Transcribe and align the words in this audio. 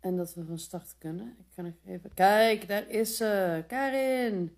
En 0.00 0.16
dat 0.16 0.34
we 0.34 0.44
van 0.44 0.58
start 0.58 0.94
kunnen. 0.98 1.36
Ik 1.38 1.46
ga 1.54 1.62
nog 1.62 1.72
even... 1.86 2.14
Kijk, 2.14 2.68
daar 2.68 2.88
is 2.88 3.16
ze. 3.16 3.64
Karin. 3.66 4.56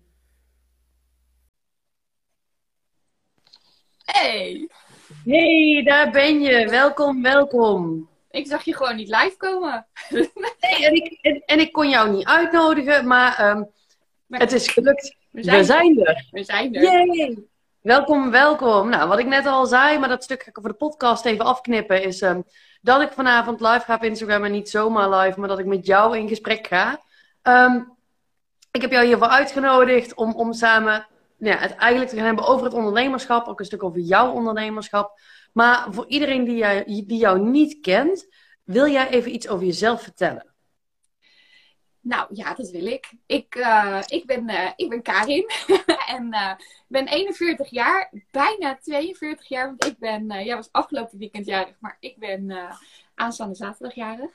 Hey, 4.05 4.69
Hey, 5.25 5.81
daar 5.85 6.11
ben 6.11 6.41
je. 6.41 6.69
Welkom, 6.69 7.21
welkom. 7.21 8.09
ik 8.31 8.47
zag 8.47 8.63
je 8.63 8.75
gewoon 8.75 8.95
niet 8.95 9.07
live 9.09 9.35
komen. 9.37 9.87
Nee, 10.59 10.85
en 10.85 10.93
ik, 10.93 11.17
en, 11.21 11.43
en 11.45 11.59
ik 11.59 11.71
kon 11.71 11.89
jou 11.89 12.11
niet 12.15 12.25
uitnodigen, 12.25 13.07
maar 13.07 13.37
ehm, 13.39 13.63
Maar 14.25 14.39
het 14.39 14.51
is 14.51 14.67
gelukt. 14.67 15.15
we 15.29 15.39
We 15.41 15.43
zijn, 15.43 15.65
zijn 15.65 15.99
er. 16.05 16.27
we 16.31 16.43
zijn 16.43 16.75
er. 16.75 16.83
Yay! 16.83 17.37
Welkom, 17.83 18.31
welkom. 18.31 18.89
Nou, 18.89 19.07
wat 19.07 19.19
ik 19.19 19.25
net 19.25 19.45
al 19.45 19.65
zei, 19.65 19.99
maar 19.99 20.09
dat 20.09 20.23
stuk 20.23 20.43
ga 20.43 20.49
ik 20.49 20.57
voor 20.61 20.69
de 20.69 20.75
podcast 20.75 21.25
even 21.25 21.45
afknippen, 21.45 22.03
is 22.03 22.21
ehm, 22.21 22.41
dat 22.81 23.01
ik 23.01 23.11
vanavond 23.11 23.59
live 23.59 23.79
ga 23.79 23.95
op 23.95 24.03
Instagram 24.03 24.43
en 24.43 24.51
niet 24.51 24.69
zomaar 24.69 25.09
live, 25.09 25.39
maar 25.39 25.49
dat 25.49 25.59
ik 25.59 25.65
met 25.65 25.85
jou 25.85 26.17
in 26.17 26.27
gesprek 26.27 26.67
ga. 26.67 27.01
Ehm, 27.41 27.81
ik 28.71 28.81
heb 28.81 28.91
jou 28.91 29.05
hiervoor 29.05 29.27
uitgenodigd 29.27 30.13
om, 30.13 30.33
om 30.33 30.53
samen 30.53 31.07
nou 31.37 31.55
ja, 31.55 31.61
het 31.61 31.75
eigenlijk 31.75 32.11
te 32.11 32.17
gaan 32.17 32.25
hebben 32.25 32.45
over 32.45 32.65
het 32.65 32.73
ondernemerschap, 32.73 33.47
ook 33.47 33.59
een 33.59 33.65
stuk 33.65 33.83
over 33.83 33.99
jouw 33.99 34.31
ondernemerschap. 34.31 35.19
Maar 35.53 35.87
voor 35.89 36.07
iedereen 36.07 36.43
die 36.43 36.57
jou, 36.57 36.83
die 36.85 37.17
jou 37.17 37.39
niet 37.39 37.79
kent, 37.81 38.27
wil 38.63 38.87
jij 38.87 39.09
even 39.09 39.33
iets 39.33 39.47
over 39.47 39.65
jezelf 39.65 40.01
vertellen? 40.01 40.52
Nou 42.03 42.27
ja, 42.31 42.53
dat 42.53 42.69
wil 42.69 42.85
ik. 42.85 43.11
Ik, 43.25 43.55
eh, 43.55 44.01
ik, 44.07 44.25
ben, 44.25 44.49
eh, 44.49 44.71
ik 44.75 44.89
ben 44.89 45.01
Karin 45.01 45.45
en 46.17 46.31
eh, 46.31 46.53
ik 46.59 46.85
ben 46.87 47.07
41 47.07 47.69
jaar, 47.69 48.11
bijna 48.31 48.77
42 48.81 49.47
jaar, 49.47 49.67
want 49.67 49.85
ik 49.85 49.97
ben, 49.97 50.31
eh 50.31 50.45
ja, 50.45 50.55
was 50.55 50.71
afgelopen 50.71 51.17
weekend 51.17 51.45
jarig, 51.45 51.75
maar 51.79 51.97
ik 51.99 52.17
ben 52.17 52.49
eh, 52.49 52.75
aanstaande 53.15 53.55
zaterdag 53.55 53.95
jarig. 53.95 54.31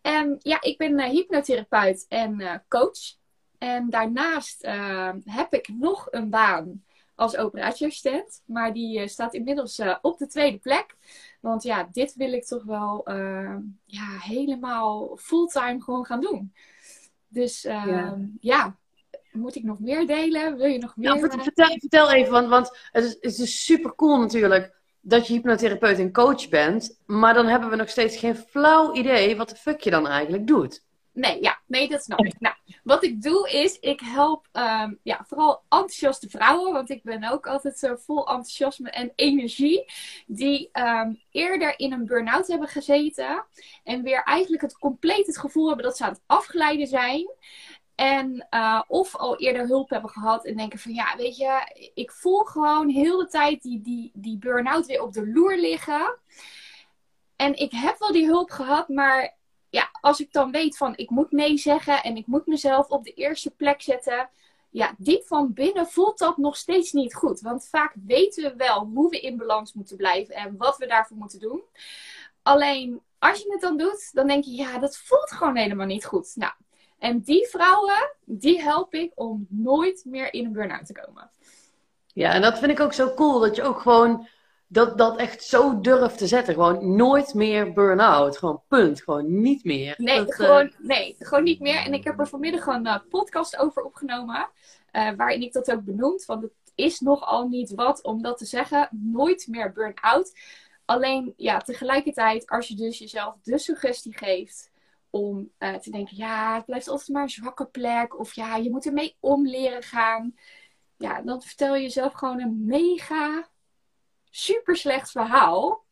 En 0.00 0.36
ja, 0.38 0.60
ik 0.62 0.78
ben 0.78 0.98
eh, 0.98 1.10
hypnotherapeut 1.10 2.06
en 2.08 2.40
eh, 2.40 2.54
coach. 2.68 3.16
En 3.58 3.90
daarnaast 3.90 4.62
eh, 4.62 5.12
heb 5.24 5.52
ik 5.54 5.68
nog 5.68 6.06
een 6.10 6.30
baan 6.30 6.84
als 7.14 7.36
operatieassistent, 7.36 8.42
maar 8.46 8.72
die 8.72 9.00
eh, 9.00 9.06
staat 9.06 9.34
inmiddels 9.34 9.78
eh, 9.78 9.96
op 10.02 10.18
de 10.18 10.26
tweede 10.26 10.58
plek. 10.58 10.96
Want 11.40 11.62
ja, 11.62 11.88
dit 11.92 12.14
wil 12.14 12.32
ik 12.32 12.44
toch 12.44 12.64
wel 12.64 13.06
eh, 13.06 13.56
ja, 13.84 14.18
helemaal 14.18 15.16
fulltime 15.16 15.82
gewoon 15.82 16.04
gaan 16.04 16.20
doen. 16.20 16.52
Dus 17.28 17.64
eh, 17.64 17.82
Ja. 17.86 18.18
ja. 18.40 18.76
moet 19.32 19.54
ik 19.54 19.62
nog 19.62 19.78
meer 19.80 20.06
delen? 20.06 20.56
Wil 20.56 20.66
je 20.66 20.78
nog 20.78 20.96
meer? 20.96 21.08
Nou, 21.08 21.20
vert- 21.20 21.42
vertel, 21.42 21.78
vertel 21.78 22.10
even, 22.12 22.32
want, 22.32 22.48
want 22.48 22.78
het, 22.92 23.04
is, 23.04 23.16
het 23.20 23.38
is 23.38 23.64
super 23.64 23.94
cool 23.94 24.18
natuurlijk 24.20 24.74
dat 25.00 25.26
je 25.26 25.32
hypnotherapeut 25.32 25.98
en 25.98 26.12
coach 26.12 26.48
bent. 26.48 27.00
Maar 27.06 27.34
dan 27.34 27.46
hebben 27.46 27.70
we 27.70 27.76
nog 27.76 27.88
steeds 27.88 28.16
geen 28.16 28.36
flauw 28.36 28.94
idee 28.94 29.36
wat 29.36 29.48
de 29.48 29.56
fuck 29.56 29.80
je 29.80 29.90
dan 29.90 30.06
eigenlijk 30.06 30.46
doet. 30.46 30.84
Nee, 31.16 31.42
ja, 31.42 31.60
nee, 31.66 31.88
dat 31.88 32.02
snap 32.02 32.24
ik. 32.24 32.40
Nou, 32.40 32.54
wat 32.82 33.04
ik 33.04 33.22
doe 33.22 33.50
is, 33.50 33.78
ik 33.78 34.00
help 34.00 34.48
ehm, 34.52 34.94
ja, 35.02 35.24
vooral 35.26 35.62
enthousiaste 35.68 36.28
vrouwen, 36.28 36.72
want 36.72 36.90
ik 36.90 37.02
ben 37.02 37.24
ook 37.24 37.46
altijd 37.46 37.78
zo 37.78 37.96
vol 37.96 38.18
enthousiasme 38.18 38.90
en 38.90 39.12
energie, 39.14 39.84
die 40.26 40.68
ehm, 40.72 41.14
eerder 41.30 41.78
in 41.78 41.92
een 41.92 42.06
burn-out 42.06 42.46
hebben 42.46 42.68
gezeten 42.68 43.44
en 43.84 44.02
weer 44.02 44.22
eigenlijk 44.22 44.62
het 44.62 44.78
compleet 44.78 45.26
het 45.26 45.38
gevoel 45.38 45.66
hebben 45.66 45.84
dat 45.84 45.96
ze 45.96 46.04
aan 46.04 46.12
het 46.12 46.22
afglijden 46.26 46.86
zijn. 46.86 47.30
En 47.94 48.46
eh, 48.50 48.82
of 48.88 49.16
al 49.16 49.38
eerder 49.38 49.66
hulp 49.66 49.90
hebben 49.90 50.10
gehad 50.10 50.44
en 50.44 50.56
denken 50.56 50.78
van 50.78 50.94
ja, 50.94 51.16
weet 51.16 51.36
je, 51.36 51.90
ik 51.94 52.12
voel 52.12 52.38
gewoon 52.38 52.88
heel 52.88 53.18
de 53.18 53.26
tijd 53.26 53.62
die, 53.62 53.82
die, 53.82 54.10
die 54.14 54.38
burn-out 54.38 54.86
weer 54.86 55.02
op 55.02 55.12
de 55.12 55.28
loer 55.28 55.56
liggen. 55.56 56.18
En 57.36 57.58
ik 57.58 57.72
heb 57.72 57.98
wel 57.98 58.12
die 58.12 58.26
hulp 58.26 58.50
gehad, 58.50 58.88
maar 58.88 59.35
ja, 59.70 59.88
als 60.00 60.20
ik 60.20 60.32
dan 60.32 60.50
weet 60.50 60.76
van 60.76 60.96
ik 60.96 61.10
moet 61.10 61.30
nee 61.30 61.56
zeggen 61.58 62.02
en 62.02 62.16
ik 62.16 62.26
moet 62.26 62.46
mezelf 62.46 62.88
op 62.88 63.04
de 63.04 63.12
eerste 63.12 63.50
plek 63.50 63.82
zetten. 63.82 64.28
Ja, 64.70 64.94
diep 64.98 65.26
van 65.26 65.52
binnen 65.52 65.86
voelt 65.86 66.18
dat 66.18 66.36
nog 66.36 66.56
steeds 66.56 66.92
niet 66.92 67.14
goed. 67.14 67.40
Want 67.40 67.68
vaak 67.68 67.94
weten 68.06 68.42
we 68.42 68.56
wel 68.56 68.90
hoe 68.94 69.10
we 69.10 69.20
in 69.20 69.36
balans 69.36 69.72
moeten 69.72 69.96
blijven 69.96 70.34
en 70.34 70.56
wat 70.56 70.76
we 70.78 70.86
daarvoor 70.86 71.16
moeten 71.16 71.40
doen. 71.40 71.62
Alleen 72.42 73.00
als 73.18 73.38
je 73.38 73.52
het 73.52 73.60
dan 73.60 73.76
doet, 73.76 74.10
dan 74.12 74.26
denk 74.26 74.44
je, 74.44 74.50
ja, 74.50 74.78
dat 74.78 74.96
voelt 74.96 75.30
gewoon 75.32 75.56
helemaal 75.56 75.86
niet 75.86 76.04
goed. 76.04 76.32
Nou, 76.34 76.52
en 76.98 77.20
die 77.20 77.46
vrouwen, 77.46 78.14
die 78.24 78.62
help 78.62 78.94
ik 78.94 79.12
om 79.14 79.46
nooit 79.48 80.04
meer 80.04 80.32
in 80.32 80.44
een 80.44 80.52
burn-out 80.52 80.86
te 80.86 80.92
komen. 80.92 81.30
Ja, 82.06 82.32
en 82.32 82.42
dat 82.42 82.58
vind 82.58 82.70
ik 82.70 82.80
ook 82.80 82.92
zo 82.92 83.14
cool, 83.14 83.38
dat 83.38 83.56
je 83.56 83.62
ook 83.62 83.80
gewoon 83.80 84.28
dat, 84.66 84.98
dat 84.98 85.16
echt 85.16 85.42
zo 85.44 85.80
durft 85.80 86.18
te 86.18 86.26
zetten. 86.26 86.54
Gewoon 86.54 86.96
nooit 86.96 87.34
meer 87.34 87.72
burn-out. 87.72 88.38
Gewoon 88.38 88.62
punt. 88.68 89.02
Gewoon 89.02 89.40
niet 89.40 89.64
meer. 89.64 89.94
Nee, 89.98 90.18
Dat, 90.18 90.28
eh, 90.28 90.36
gewoon, 90.36 90.72
nee, 90.78 91.16
gewoon 91.18 91.44
niet 91.44 91.60
meer. 91.60 91.76
En 91.84 91.94
ik 91.94 92.04
heb 92.04 92.18
er 92.18 92.28
vanmiddag 92.28 92.66
een 92.66 92.86
eh, 92.86 92.98
podcast 93.08 93.56
over 93.58 93.82
opgenomen. 93.82 94.48
eh, 94.90 95.10
waarin 95.16 95.42
ik 95.42 95.52
dat 95.52 95.70
ook 95.72 95.84
benoemd. 95.84 96.24
Want 96.24 96.42
het 96.42 96.52
is 96.74 97.00
nogal 97.00 97.48
niet 97.48 97.74
wat 97.74 98.02
om 98.02 98.22
dat 98.22 98.38
te 98.38 98.44
zeggen. 98.44 98.88
Nooit 98.90 99.46
meer 99.50 99.72
burn-out. 99.72 100.32
Alleen, 100.84 101.34
ja, 101.36 101.58
tegelijkertijd, 101.58 102.46
als 102.46 102.68
je 102.68 102.74
dus 102.74 102.98
jezelf 102.98 103.34
de 103.42 103.58
suggestie 103.58 104.16
geeft 104.18 104.70
om 105.10 105.50
te 105.58 105.90
denken: 105.90 106.16
ja, 106.16 106.54
het 106.54 106.64
blijft 106.64 106.88
altijd 106.88 107.08
maar 107.08 107.22
een 107.22 107.28
zwakke 107.28 107.66
plek. 107.66 108.18
Of 108.18 108.34
ja, 108.34 108.56
je 108.56 108.70
moet 108.70 108.86
ermee 108.86 109.16
om 109.20 109.46
leren 109.46 109.82
gaan. 109.82 110.34
Ja, 110.96 111.22
dan 111.22 111.42
vertel 111.42 111.74
je 111.74 111.82
jezelf 111.82 112.12
gewoon 112.12 112.40
een 112.40 112.64
mega 112.64 113.48
super 114.36 114.76
slecht 114.76 115.10
verhaal. 115.10 115.84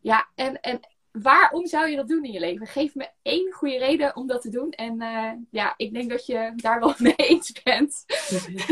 Ja, 0.00 0.28
en, 0.34 0.60
en 0.60 0.80
waarom 1.10 1.66
zou 1.66 1.88
je 1.88 1.96
dat 1.96 2.08
doen 2.08 2.24
in 2.24 2.32
je 2.32 2.40
leven? 2.40 2.66
Geef 2.66 2.94
me 2.94 3.08
één 3.22 3.52
goede 3.52 3.78
reden 3.78 4.16
om 4.16 4.26
dat 4.26 4.42
te 4.42 4.50
doen. 4.50 4.70
En 4.70 5.00
eh, 5.00 5.32
ja, 5.50 5.74
ik 5.76 5.92
denk 5.92 6.10
dat 6.10 6.26
je 6.26 6.52
daar 6.56 6.80
wel 6.80 6.94
mee 7.08 7.14
eens 7.14 7.62
bent. 7.62 8.04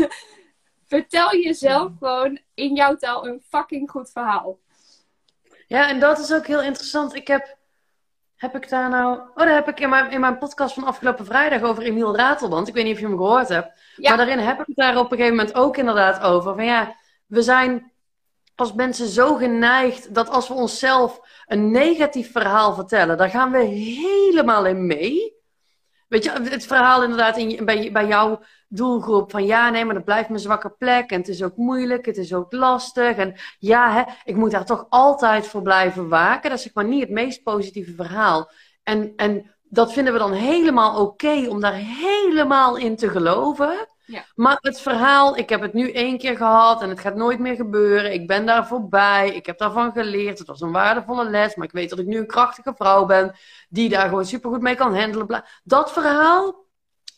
Vertel 0.87 1.35
jezelf 1.35 1.91
gewoon 1.99 2.39
in 2.53 2.75
jouw 2.75 2.95
taal 2.95 3.27
een 3.27 3.41
fucking 3.49 3.89
goed 3.89 4.11
verhaal. 4.11 4.59
Ja, 5.67 5.89
en 5.89 5.99
dat 5.99 6.19
is 6.19 6.33
ook 6.33 6.47
heel 6.47 6.61
interessant. 6.61 7.15
Ik 7.15 7.27
heb, 7.27 7.57
heb 8.35 8.55
ik 8.55 8.69
daar 8.69 8.89
nou... 8.89 9.19
Oh, 9.19 9.35
daar 9.35 9.53
heb 9.53 9.67
ik 9.67 9.79
in 9.79 9.89
mijn, 9.89 10.11
in 10.11 10.19
mijn 10.19 10.37
podcast 10.37 10.73
van 10.73 10.83
afgelopen 10.83 11.25
vrijdag 11.25 11.61
over 11.61 11.83
Emiel 11.83 12.15
Ratelband. 12.15 12.67
Ik 12.67 12.73
weet 12.73 12.83
niet 12.83 12.93
of 12.93 12.99
je 12.99 13.07
hem 13.07 13.17
gehoord 13.17 13.47
hebt. 13.47 13.79
Ja. 13.95 14.09
Maar 14.09 14.17
daarin 14.17 14.45
heb 14.45 14.59
ik 14.59 14.65
het 14.67 14.75
daar 14.75 14.97
op 14.97 15.11
een 15.11 15.17
gegeven 15.17 15.35
moment 15.35 15.55
ook 15.55 15.77
inderdaad 15.77 16.21
over. 16.21 16.55
Van 16.55 16.65
ja, 16.65 16.95
we 17.25 17.41
zijn 17.41 17.90
als 18.55 18.73
mensen 18.73 19.07
zo 19.07 19.35
geneigd 19.35 20.13
dat 20.13 20.29
als 20.29 20.47
we 20.47 20.53
onszelf 20.53 21.19
een 21.45 21.71
negatief 21.71 22.31
verhaal 22.31 22.73
vertellen, 22.73 23.17
daar 23.17 23.29
gaan 23.29 23.51
we 23.51 23.63
helemaal 23.63 24.65
in 24.65 24.85
mee. 24.85 25.39
Weet 26.07 26.23
je, 26.23 26.31
het 26.31 26.65
verhaal 26.65 27.03
inderdaad 27.03 27.37
in, 27.37 27.65
bij, 27.65 27.91
bij 27.91 28.07
jouw 28.07 28.41
doelgroep 28.67 29.31
van 29.31 29.45
ja, 29.45 29.69
nee, 29.69 29.85
maar 29.85 29.93
dat 29.93 30.05
blijft 30.05 30.29
mijn 30.29 30.41
zwakke 30.41 30.69
plek 30.69 31.09
en 31.09 31.17
het 31.17 31.27
is 31.27 31.43
ook 31.43 31.55
moeilijk, 31.55 32.05
het 32.05 32.17
is 32.17 32.33
ook 32.33 32.51
lastig 32.53 33.17
en 33.17 33.35
ja, 33.59 33.93
hè, 33.93 34.13
ik 34.23 34.35
moet 34.35 34.51
daar 34.51 34.65
toch 34.65 34.85
altijd 34.89 35.47
voor 35.47 35.61
blijven 35.61 36.09
waken. 36.09 36.49
Dat 36.49 36.57
is 36.57 36.65
zeg 36.65 36.73
maar 36.73 36.85
niet 36.85 37.01
het 37.01 37.09
meest 37.09 37.43
positieve 37.43 37.93
verhaal. 37.95 38.51
En, 38.83 39.13
en 39.15 39.55
dat 39.63 39.93
vinden 39.93 40.13
we 40.13 40.19
dan 40.19 40.31
helemaal 40.31 41.01
oké 41.05 41.47
om 41.49 41.59
daar 41.59 41.75
helemaal 41.83 42.77
in 42.77 42.95
te 42.95 43.09
geloven. 43.09 43.87
Ja. 44.11 44.25
Maar 44.35 44.57
het 44.61 44.81
verhaal, 44.81 45.37
ik 45.37 45.49
heb 45.49 45.61
het 45.61 45.73
nu 45.73 45.91
één 45.91 46.17
keer 46.17 46.37
gehad 46.37 46.81
en 46.81 46.89
het 46.89 46.99
gaat 46.99 47.15
nooit 47.15 47.39
meer 47.39 47.55
gebeuren. 47.55 48.13
Ik 48.13 48.27
ben 48.27 48.45
daar 48.45 48.67
voorbij, 48.67 49.29
ik 49.35 49.45
heb 49.45 49.57
daarvan 49.57 49.91
geleerd. 49.91 50.39
Het 50.39 50.47
was 50.47 50.61
een 50.61 50.71
waardevolle 50.71 51.29
les, 51.29 51.55
maar 51.55 51.67
ik 51.67 51.73
weet 51.73 51.89
dat 51.89 51.99
ik 51.99 52.05
nu 52.05 52.17
een 52.17 52.27
krachtige 52.27 52.73
vrouw 52.75 53.05
ben 53.05 53.35
die 53.69 53.89
daar 53.89 54.07
gewoon 54.07 54.25
supergoed 54.25 54.61
mee 54.61 54.75
kan 54.75 54.95
handelen. 54.95 55.43
Dat 55.63 55.91
verhaal, 55.91 56.65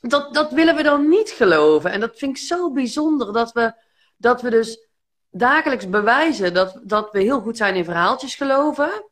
dat, 0.01 0.33
dat 0.33 0.51
willen 0.51 0.75
we 0.75 0.83
dan 0.83 1.09
niet 1.09 1.29
geloven. 1.29 1.91
En 1.91 1.99
dat 1.99 2.17
vind 2.17 2.37
ik 2.37 2.43
zo 2.43 2.71
bijzonder 2.71 3.33
dat 3.33 3.51
we, 3.51 3.73
dat 4.17 4.41
we 4.41 4.49
dus 4.49 4.87
dagelijks 5.29 5.89
bewijzen 5.89 6.53
dat, 6.53 6.79
dat 6.83 7.11
we 7.11 7.21
heel 7.21 7.41
goed 7.41 7.57
zijn 7.57 7.75
in 7.75 7.85
verhaaltjes 7.85 8.35
geloven. 8.35 9.11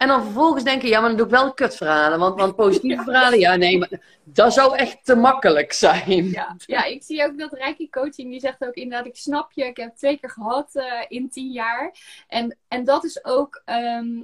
En 0.00 0.08
dan 0.08 0.22
vervolgens 0.22 0.64
denken, 0.64 0.88
ja, 0.88 1.00
maar 1.00 1.08
dan 1.08 1.16
doe 1.18 1.26
ik 1.26 1.32
wel 1.32 1.54
kutverhalen. 1.54 2.18
Want, 2.18 2.40
want 2.40 2.56
positieve 2.56 2.96
Ja. 3.00 3.04
verhalen, 3.04 3.38
ja, 3.38 3.56
nee, 3.56 3.78
maar 3.78 4.20
dat 4.24 4.52
zou 4.52 4.76
echt 4.76 5.04
te 5.04 5.14
makkelijk 5.14 5.72
zijn. 5.72 6.30
Ja, 6.30 6.56
ja, 6.66 6.84
ik 6.84 7.02
zie 7.02 7.24
ook 7.24 7.38
dat 7.38 7.52
Reiki 7.52 7.90
Coaching, 7.90 8.30
die 8.30 8.40
zegt 8.40 8.64
ook 8.64 8.74
inderdaad, 8.74 9.06
ik 9.06 9.16
snap 9.16 9.52
je, 9.52 9.64
ik 9.64 9.76
heb 9.76 9.88
het 9.88 9.98
twee 9.98 10.18
keer 10.18 10.30
gehad 10.30 10.74
eh, 10.74 11.04
in 11.08 11.30
tien 11.30 11.50
jaar. 11.50 11.94
En, 12.28 12.58
en 12.68 12.84
dat 12.84 13.04
is 13.04 13.24
ook 13.24 13.62
ehm, 13.64 14.22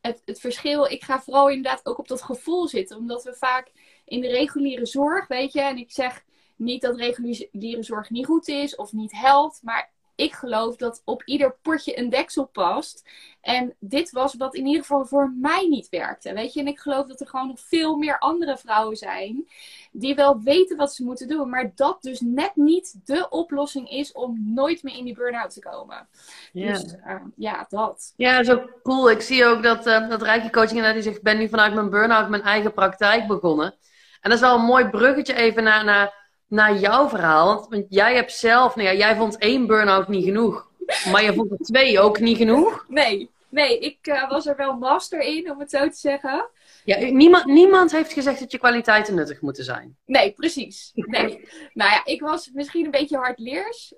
het, 0.00 0.22
het 0.24 0.40
verschil. 0.40 0.84
Ik 0.84 1.04
ga 1.04 1.20
vooral 1.20 1.48
inderdaad 1.48 1.86
ook 1.86 1.98
op 1.98 2.08
dat 2.08 2.22
gevoel 2.22 2.68
zitten, 2.68 2.96
omdat 2.96 3.24
we 3.24 3.34
vaak 3.34 3.70
in 4.04 4.20
de 4.20 4.28
reguliere 4.28 4.86
zorg, 4.86 5.26
weet 5.26 5.52
je, 5.52 5.60
en 5.60 5.76
ik 5.76 5.92
zeg 5.92 6.24
niet 6.56 6.82
dat 6.82 6.96
reguliere 6.96 7.82
zorg 7.82 8.10
niet 8.10 8.26
goed 8.26 8.48
is 8.48 8.76
of 8.76 8.92
niet 8.92 9.12
helpt, 9.12 9.60
maar 9.62 9.90
ik 10.18 10.32
geloof 10.32 10.76
dat 10.76 11.02
op 11.04 11.22
ieder 11.24 11.56
potje 11.62 11.98
een 11.98 12.08
deksel 12.08 12.46
past. 12.46 13.08
En 13.40 13.74
dit 13.78 14.10
was 14.10 14.34
wat 14.34 14.54
in 14.54 14.66
ieder 14.66 14.80
geval 14.80 15.06
voor 15.06 15.32
mij 15.40 15.66
niet 15.68 15.88
werkte. 15.88 16.32
Weet 16.32 16.52
je, 16.52 16.60
en 16.60 16.66
ik 16.66 16.78
geloof 16.78 17.06
dat 17.06 17.20
er 17.20 17.26
gewoon 17.26 17.46
nog 17.46 17.60
veel 17.60 17.96
meer 17.96 18.18
andere 18.18 18.58
vrouwen 18.58 18.96
zijn 18.96 19.48
die 19.92 20.14
wel 20.14 20.40
weten 20.40 20.76
wat 20.76 20.94
ze 20.94 21.04
moeten 21.04 21.28
doen, 21.28 21.48
maar 21.50 21.72
dat 21.74 22.02
dus 22.02 22.20
net 22.20 22.50
niet 22.54 23.00
de 23.04 23.28
oplossing 23.28 23.90
is 23.90 24.12
om 24.12 24.54
nooit 24.54 24.82
meer 24.82 24.96
in 24.96 25.04
die 25.04 25.14
burn-out 25.14 25.52
te 25.52 25.60
komen. 25.60 26.08
Ja. 26.52 26.72
Dus 26.72 26.94
uh, 27.06 27.14
ja, 27.36 27.66
dat. 27.68 28.12
Ja, 28.16 28.42
zo 28.42 28.68
cool. 28.82 29.10
Ik 29.10 29.20
zie 29.20 29.44
ook 29.44 29.62
dat, 29.62 29.86
uh, 29.86 30.08
dat 30.08 30.22
Rijke 30.22 30.50
Coaching 30.50 30.92
die 30.92 31.02
zegt, 31.02 31.16
ik 31.16 31.22
ben 31.22 31.38
nu 31.38 31.48
vanuit 31.48 31.74
mijn 31.74 31.90
burn-out 31.90 32.28
mijn 32.28 32.42
eigen 32.42 32.72
praktijk 32.72 33.26
begonnen. 33.26 33.74
En 34.20 34.30
dat 34.30 34.32
is 34.32 34.40
wel 34.40 34.54
een 34.54 34.64
mooi 34.64 34.88
bruggetje 34.88 35.34
even 35.34 35.62
naar, 35.62 35.84
naar, 35.84 36.27
naar 36.48 36.76
jouw 36.76 37.08
verhaal. 37.08 37.46
Want, 37.46 37.68
want 37.68 37.86
jij 37.88 38.14
hebt 38.14 38.32
zelf, 38.32 38.76
nou 38.76 38.88
ja, 38.88 38.94
jij 38.94 39.16
vond 39.16 39.38
één 39.38 39.66
burn-out 39.66 40.08
niet 40.08 40.24
genoeg. 40.24 40.66
Maar 41.12 41.24
je 41.24 41.34
vond 41.34 41.50
er 41.50 41.58
twee 41.58 42.00
ook 42.00 42.20
niet 42.20 42.36
genoeg? 42.36 42.84
Nee, 42.88 43.30
nee 43.48 43.78
ik 43.78 44.06
uh, 44.06 44.30
was 44.30 44.46
er 44.46 44.56
wel 44.56 44.76
master 44.76 45.20
in, 45.20 45.50
om 45.50 45.60
het 45.60 45.70
zo 45.70 45.88
te 45.88 45.96
zeggen. 45.96 46.48
Ja, 46.84 46.98
niemand, 46.98 47.44
niemand 47.44 47.92
heeft 47.92 48.12
gezegd 48.12 48.40
dat 48.40 48.52
je 48.52 48.58
kwaliteiten 48.58 49.14
nuttig 49.14 49.40
moeten 49.40 49.64
zijn. 49.64 49.96
Nee, 50.04 50.32
precies. 50.32 50.90
Nee. 50.94 51.48
nou 51.74 51.90
ja, 51.90 52.04
ik 52.04 52.20
was 52.20 52.50
misschien 52.52 52.84
een 52.84 52.90
beetje 52.90 53.16
hardleers. 53.16 53.94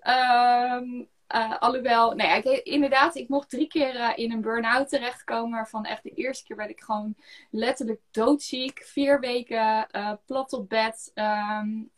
Um, 0.72 1.08
uh, 1.34 1.58
alhoewel, 1.58 2.14
nou 2.14 2.28
ja, 2.28 2.34
ik, 2.34 2.44
inderdaad, 2.64 3.14
ik 3.14 3.28
mocht 3.28 3.50
drie 3.50 3.66
keer 3.66 3.94
uh, 3.94 4.10
in 4.14 4.32
een 4.32 4.40
burn-out 4.40 4.88
terechtkomen. 4.88 5.50
Waarvan 5.50 5.84
echt 5.84 6.02
de 6.02 6.10
eerste 6.10 6.44
keer 6.44 6.56
werd 6.56 6.70
ik 6.70 6.80
gewoon 6.80 7.14
letterlijk 7.50 8.00
doodziek. 8.10 8.82
Vier 8.84 9.20
weken 9.20 9.86
uh, 9.92 10.12
plat 10.26 10.52
op 10.52 10.68
bed. 10.68 11.12
Um, 11.14 11.90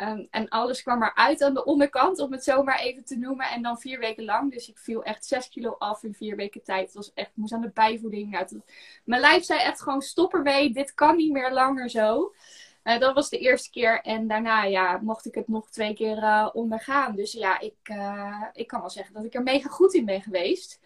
um, 0.00 0.28
en 0.30 0.48
alles 0.48 0.82
kwam 0.82 1.02
eruit 1.02 1.42
aan 1.42 1.54
de 1.54 1.64
onderkant, 1.64 2.18
om 2.18 2.32
het 2.32 2.44
zo 2.44 2.62
maar 2.62 2.80
even 2.80 3.04
te 3.04 3.16
noemen. 3.16 3.46
En 3.46 3.62
dan 3.62 3.78
vier 3.78 3.98
weken 3.98 4.24
lang. 4.24 4.52
Dus 4.52 4.68
ik 4.68 4.78
viel 4.78 5.02
echt 5.02 5.26
zes 5.26 5.48
kilo 5.48 5.76
af 5.78 6.02
in 6.02 6.14
vier 6.14 6.36
weken 6.36 6.62
tijd. 6.62 6.86
Het 6.86 6.94
was 6.94 7.12
echt, 7.14 7.28
ik 7.28 7.36
moest 7.36 7.52
aan 7.52 7.60
de 7.60 7.70
bijvoeding. 7.74 8.30
Nou, 8.30 8.46
mijn 9.04 9.20
lijf 9.20 9.44
zei 9.44 9.60
echt 9.60 9.82
gewoon, 9.82 10.02
stop 10.02 10.34
ermee. 10.34 10.72
Dit 10.72 10.94
kan 10.94 11.16
niet 11.16 11.32
meer 11.32 11.52
langer 11.52 11.90
zo. 11.90 12.32
Uh, 12.88 12.98
dat 12.98 13.14
was 13.14 13.28
de 13.28 13.38
eerste 13.38 13.70
keer. 13.70 14.00
En 14.00 14.26
daarna 14.26 14.64
ja, 14.64 14.98
mocht 15.02 15.26
ik 15.26 15.34
het 15.34 15.48
nog 15.48 15.70
twee 15.70 15.94
keer 15.94 16.16
uh, 16.16 16.48
ondergaan. 16.52 17.16
Dus 17.16 17.32
ja, 17.32 17.60
ik, 17.60 17.76
uh, 17.90 18.42
ik 18.52 18.66
kan 18.66 18.80
wel 18.80 18.90
zeggen 18.90 19.14
dat 19.14 19.24
ik 19.24 19.34
er 19.34 19.42
mega 19.42 19.68
goed 19.68 19.94
in 19.94 20.04
ben 20.04 20.22
geweest. 20.22 20.80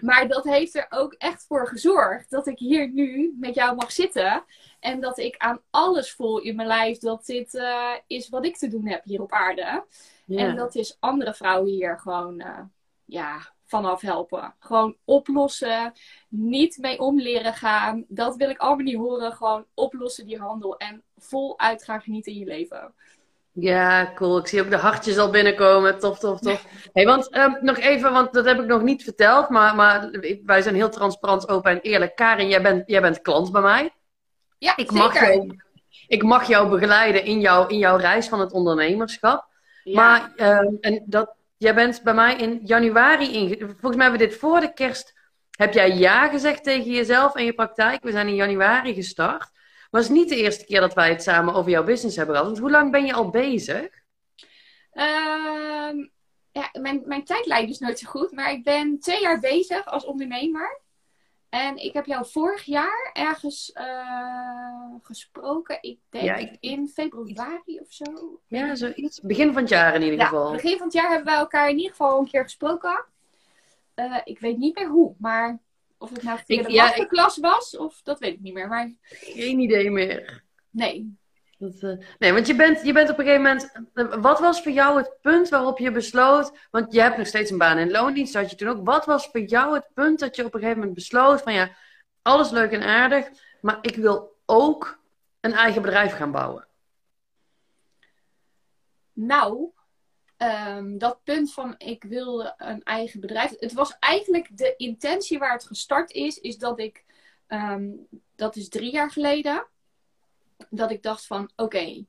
Maar 0.00 0.28
dat 0.28 0.44
heeft 0.44 0.74
er 0.74 0.86
ook 0.90 1.12
echt 1.12 1.44
voor 1.46 1.68
gezorgd 1.68 2.30
dat 2.30 2.46
ik 2.46 2.58
hier 2.58 2.88
nu 2.88 3.36
met 3.40 3.54
jou 3.54 3.76
mag 3.76 3.92
zitten. 3.92 4.44
En 4.80 5.00
dat 5.00 5.18
ik 5.18 5.36
aan 5.36 5.60
alles 5.70 6.12
voel 6.12 6.38
in 6.38 6.56
mijn 6.56 6.68
lijf 6.68 6.98
dat 6.98 7.26
dit 7.26 7.62
is 8.06 8.28
wat 8.28 8.44
ik 8.44 8.56
te 8.56 8.68
doen 8.68 8.86
heb 8.86 9.04
hier 9.04 9.22
op 9.22 9.32
aarde. 9.32 9.84
En 10.26 10.56
dat 10.56 10.74
is 10.74 10.96
andere 11.00 11.34
vrouwen 11.34 11.70
hier 11.70 11.98
gewoon 11.98 12.42
ja, 13.04 13.52
vanaf 13.64 14.00
helpen. 14.00 14.54
Gewoon 14.58 14.96
oplossen. 15.04 15.92
Niet 16.28 16.78
mee 16.78 17.00
om 17.00 17.20
leren 17.20 17.54
gaan. 17.54 18.04
Dat 18.08 18.36
wil 18.36 18.50
ik 18.50 18.58
allemaal 18.58 18.84
niet 18.84 18.96
horen. 18.96 19.32
Gewoon 19.32 19.66
oplossen 19.74 20.26
die 20.26 20.38
handel. 20.38 20.76
En 20.76 21.02
voluit 21.22 21.84
gaan 21.84 22.00
genieten 22.00 22.32
in 22.32 22.38
je 22.38 22.44
leven. 22.44 22.94
Ja, 23.52 24.12
cool. 24.14 24.38
Ik 24.38 24.46
zie 24.46 24.60
ook 24.62 24.70
de 24.70 24.76
hartjes 24.76 25.18
al 25.18 25.30
binnenkomen. 25.30 25.98
Tof, 25.98 26.18
tof, 26.18 26.40
tof. 26.40 26.66
Hey, 26.92 27.04
want 27.04 27.36
um, 27.36 27.58
nog 27.60 27.78
even, 27.78 28.12
want 28.12 28.32
dat 28.32 28.44
heb 28.44 28.60
ik 28.60 28.66
nog 28.66 28.82
niet 28.82 29.02
verteld. 29.02 29.48
Maar, 29.48 29.74
maar 29.74 30.10
wij 30.44 30.62
zijn 30.62 30.74
heel 30.74 30.90
transparant, 30.90 31.48
open 31.48 31.70
en 31.70 31.80
eerlijk. 31.80 32.16
Karin, 32.16 32.48
jij 32.48 32.62
bent, 32.62 32.82
jij 32.86 33.00
bent 33.00 33.20
klant 33.20 33.52
bij 33.52 33.62
mij. 33.62 33.90
Ja, 34.58 34.76
ik 34.76 34.90
zeker. 34.90 35.04
Mag 35.04 35.20
jou, 35.20 35.56
ik 36.06 36.22
mag 36.22 36.48
jou 36.48 36.68
begeleiden 36.68 37.24
in, 37.24 37.40
jou, 37.40 37.68
in 37.68 37.78
jouw 37.78 37.96
reis 37.96 38.28
van 38.28 38.40
het 38.40 38.52
ondernemerschap. 38.52 39.46
Ja. 39.84 39.94
Maar, 39.94 40.32
um, 40.64 40.78
en 40.80 41.02
dat, 41.06 41.34
Jij 41.62 41.74
bent 41.74 42.02
bij 42.02 42.14
mij 42.14 42.36
in 42.36 42.60
januari 42.64 43.34
in. 43.34 43.58
Volgens 43.58 43.96
mij 43.96 44.06
hebben 44.06 44.20
we 44.20 44.26
dit 44.26 44.36
voor 44.36 44.60
de 44.60 44.72
kerst. 44.72 45.14
Heb 45.50 45.72
jij 45.72 45.96
ja 45.96 46.28
gezegd 46.28 46.64
tegen 46.64 46.90
jezelf 46.90 47.34
en 47.34 47.44
je 47.44 47.52
praktijk? 47.52 48.02
We 48.02 48.10
zijn 48.10 48.28
in 48.28 48.34
januari 48.34 48.94
gestart. 48.94 49.50
Is 50.00 50.08
niet 50.08 50.28
de 50.28 50.36
eerste 50.36 50.64
keer 50.64 50.80
dat 50.80 50.94
wij 50.94 51.08
het 51.08 51.22
samen 51.22 51.54
over 51.54 51.70
jouw 51.70 51.84
business 51.84 52.16
hebben 52.16 52.34
gehad. 52.34 52.50
Want 52.50 52.62
hoe 52.62 52.70
lang 52.70 52.90
ben 52.90 53.06
je 53.06 53.12
al 53.12 53.30
bezig? 53.30 54.02
Um, 54.94 56.10
ja, 56.52 56.68
mijn, 56.72 57.02
mijn 57.04 57.24
tijdlijn 57.24 57.68
is 57.68 57.78
nooit 57.78 57.98
zo 57.98 58.10
goed. 58.10 58.32
Maar 58.32 58.52
ik 58.52 58.64
ben 58.64 58.98
twee 59.00 59.20
jaar 59.20 59.40
bezig 59.40 59.86
als 59.86 60.04
ondernemer. 60.04 60.80
En 61.48 61.76
ik 61.76 61.92
heb 61.92 62.06
jou 62.06 62.26
vorig 62.26 62.62
jaar 62.62 63.10
ergens 63.12 63.70
uh, 63.74 64.94
gesproken. 65.02 65.78
Ik 65.80 65.98
denk 66.08 66.24
ja, 66.24 66.34
ik... 66.34 66.56
in 66.60 66.88
februari 66.88 67.80
of 67.80 67.92
zo. 67.92 68.40
Ja, 68.46 68.74
zoiets. 68.74 69.20
Begin 69.20 69.52
van 69.52 69.62
het 69.62 69.70
jaar 69.70 69.94
in 69.94 70.02
ieder 70.02 70.18
ja, 70.18 70.24
geval. 70.24 70.52
Begin 70.52 70.76
van 70.76 70.86
het 70.86 70.94
jaar 70.94 71.08
hebben 71.08 71.26
wij 71.26 71.36
elkaar 71.36 71.68
in 71.68 71.76
ieder 71.76 71.90
geval 71.90 72.18
een 72.18 72.28
keer 72.28 72.42
gesproken. 72.42 73.04
Uh, 73.96 74.16
ik 74.24 74.38
weet 74.38 74.58
niet 74.58 74.74
meer 74.74 74.88
hoe, 74.88 75.14
maar 75.18 75.60
of 76.02 76.10
het 76.10 76.22
nou 76.22 76.38
via 76.46 76.60
ik, 76.60 76.66
de 76.66 76.72
ja, 76.72 77.04
klas 77.06 77.38
was, 77.38 77.76
of 77.76 78.00
dat 78.02 78.18
weet 78.18 78.32
ik 78.32 78.40
niet 78.40 78.54
meer. 78.54 78.68
Maar... 78.68 78.92
Geen 79.02 79.58
idee 79.58 79.90
meer. 79.90 80.42
Nee. 80.70 81.16
Dat, 81.58 81.82
uh, 81.82 82.06
nee, 82.18 82.32
want 82.32 82.46
je 82.46 82.54
bent, 82.54 82.82
je 82.82 82.92
bent 82.92 83.10
op 83.10 83.18
een 83.18 83.24
gegeven 83.24 83.42
moment. 83.94 84.22
Wat 84.22 84.40
was 84.40 84.62
voor 84.62 84.72
jou 84.72 84.98
het 84.98 85.12
punt 85.20 85.48
waarop 85.48 85.78
je 85.78 85.90
besloot. 85.90 86.52
Want 86.70 86.92
je 86.92 87.00
hebt 87.00 87.16
nog 87.16 87.26
steeds 87.26 87.50
een 87.50 87.58
baan 87.58 87.78
in 87.78 87.90
loondienst, 87.90 88.34
had 88.34 88.50
je 88.50 88.56
toen 88.56 88.68
ook. 88.68 88.84
Wat 88.86 89.06
was 89.06 89.26
voor 89.26 89.40
jou 89.40 89.74
het 89.74 89.88
punt 89.94 90.18
dat 90.18 90.36
je 90.36 90.44
op 90.44 90.54
een 90.54 90.60
gegeven 90.60 90.78
moment 90.78 90.96
besloot: 90.96 91.42
van 91.42 91.52
ja, 91.52 91.76
alles 92.22 92.50
leuk 92.50 92.72
en 92.72 92.82
aardig, 92.82 93.28
maar 93.60 93.78
ik 93.80 93.96
wil 93.96 94.36
ook 94.46 94.98
een 95.40 95.52
eigen 95.52 95.82
bedrijf 95.82 96.12
gaan 96.12 96.32
bouwen? 96.32 96.66
Nou, 99.12 99.70
um, 100.42 100.98
dat 100.98 101.24
punt 101.24 101.52
van 101.52 101.74
ik 101.78 102.04
wil 102.04 102.52
een 102.56 102.82
eigen 102.82 103.20
bedrijf. 103.20 103.54
Het 103.58 103.72
was 103.72 103.96
eigenlijk 103.98 104.56
de 104.56 104.74
intentie 104.76 105.38
waar 105.38 105.52
het 105.52 105.66
gestart 105.66 106.10
is, 106.10 106.38
is 106.38 106.58
dat 106.58 106.78
ik. 106.78 107.04
Um, 107.48 108.06
dat 108.34 108.56
is 108.56 108.68
drie 108.68 108.92
jaar 108.92 109.10
geleden 109.10 109.66
dat 110.70 110.90
ik 110.90 111.02
dacht 111.02 111.26
van 111.26 111.50
oké, 111.56 112.04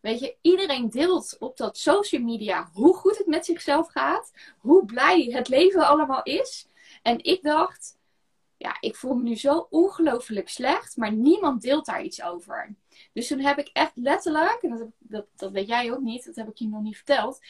weet 0.00 0.20
je, 0.20 0.36
iedereen 0.40 0.90
deelt 0.90 1.36
op 1.38 1.56
dat 1.56 1.78
social 1.78 2.22
media 2.22 2.68
hoe 2.72 2.94
goed 2.94 3.18
het 3.18 3.26
met 3.26 3.44
zichzelf 3.44 3.88
gaat, 3.88 4.32
hoe 4.58 4.84
blij 4.84 5.28
het 5.32 5.48
leven 5.48 5.86
allemaal 5.86 6.22
is. 6.22 6.68
En 7.02 7.24
ik 7.24 7.42
dacht, 7.42 7.98
ja, 8.56 8.76
ik 8.80 8.96
voel 8.96 9.14
me 9.14 9.22
nu 9.22 9.36
zo 9.36 9.66
ongelooflijk 9.70 10.48
slecht, 10.48 10.96
maar 10.96 11.12
niemand 11.12 11.62
deelt 11.62 11.86
daar 11.86 12.02
iets 12.02 12.22
over. 12.22 12.74
Dus 13.12 13.28
toen 13.28 13.40
heb 13.40 13.58
ik 13.58 13.70
echt 13.72 13.92
letterlijk, 13.94 14.58
en 14.62 14.70
dat, 14.70 14.88
dat, 14.98 15.26
dat 15.36 15.52
weet 15.52 15.68
jij 15.68 15.92
ook 15.92 16.00
niet, 16.00 16.24
dat 16.24 16.36
heb 16.36 16.48
ik 16.48 16.56
je 16.56 16.68
nog 16.68 16.82
niet 16.82 16.96
verteld. 16.96 17.40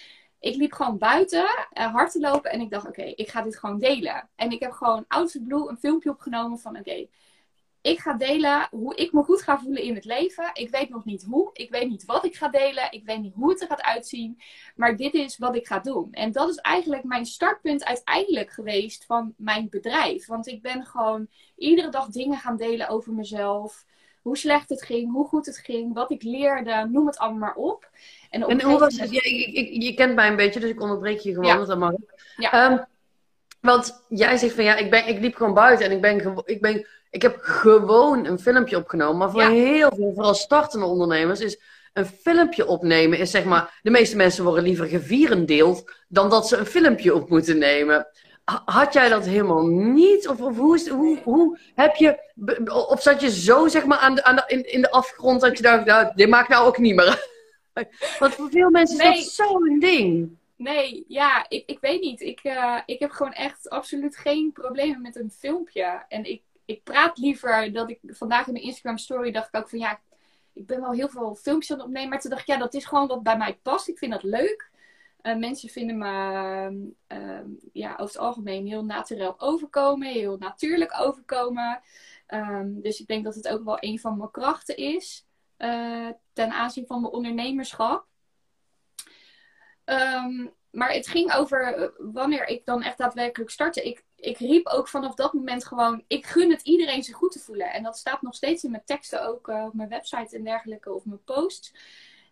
Ik 0.40 0.56
liep 0.56 0.72
gewoon 0.72 0.98
buiten 0.98 1.44
uh, 1.44 1.92
hard 1.92 2.12
te 2.12 2.20
lopen 2.20 2.50
en 2.50 2.60
ik 2.60 2.70
dacht, 2.70 2.86
oké, 2.86 3.02
ik 3.02 3.28
ga 3.28 3.42
dit 3.42 3.58
gewoon 3.58 3.78
delen. 3.78 4.28
En 4.36 4.50
ik 4.50 4.60
heb 4.60 4.72
gewoon 4.72 5.04
out 5.08 5.36
of 5.36 5.44
blue 5.44 5.68
een 5.68 5.76
filmpje 5.76 6.10
opgenomen 6.10 6.58
van, 6.58 6.78
oké, 6.78 7.06
ik 7.86 7.98
ga 7.98 8.12
delen 8.12 8.68
hoe 8.70 8.94
ik 8.94 9.12
me 9.12 9.22
goed 9.22 9.42
ga 9.42 9.58
voelen 9.58 9.82
in 9.82 9.94
het 9.94 10.04
leven. 10.04 10.50
Ik 10.52 10.70
weet 10.70 10.88
nog 10.88 11.04
niet 11.04 11.22
hoe. 11.22 11.50
Ik 11.52 11.70
weet 11.70 11.88
niet 11.88 12.04
wat 12.04 12.24
ik 12.24 12.36
ga 12.36 12.48
delen. 12.48 12.92
Ik 12.92 13.04
weet 13.04 13.20
niet 13.20 13.34
hoe 13.34 13.50
het 13.50 13.60
er 13.60 13.66
gaat 13.66 13.82
uitzien. 13.82 14.40
Maar 14.76 14.96
dit 14.96 15.14
is 15.14 15.38
wat 15.38 15.56
ik 15.56 15.66
ga 15.66 15.78
doen. 15.78 16.12
En 16.12 16.32
dat 16.32 16.48
is 16.48 16.56
eigenlijk 16.56 17.04
mijn 17.04 17.26
startpunt 17.26 17.84
uiteindelijk 17.84 18.50
geweest 18.50 19.04
van 19.04 19.34
mijn 19.36 19.68
bedrijf. 19.70 20.26
Want 20.26 20.46
ik 20.46 20.62
ben 20.62 20.84
gewoon 20.84 21.28
iedere 21.56 21.88
dag 21.88 22.08
dingen 22.08 22.38
gaan 22.38 22.56
delen 22.56 22.88
over 22.88 23.12
mezelf. 23.12 23.84
Hoe 24.26 24.36
slecht 24.36 24.68
het 24.68 24.82
ging, 24.82 25.12
hoe 25.12 25.26
goed 25.26 25.46
het 25.46 25.58
ging, 25.58 25.94
wat 25.94 26.10
ik 26.10 26.22
leerde, 26.22 26.88
noem 26.90 27.06
het 27.06 27.18
allemaal 27.18 27.38
maar 27.38 27.54
op. 27.54 27.88
En, 28.30 28.44
op 28.44 28.50
en 28.50 28.62
hoe 28.62 28.78
was 28.78 28.98
het? 28.98 29.10
Je, 29.10 29.84
je, 29.84 29.94
kent 29.94 30.14
mij 30.14 30.28
een 30.28 30.36
beetje, 30.36 30.60
dus 30.60 30.70
ik 30.70 30.80
onderbreek 30.80 31.18
je 31.18 31.34
gewoon. 31.34 31.46
Ja. 31.46 31.64
Dat 31.64 31.78
mag. 31.78 31.92
Ja. 32.36 32.70
Um, 32.70 32.84
want 33.60 34.04
jij 34.08 34.36
zegt 34.36 34.54
van 34.54 34.64
ja, 34.64 34.76
ik, 34.76 34.90
ben, 34.90 35.08
ik 35.08 35.20
liep 35.20 35.34
gewoon 35.34 35.54
buiten 35.54 35.86
en 35.86 35.92
ik 35.92 36.00
ben, 36.00 36.42
ik 36.44 36.60
ben 36.60 36.86
ik 37.10 37.22
heb 37.22 37.36
gewoon 37.40 38.26
een 38.26 38.38
filmpje 38.38 38.76
opgenomen. 38.76 39.16
Maar 39.16 39.30
voor 39.30 39.40
ja. 39.40 39.50
heel 39.50 39.92
veel, 39.96 40.12
vooral 40.14 40.34
startende 40.34 40.86
ondernemers, 40.86 41.40
is 41.40 41.60
een 41.92 42.06
filmpje 42.06 42.66
opnemen. 42.66 43.18
Is 43.18 43.30
zeg 43.30 43.44
maar, 43.44 43.80
de 43.82 43.90
meeste 43.90 44.16
mensen 44.16 44.44
worden 44.44 44.64
liever 44.64 44.86
gevierendeeld 44.86 45.92
dan 46.08 46.30
dat 46.30 46.48
ze 46.48 46.56
een 46.56 46.66
filmpje 46.66 47.14
op 47.14 47.28
moeten 47.28 47.58
nemen. 47.58 48.06
Had 48.64 48.92
jij 48.92 49.08
dat 49.08 49.24
helemaal 49.24 49.66
niet? 49.66 50.28
Of, 50.28 50.40
of 50.40 50.56
hoe, 50.56 50.90
hoe, 50.90 51.18
hoe 51.22 51.58
heb 51.74 51.94
je. 51.96 52.18
Of 52.88 53.02
zat 53.02 53.20
je 53.20 53.30
zo 53.30 53.68
zeg 53.68 53.84
maar 53.84 53.98
aan 53.98 54.14
de, 54.14 54.24
aan 54.24 54.36
de, 54.36 54.44
in, 54.46 54.72
in 54.72 54.80
de 54.80 54.90
afgrond 54.90 55.40
dat 55.40 55.56
je 55.56 55.62
dacht, 55.62 55.84
nou, 55.84 56.12
dit 56.14 56.28
maakt 56.28 56.48
nou 56.48 56.66
ook 56.66 56.78
niet 56.78 56.94
meer. 56.94 57.28
Want 58.18 58.34
voor 58.34 58.50
veel 58.50 58.70
mensen 58.70 58.96
nee. 58.96 59.18
is 59.18 59.36
dat 59.36 59.46
zo'n 59.46 59.78
ding. 59.78 60.36
Nee, 60.56 61.04
ja, 61.08 61.46
ik, 61.48 61.62
ik 61.66 61.78
weet 61.80 62.00
niet. 62.00 62.20
Ik, 62.20 62.44
uh, 62.44 62.78
ik 62.86 62.98
heb 62.98 63.10
gewoon 63.10 63.32
echt 63.32 63.70
absoluut 63.70 64.16
geen 64.16 64.52
problemen 64.52 65.02
met 65.02 65.16
een 65.16 65.30
filmpje. 65.30 66.04
En 66.08 66.24
ik, 66.24 66.42
ik 66.64 66.82
praat 66.82 67.18
liever 67.18 67.72
dat 67.72 67.90
ik 67.90 67.98
vandaag 68.06 68.46
in 68.46 68.52
mijn 68.52 68.64
Instagram 68.64 68.98
story 68.98 69.30
dacht 69.30 69.48
ik 69.48 69.60
ook 69.60 69.68
van 69.68 69.78
ja, 69.78 70.00
ik 70.52 70.66
ben 70.66 70.80
wel 70.80 70.92
heel 70.92 71.08
veel 71.08 71.34
filmpjes 71.34 71.70
aan 71.70 71.76
het 71.76 71.86
opnemen. 71.86 72.08
Maar 72.08 72.20
toen 72.20 72.30
dacht 72.30 72.42
ik 72.42 72.48
ja, 72.48 72.56
dat 72.56 72.74
is 72.74 72.84
gewoon 72.84 73.06
wat 73.06 73.22
bij 73.22 73.36
mij 73.36 73.58
past. 73.62 73.88
Ik 73.88 73.98
vind 73.98 74.12
dat 74.12 74.22
leuk. 74.22 74.70
Uh, 75.26 75.36
mensen 75.36 75.68
vinden 75.68 75.98
me 75.98 76.94
uh, 77.08 77.40
ja, 77.72 77.92
over 77.92 78.04
het 78.04 78.18
algemeen 78.18 78.66
heel 78.66 78.84
natuurlijk 78.84 79.42
overkomen, 79.42 80.08
heel 80.08 80.36
natuurlijk 80.36 81.00
overkomen. 81.00 81.80
Um, 82.28 82.80
dus 82.80 83.00
ik 83.00 83.06
denk 83.06 83.24
dat 83.24 83.34
het 83.34 83.48
ook 83.48 83.64
wel 83.64 83.76
een 83.80 83.98
van 83.98 84.16
mijn 84.16 84.30
krachten 84.30 84.76
is 84.76 85.26
uh, 85.58 86.08
ten 86.32 86.50
aanzien 86.50 86.86
van 86.86 87.00
mijn 87.00 87.12
ondernemerschap. 87.12 88.06
Um, 89.84 90.54
maar 90.70 90.92
het 90.92 91.06
ging 91.06 91.32
over 91.32 91.74
eh, 91.74 91.88
wanneer 91.98 92.46
ik 92.46 92.64
dan 92.64 92.82
echt 92.82 92.98
daadwerkelijk 92.98 93.50
startte. 93.50 93.82
Ik, 93.82 94.04
ik 94.16 94.38
riep 94.38 94.66
ook 94.66 94.88
vanaf 94.88 95.14
dat 95.14 95.32
moment 95.32 95.64
gewoon: 95.64 96.04
ik 96.06 96.26
gun 96.26 96.50
het 96.50 96.62
iedereen 96.62 97.02
zich 97.02 97.16
goed 97.16 97.32
te 97.32 97.38
voelen. 97.38 97.72
En 97.72 97.82
dat 97.82 97.98
staat 97.98 98.22
nog 98.22 98.34
steeds 98.34 98.64
in 98.64 98.70
mijn 98.70 98.84
teksten, 98.84 99.28
ook 99.28 99.48
op 99.48 99.74
mijn 99.74 99.88
website 99.88 100.36
en 100.36 100.44
dergelijke, 100.44 100.92
of 100.92 101.04
mijn 101.04 101.24
posts. 101.24 101.72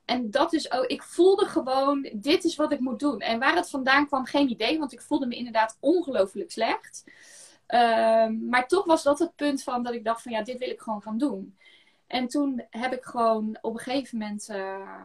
En 0.04 0.30
dat 0.30 0.52
is 0.52 0.72
ook, 0.72 0.84
ik 0.84 1.02
voelde 1.02 1.46
gewoon: 1.46 2.08
dit 2.12 2.44
is 2.44 2.56
wat 2.56 2.72
ik 2.72 2.80
moet 2.80 2.98
doen. 2.98 3.20
En 3.20 3.38
waar 3.38 3.56
het 3.56 3.70
vandaan 3.70 4.06
kwam, 4.06 4.24
geen 4.24 4.50
idee, 4.50 4.78
want 4.78 4.92
ik 4.92 5.00
voelde 5.00 5.26
me 5.26 5.34
inderdaad 5.36 5.76
ongelooflijk 5.80 6.50
slecht. 6.50 7.04
Ehm, 7.66 8.48
maar 8.48 8.68
toch 8.68 8.84
was 8.84 9.02
dat 9.02 9.18
het 9.18 9.36
punt 9.36 9.62
van 9.62 9.82
dat 9.82 9.94
ik 9.94 10.04
dacht: 10.04 10.22
van 10.22 10.32
ja, 10.32 10.42
dit 10.42 10.58
wil 10.58 10.70
ik 10.70 10.80
gewoon 10.80 11.02
gaan 11.02 11.18
doen. 11.18 11.56
En 12.14 12.28
toen 12.28 12.64
heb 12.70 12.92
ik 12.92 13.04
gewoon 13.04 13.58
op 13.60 13.74
een 13.74 13.80
gegeven 13.80 14.18
moment, 14.18 14.48
uh, 14.50 15.02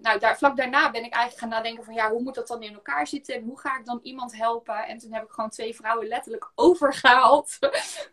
nou 0.00 0.18
daar, 0.18 0.36
vlak 0.36 0.56
daarna 0.56 0.90
ben 0.90 1.04
ik 1.04 1.12
eigenlijk 1.12 1.38
gaan 1.38 1.48
nadenken 1.48 1.84
van 1.84 1.94
ja, 1.94 2.10
hoe 2.10 2.22
moet 2.22 2.34
dat 2.34 2.48
dan 2.48 2.62
in 2.62 2.74
elkaar 2.74 3.06
zitten 3.06 3.34
en 3.34 3.42
hoe 3.42 3.60
ga 3.60 3.78
ik 3.78 3.84
dan 3.84 4.00
iemand 4.02 4.36
helpen? 4.36 4.86
En 4.86 4.98
toen 4.98 5.12
heb 5.12 5.22
ik 5.22 5.30
gewoon 5.30 5.50
twee 5.50 5.74
vrouwen 5.74 6.06
letterlijk 6.08 6.50
overgehaald 6.54 7.58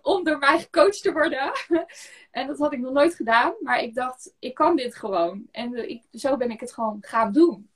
om 0.01 0.23
door 0.23 0.37
mij 0.37 0.59
gecoacht 0.59 1.01
te 1.01 1.11
worden. 1.11 1.51
en 2.31 2.47
dat 2.47 2.57
had 2.57 2.73
ik 2.73 2.79
nog 2.79 2.93
nooit 2.93 3.15
gedaan, 3.15 3.53
maar 3.59 3.79
ik 3.79 3.95
dacht, 3.95 4.33
ik 4.39 4.53
kan 4.53 4.75
dit 4.75 4.95
gewoon. 4.95 5.47
En 5.51 5.89
ik, 5.89 6.03
zo 6.11 6.37
ben 6.37 6.51
ik 6.51 6.59
het 6.59 6.73
gewoon 6.73 6.97
gaan 7.01 7.31
doen. 7.31 7.69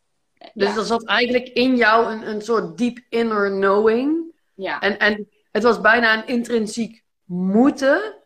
Dus 0.53 0.73
ja. 0.73 0.79
er 0.79 0.85
zat 0.85 1.05
eigenlijk 1.05 1.47
in 1.47 1.75
jou 1.75 2.11
een, 2.11 2.27
een 2.27 2.41
soort 2.41 2.77
deep 2.77 2.99
inner 3.09 3.49
knowing. 3.49 4.35
Ja. 4.53 4.79
En, 4.79 4.99
en 4.99 5.29
het 5.51 5.63
was 5.63 5.81
bijna 5.81 6.17
een 6.17 6.27
intrinsiek 6.27 7.03
moeten 7.23 8.16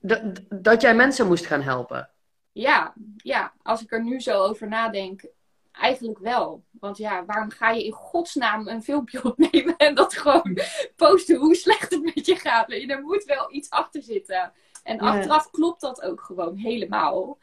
dat, 0.00 0.20
dat 0.48 0.80
jij 0.80 0.94
mensen 0.94 1.26
moest 1.26 1.46
gaan 1.46 1.62
helpen. 1.62 2.10
Ja, 2.52 2.94
ja, 3.16 3.52
als 3.62 3.82
ik 3.82 3.92
er 3.92 4.02
nu 4.02 4.20
zo 4.20 4.42
over 4.42 4.68
nadenk, 4.68 5.24
eigenlijk 5.72 6.18
wel. 6.18 6.64
Want 6.70 6.96
ja, 6.96 7.24
waarom 7.24 7.50
ga 7.50 7.70
je 7.70 7.84
in 7.84 7.92
godsnaam 7.92 8.68
een 8.68 8.82
filmpje 8.82 9.24
opnemen 9.30 9.76
en 9.76 9.94
dat 9.94 10.14
gewoon 10.14 10.58
posten 10.96 11.36
hoe 11.36 11.54
slecht 11.54 11.90
het 11.90 12.14
met 12.14 12.26
je 12.26 12.36
gaat? 12.36 12.72
Er 12.72 13.02
moet 13.02 13.24
wel 13.24 13.52
iets 13.52 13.70
achter 13.70 14.02
zitten. 14.02 14.52
En 14.82 14.98
achteraf 14.98 15.50
klopt 15.50 15.80
dat 15.80 16.02
ook 16.02 16.20
gewoon 16.20 16.56
helemaal. 16.56 17.38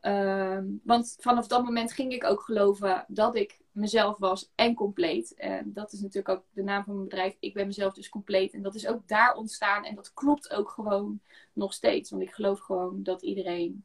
Ehm, 0.00 0.64
want 0.84 1.16
vanaf 1.20 1.46
dat 1.46 1.64
moment 1.64 1.92
ging 1.92 2.12
ik 2.12 2.24
ook 2.24 2.40
geloven 2.40 3.04
dat 3.08 3.34
ik 3.34 3.58
mezelf 3.72 4.18
was 4.18 4.52
en 4.54 4.74
compleet. 4.74 5.34
En 5.34 5.72
dat 5.72 5.92
is 5.92 6.00
natuurlijk 6.00 6.28
ook 6.28 6.44
de 6.50 6.62
naam 6.62 6.84
van 6.84 6.94
mijn 6.94 7.08
bedrijf. 7.08 7.36
Ik 7.40 7.54
ben 7.54 7.66
mezelf 7.66 7.94
dus 7.94 8.08
compleet. 8.08 8.52
En 8.52 8.62
dat 8.62 8.74
is 8.74 8.86
ook 8.86 9.08
daar 9.08 9.34
ontstaan. 9.34 9.84
En 9.84 9.94
dat 9.94 10.12
klopt 10.14 10.52
ook 10.52 10.70
gewoon 10.70 11.20
nog 11.52 11.72
steeds. 11.72 12.10
Want 12.10 12.22
ik 12.22 12.30
geloof 12.30 12.60
gewoon 12.60 13.02
dat 13.02 13.22
iedereen 13.22 13.84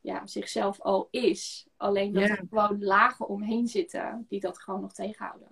ja, 0.00 0.26
zichzelf 0.26 0.80
al 0.80 1.08
is. 1.10 1.66
Alleen 1.76 2.12
dat 2.12 2.22
er 2.22 2.44
gewoon 2.50 2.84
lagen 2.84 3.28
omheen 3.28 3.68
zitten 3.68 4.26
die 4.28 4.40
dat 4.40 4.58
gewoon 4.58 4.80
nog 4.80 4.92
tegenhouden. 4.92 5.48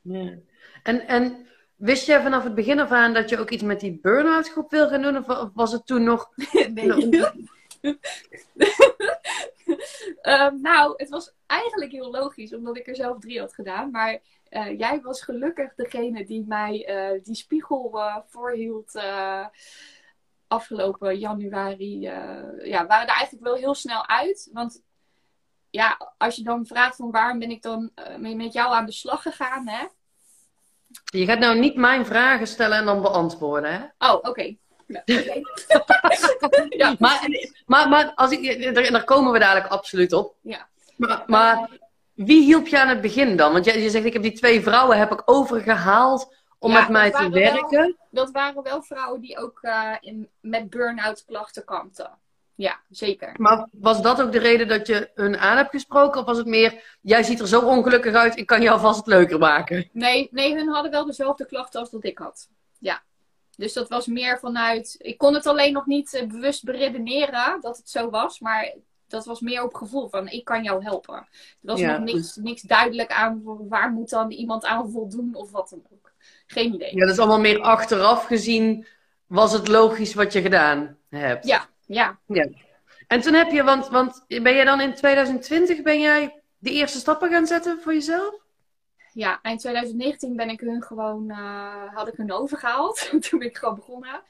Ja. 0.00 0.34
En, 0.82 1.06
en 1.06 1.46
wist 1.76 2.06
jij 2.06 2.22
vanaf 2.22 2.44
het 2.44 2.54
begin 2.54 2.80
af 2.80 2.90
aan 2.90 3.14
dat 3.14 3.28
je 3.28 3.38
ook 3.38 3.50
iets 3.50 3.62
met 3.62 3.80
die 3.80 3.98
burn-out 4.02 4.50
groep 4.50 4.70
wil 4.70 4.88
gaan 4.88 5.02
doen? 5.02 5.16
Of 5.16 5.50
was 5.54 5.72
het 5.72 5.86
toen 5.86 6.04
nog... 6.04 6.30
nee. 6.74 7.22
um, 10.22 10.60
nou, 10.70 10.94
het 10.96 11.08
was 11.08 11.34
eigenlijk 11.46 11.92
heel 11.92 12.10
logisch, 12.10 12.54
omdat 12.54 12.76
ik 12.76 12.86
er 12.86 12.96
zelf 12.96 13.18
drie 13.18 13.40
had 13.40 13.54
gedaan. 13.54 13.90
Maar 13.90 14.18
uh, 14.50 14.78
jij 14.78 15.00
was 15.00 15.22
gelukkig 15.22 15.74
degene 15.74 16.24
die 16.24 16.44
mij 16.46 16.88
uh, 16.90 17.22
die 17.22 17.34
spiegel 17.34 17.92
uh, 17.94 18.16
voorhield 18.26 19.00
afgelopen 20.46 21.18
januari. 21.18 22.00
ja, 22.00 22.86
waren 22.86 23.06
er 23.06 23.14
eigenlijk 23.14 23.44
wel 23.44 23.54
heel 23.54 23.74
snel 23.74 24.08
uit. 24.08 24.48
Want 24.52 24.82
ja, 25.70 26.14
als 26.18 26.36
je 26.36 26.42
dan 26.42 26.66
vraagt 26.66 26.96
van 26.96 27.10
waarom 27.10 27.38
ben 27.38 27.50
ik 27.50 27.62
dan 27.62 27.90
met 28.18 28.52
jou 28.52 28.72
aan 28.72 28.86
de 28.86 28.92
slag 28.92 29.22
gegaan, 29.22 29.68
hè? 29.68 29.86
Je 31.04 31.24
gaat 31.24 31.38
nou 31.38 31.58
niet 31.58 31.76
mijn 31.76 32.06
vragen 32.06 32.46
stellen 32.46 32.78
en 32.78 32.84
dan 32.84 33.02
beantwoorden, 33.02 33.72
hè? 33.72 34.08
Oh, 34.08 34.14
oké. 34.14 34.28
Okay. 34.28 34.58
Ja, 36.68 36.96
maar, 36.98 37.28
maar, 37.66 37.88
maar 37.88 38.12
als 38.14 38.30
ik, 38.30 38.74
daar, 38.74 38.90
daar, 38.90 39.04
komen 39.04 39.32
we 39.32 39.38
dadelijk 39.38 39.66
absoluut 39.66 40.12
op. 40.12 40.34
Ja. 40.40 40.68
Maar, 40.96 41.24
maar, 41.26 41.68
wie 42.14 42.44
hielp 42.44 42.66
je 42.66 42.80
aan 42.80 42.88
het 42.88 43.00
begin 43.00 43.36
dan? 43.36 43.52
Want 43.52 43.64
je, 43.64 43.82
je 43.82 43.90
zegt, 43.90 44.04
ik 44.04 44.12
heb 44.12 44.22
die 44.22 44.32
twee 44.32 44.62
vrouwen 44.62 44.98
heb 44.98 45.12
ik 45.12 45.22
overgehaald 45.24 46.36
om 46.58 46.72
met 46.72 46.88
mij 46.88 47.10
te 47.10 47.30
werken. 47.30 47.96
dat 48.10 48.30
waren 48.30 48.62
wel 48.62 48.82
vrouwen 48.82 49.20
die 49.20 49.38
ook 49.38 49.58
uh, 49.62 49.94
in, 50.00 50.28
met 50.40 50.70
burn-out 50.70 51.24
klachten 51.24 51.64
kampten. 51.64 52.18
Ja, 52.54 52.80
zeker. 52.90 53.34
Maar 53.36 53.68
was 53.72 54.02
dat 54.02 54.22
ook 54.22 54.32
de 54.32 54.38
reden 54.38 54.68
dat 54.68 54.86
je 54.86 55.10
hun 55.14 55.38
aan 55.38 55.56
hebt 55.56 55.70
gesproken? 55.70 56.20
Of 56.20 56.26
was 56.26 56.36
het 56.36 56.46
meer, 56.46 56.98
jij 57.00 57.22
ziet 57.22 57.40
er 57.40 57.48
zo 57.48 57.60
ongelukkig 57.60 58.14
uit, 58.14 58.36
ik 58.36 58.46
kan 58.46 58.62
jou 58.62 58.80
vast 58.80 59.06
leuker 59.06 59.38
maken? 59.38 59.88
Nee, 59.92 60.28
nee 60.30 60.54
hun 60.54 60.68
hadden 60.68 60.90
wel 60.90 61.06
dezelfde 61.06 61.46
klachten 61.46 61.80
als 61.80 61.90
dat 61.90 62.04
ik 62.04 62.18
had. 62.18 62.48
Ja. 62.78 63.02
Dus 63.58 63.72
dat 63.72 63.88
was 63.88 64.06
meer 64.06 64.38
vanuit. 64.38 64.94
Ik 64.98 65.18
kon 65.18 65.34
het 65.34 65.46
alleen 65.46 65.72
nog 65.72 65.86
niet 65.86 66.14
uh, 66.14 66.26
bewust 66.26 66.64
beredeneren 66.64 67.60
dat 67.60 67.76
het 67.76 67.90
zo 67.90 68.10
was. 68.10 68.40
Maar 68.40 68.74
dat 69.06 69.24
was 69.24 69.40
meer 69.40 69.62
op 69.62 69.74
gevoel 69.74 70.08
van 70.08 70.28
ik 70.28 70.44
kan 70.44 70.62
jou 70.62 70.84
helpen. 70.84 71.14
Er 71.14 71.26
was 71.60 71.80
nog 71.80 71.98
niks, 71.98 72.36
niks 72.36 72.62
duidelijk 72.62 73.10
aan 73.10 73.42
waar 73.68 73.90
moet 73.90 74.10
dan 74.10 74.30
iemand 74.30 74.64
aan 74.64 74.90
voldoen 74.90 75.34
of 75.34 75.50
wat 75.50 75.68
dan 75.68 75.82
ook. 75.92 76.12
Geen 76.46 76.74
idee. 76.74 76.94
Ja, 76.94 77.00
dat 77.00 77.14
is 77.14 77.18
allemaal 77.18 77.40
meer 77.40 77.60
achteraf 77.60 78.24
gezien. 78.24 78.86
Was 79.26 79.52
het 79.52 79.68
logisch 79.68 80.14
wat 80.14 80.32
je 80.32 80.40
gedaan 80.40 80.96
hebt? 81.08 81.46
Ja, 81.46 81.68
ja. 81.86 82.18
ja. 82.26 82.48
En 83.06 83.20
toen 83.20 83.34
heb 83.34 83.50
je, 83.50 83.62
want, 83.62 83.88
want 83.88 84.24
ben 84.26 84.54
jij 84.54 84.64
dan 84.64 84.80
in 84.80 84.94
2020 84.94 85.82
ben 85.82 86.00
jij 86.00 86.42
de 86.58 86.70
eerste 86.70 86.98
stappen 86.98 87.30
gaan 87.30 87.46
zetten 87.46 87.78
voor 87.82 87.92
jezelf? 87.92 88.34
Ja, 89.18 89.38
eind 89.42 89.60
2019 89.60 90.36
ben 90.36 90.48
ik 90.48 90.60
hun 90.60 90.82
gewoon, 90.82 91.30
uh, 91.30 91.94
had 91.94 92.08
ik 92.08 92.16
hun 92.16 92.32
overgehaald. 92.32 93.08
toen 93.28 93.38
ben 93.38 93.48
ik 93.48 93.56
gewoon 93.56 93.74
begonnen. 93.74 94.22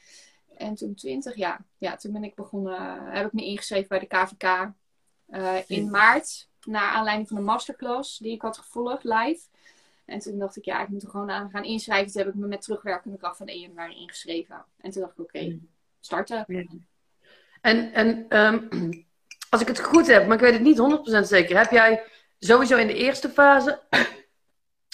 En 0.57 0.75
toen 0.75 0.95
20, 0.95 1.35
ja, 1.37 1.61
ja 1.77 1.97
toen 1.97 2.13
ben 2.13 2.25
ik 2.25 2.35
begonnen, 2.35 3.03
heb 3.11 3.27
ik 3.27 3.33
me 3.33 3.45
ingeschreven 3.45 3.89
bij 3.89 3.99
de 3.99 4.07
KVK 4.07 4.43
uh, 4.43 4.71
eh, 5.29 5.65
in 5.67 5.91
maart. 5.91 6.49
Naar 6.67 6.93
aanleiding 6.93 7.29
van 7.29 7.37
de 7.37 7.43
masterclass 7.43 8.19
die 8.19 8.33
ik 8.33 8.43
had 8.43 8.59
gevolgd 8.59 9.05
live. 9.05 9.41
En 10.05 10.19
toen 10.19 10.39
dacht 10.39 10.57
ik, 10.57 10.65
ja, 10.65 10.83
ik 10.83 10.89
moet 10.89 11.03
er 11.03 11.11
gewoon 11.11 11.31
aan 11.31 11.51
gaan 11.51 11.65
inschrijven. 11.65 12.13
Toen 12.13 12.23
heb 12.23 12.35
ik 12.35 12.41
me 12.41 12.47
met 12.47 12.63
terugwerkende 12.63 13.19
kracht 13.19 13.37
van 13.37 13.47
1 13.47 13.61
januari 13.61 13.95
ingeschreven. 13.95 14.65
En 14.81 14.91
toen 14.91 15.03
dacht 15.03 15.13
ik, 15.13 15.21
oké, 15.21 15.39
okay, 15.39 15.61
starten. 16.01 16.45
Ja. 16.47 16.65
En, 17.61 17.93
en 17.93 18.39
um, 18.39 19.07
als 19.51 19.61
ik 19.61 19.67
het 19.67 19.81
goed 19.81 20.07
heb, 20.07 20.27
maar 20.27 20.37
ik 20.37 20.43
weet 20.43 20.53
het 20.53 20.63
niet 20.63 21.25
100% 21.25 21.29
zeker, 21.29 21.59
heb 21.59 21.71
jij 21.71 22.03
sowieso 22.39 22.77
in 22.77 22.87
de 22.87 22.95
eerste 22.95 23.29
fase 23.29 23.83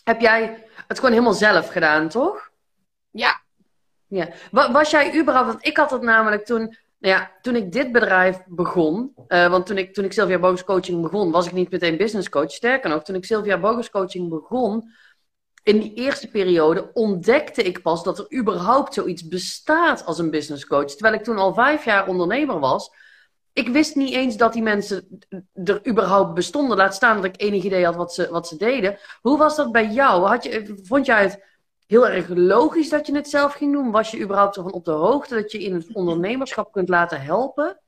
heb 0.05 0.21
jij 0.21 0.67
het 0.87 0.97
gewoon 0.99 1.13
helemaal 1.13 1.35
zelf 1.35 1.69
gedaan, 1.69 2.09
toch? 2.09 2.51
Ja. 3.11 3.41
ja. 4.07 4.29
Was 4.51 4.91
jij 4.91 5.19
überhaupt, 5.19 5.49
want 5.49 5.67
ik 5.67 5.77
had 5.77 5.91
het 5.91 6.03
namelijk 6.03 6.45
toen, 6.45 6.61
nou 6.99 7.15
ja, 7.15 7.31
toen 7.41 7.57
ik 7.57 7.73
dit 7.73 7.93
bedrijf 7.93 8.39
begon, 8.47 9.15
uh, 9.29 9.51
want 9.51 9.67
toen 9.67 9.79
ik, 9.79 9.95
toen 9.95 10.05
ik 10.05 10.13
Sylvia 10.13 10.39
Bogus 10.39 10.65
Coaching 10.65 11.03
begon, 11.03 11.31
was 11.31 11.47
ik 11.47 11.53
niet 11.53 11.71
meteen 11.71 11.97
business 11.97 12.29
coach. 12.29 12.51
Sterker 12.51 12.91
nog, 12.91 13.03
toen 13.03 13.15
ik 13.15 13.25
Sylvia 13.25 13.59
Bogus 13.59 13.91
Coaching 13.91 14.29
begon, 14.29 14.93
in 15.63 15.79
die 15.79 15.95
eerste 15.95 16.31
periode 16.31 16.91
ontdekte 16.93 17.63
ik 17.63 17.83
pas 17.83 18.03
dat 18.03 18.19
er 18.19 18.39
überhaupt 18.39 18.95
zoiets 18.95 19.29
bestaat 19.29 20.05
als 20.05 20.19
een 20.19 20.31
business 20.31 20.67
coach. 20.67 20.91
Terwijl 20.91 21.15
ik 21.15 21.23
toen 21.23 21.39
al 21.39 21.55
vijf 21.55 21.85
jaar 21.85 22.09
ondernemer 22.09 22.61
was 22.61 22.91
ik 23.55 23.69
wist 23.69 23.95
niet 23.95 24.13
eens 24.13 24.37
dat 24.37 24.53
die 24.53 24.63
mensen 24.63 25.19
er 25.55 25.87
überhaupt 25.87 26.35
bestonden. 26.35 26.77
Laat 26.77 26.95
staan 26.95 27.17
dat 27.17 27.25
ik 27.25 27.41
enig 27.41 27.65
idee 27.65 27.85
had 27.85 27.95
wat 27.95 28.15
ze, 28.15 28.29
wat 28.31 28.49
ze 28.49 28.57
deden. 28.57 28.99
Hoe 29.21 29.39
was 29.39 29.57
dat 29.57 29.73
bij 29.73 29.89
jou? 29.89 30.27
Had 30.27 30.45
je, 30.45 30.81
vond 30.83 31.07
jij 31.07 31.23
het 31.23 31.45
heel 31.87 32.09
erg 32.09 32.29
logisch 32.29 32.89
dat 32.89 33.07
je 33.07 33.15
het 33.15 33.29
zelf 33.29 33.53
ging 33.53 33.73
doen? 33.73 33.91
Was 33.91 34.11
je 34.11 34.21
überhaupt 34.21 34.57
ervan 34.57 34.73
op 34.73 34.85
de 34.85 34.91
hoogte 34.91 35.35
dat 35.35 35.53
je 35.53 35.63
in 35.63 35.75
het 35.75 35.93
ondernemerschap 35.93 36.73
kunt 36.73 36.89
laten 36.89 37.21
helpen? 37.21 37.81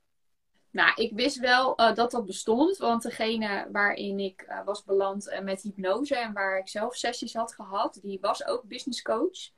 Nou, 0.71 0.93
ik 0.95 1.13
wist 1.15 1.39
wel 1.39 1.81
uh, 1.81 1.95
dat 1.95 2.11
dat 2.11 2.27
bestond. 2.27 2.77
Want 2.77 3.03
degene 3.03 3.69
waarin 3.73 4.19
ik 4.19 4.47
uh, 4.49 4.65
was 4.65 4.85
beland 4.85 5.29
uh, 5.29 5.41
met 5.41 5.63
hypnose 5.63 6.17
en 6.17 6.33
waar 6.33 6.59
ik 6.59 6.69
zelf 6.69 6.95
sessies 6.95 7.35
had 7.35 7.55
gehad, 7.55 7.99
die 8.03 8.19
was 8.21 8.47
ook 8.47 8.63
business 8.65 9.03
coach. 9.03 9.55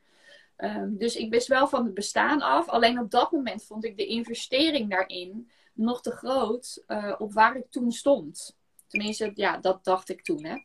Um, 0.57 0.99
dus 0.99 1.17
ik 1.17 1.31
wist 1.31 1.47
wel 1.47 1.69
van 1.69 1.85
het 1.85 1.95
bestaan 1.95 2.41
af. 2.41 2.69
Alleen 2.69 2.99
op 2.99 3.11
dat 3.11 3.33
moment 3.33 3.65
vond 3.65 3.85
ik 3.85 3.97
de 3.97 4.07
investering 4.07 4.91
daarin 4.91 5.51
nog 5.79 6.03
te 6.03 6.11
groot 6.11 6.85
uh, 6.87 7.15
op 7.19 7.33
waar 7.33 7.57
ik 7.57 7.71
toen 7.71 7.93
stond. 7.93 8.57
Tenminste, 8.87 9.31
ja, 9.35 9.57
dat 9.57 9.85
dacht 9.85 10.09
ik 10.09 10.23
toen, 10.23 10.45
hè. 10.45 10.57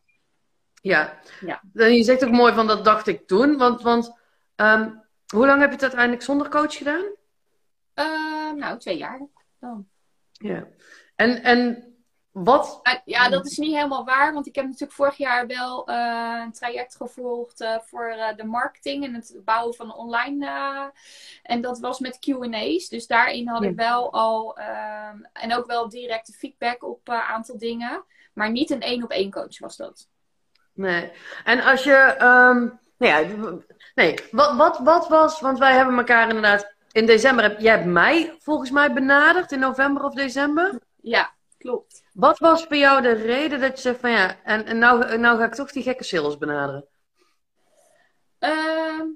Ja. 0.81 1.19
ja. 1.41 1.61
Je 1.73 2.03
zegt 2.03 2.25
ook 2.25 2.31
mooi 2.31 2.53
van 2.53 2.67
dat 2.67 2.85
dacht 2.85 3.07
ik 3.07 3.27
toen. 3.27 3.57
Want, 3.57 3.81
want 3.81 4.13
um, 4.55 5.03
hoe 5.27 5.45
lang 5.45 5.59
heb 5.59 5.67
je 5.67 5.73
het 5.73 5.81
uiteindelijk 5.81 6.21
zonder 6.23 6.49
coach 6.49 6.75
gedaan? 6.75 7.05
Uh, 7.95 8.51
nou, 8.51 8.79
twee 8.79 8.97
jaar 8.97 9.21
dan. 9.59 9.87
Ja. 10.31 10.67
En, 11.15 11.43
en 11.43 11.92
wat? 12.33 12.81
Ja, 13.05 13.29
dat 13.29 13.45
is 13.45 13.57
niet 13.57 13.75
helemaal 13.75 14.05
waar. 14.05 14.33
Want 14.33 14.47
ik 14.47 14.55
heb 14.55 14.65
natuurlijk 14.65 14.91
vorig 14.91 15.17
jaar 15.17 15.47
wel 15.47 15.89
uh, 15.89 16.41
een 16.45 16.51
traject 16.51 16.95
gevolgd 16.95 17.61
uh, 17.61 17.77
voor 17.79 18.13
uh, 18.17 18.35
de 18.35 18.43
marketing 18.43 19.03
en 19.03 19.13
het 19.13 19.35
bouwen 19.45 19.75
van 19.75 19.95
online. 19.95 20.91
en 21.43 21.61
dat 21.61 21.79
was 21.79 21.99
met 21.99 22.19
QA's. 22.19 22.89
Dus 22.89 23.07
daarin 23.07 23.47
had 23.47 23.63
ik 23.63 23.75
wel 23.75 24.13
al. 24.13 24.57
Ehm, 24.57 25.17
en 25.33 25.55
ook 25.55 25.65
wel 25.65 25.89
directe 25.89 26.33
feedback 26.33 26.83
op 26.83 27.07
een 27.07 27.15
aantal 27.15 27.57
dingen. 27.57 28.03
Maar 28.33 28.51
niet 28.51 28.69
een 28.69 28.81
één 28.81 29.03
op 29.03 29.11
één 29.11 29.31
coach 29.31 29.59
was 29.59 29.77
dat. 29.77 30.07
Nee. 30.73 31.11
En 31.43 31.61
als 31.63 31.83
je, 31.83 31.95
ehm, 31.95 32.67
nou 32.97 33.25
ja, 33.25 33.51
nee, 33.95 34.15
wat, 34.31 34.55
wat, 34.55 34.79
wat 34.79 35.07
was, 35.07 35.39
want 35.39 35.59
wij 35.59 35.73
hebben 35.73 35.97
elkaar 35.97 36.27
inderdaad 36.27 36.73
in 36.91 37.05
december, 37.05 37.43
heb, 37.43 37.59
jij 37.59 37.75
hebt 37.75 37.85
mij 37.85 38.35
volgens 38.39 38.71
mij 38.71 38.93
benaderd 38.93 39.51
in 39.51 39.59
november 39.59 40.03
of 40.03 40.13
december? 40.13 40.79
Ja, 41.01 41.31
klopt. 41.63 42.03
Wat 42.13 42.39
was 42.39 42.63
voor 42.63 42.75
jou 42.75 43.01
de 43.01 43.13
reden 43.13 43.59
dat 43.59 43.75
je 43.75 43.81
zegt 43.81 43.99
van 43.99 44.11
ja, 44.11 44.43
en, 44.43 44.65
en 44.65 44.77
nou, 44.77 45.17
nou 45.17 45.37
ga 45.37 45.45
ik 45.45 45.53
toch 45.53 45.71
die 45.71 45.83
gekke 45.83 46.03
sales 46.03 46.37
benaderen? 46.37 46.87
Ehm, 48.39 49.07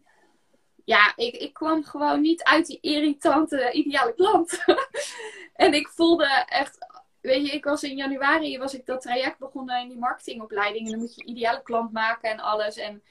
ja, 0.85 1.13
ik, 1.15 1.35
ik 1.35 1.53
kwam 1.53 1.83
gewoon 1.83 2.21
niet 2.21 2.43
uit 2.43 2.65
die 2.65 2.77
irritante 2.81 3.71
ideale 3.71 4.13
klant. 4.13 4.63
en 5.53 5.73
ik 5.73 5.87
voelde 5.87 6.45
echt, 6.47 6.77
weet 7.21 7.47
je, 7.47 7.53
ik 7.53 7.63
was 7.63 7.83
in 7.83 7.95
januari 7.95 8.57
was 8.57 8.73
ik 8.73 8.85
dat 8.85 9.01
traject 9.01 9.39
begonnen 9.39 9.81
in 9.81 9.87
die 9.87 9.97
marketingopleiding. 9.97 10.85
En 10.85 10.91
dan 10.91 10.99
moet 10.99 11.15
je 11.15 11.25
ideale 11.25 11.61
klant 11.63 11.91
maken 11.91 12.29
en 12.29 12.39
alles. 12.39 12.77
En 12.77 13.03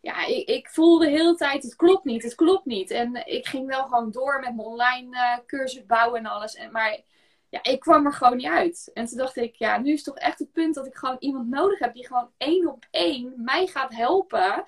ja, 0.00 0.24
ik, 0.26 0.48
ik 0.48 0.68
voelde 0.68 1.04
de 1.04 1.10
hele 1.10 1.34
tijd, 1.34 1.62
het 1.62 1.76
klopt 1.76 2.04
niet, 2.04 2.22
het 2.22 2.34
klopt 2.34 2.64
niet. 2.64 2.90
En 2.90 3.26
ik 3.26 3.46
ging 3.46 3.66
wel 3.66 3.82
gewoon 3.82 4.10
door 4.10 4.40
met 4.40 4.54
mijn 4.54 4.68
online 4.68 5.16
uh, 5.16 5.46
cursus 5.46 5.86
bouwen 5.86 6.18
en 6.18 6.26
alles. 6.26 6.54
En, 6.54 6.72
maar 6.72 7.00
ik 7.62 7.80
kwam 7.80 8.06
er 8.06 8.12
gewoon 8.12 8.36
niet 8.36 8.46
uit. 8.46 8.90
En 8.94 9.06
toen 9.06 9.18
dacht 9.18 9.36
ik, 9.36 9.54
ja, 9.54 9.78
nu 9.78 9.92
is 9.92 10.02
toch 10.02 10.16
echt 10.16 10.38
het 10.38 10.52
punt 10.52 10.74
dat 10.74 10.86
ik 10.86 10.94
gewoon 10.94 11.16
iemand 11.18 11.48
nodig 11.48 11.78
heb 11.78 11.94
die 11.94 12.06
gewoon 12.06 12.30
één 12.36 12.68
op 12.68 12.86
één 12.90 13.32
mij 13.36 13.66
gaat 13.66 13.94
helpen 13.94 14.64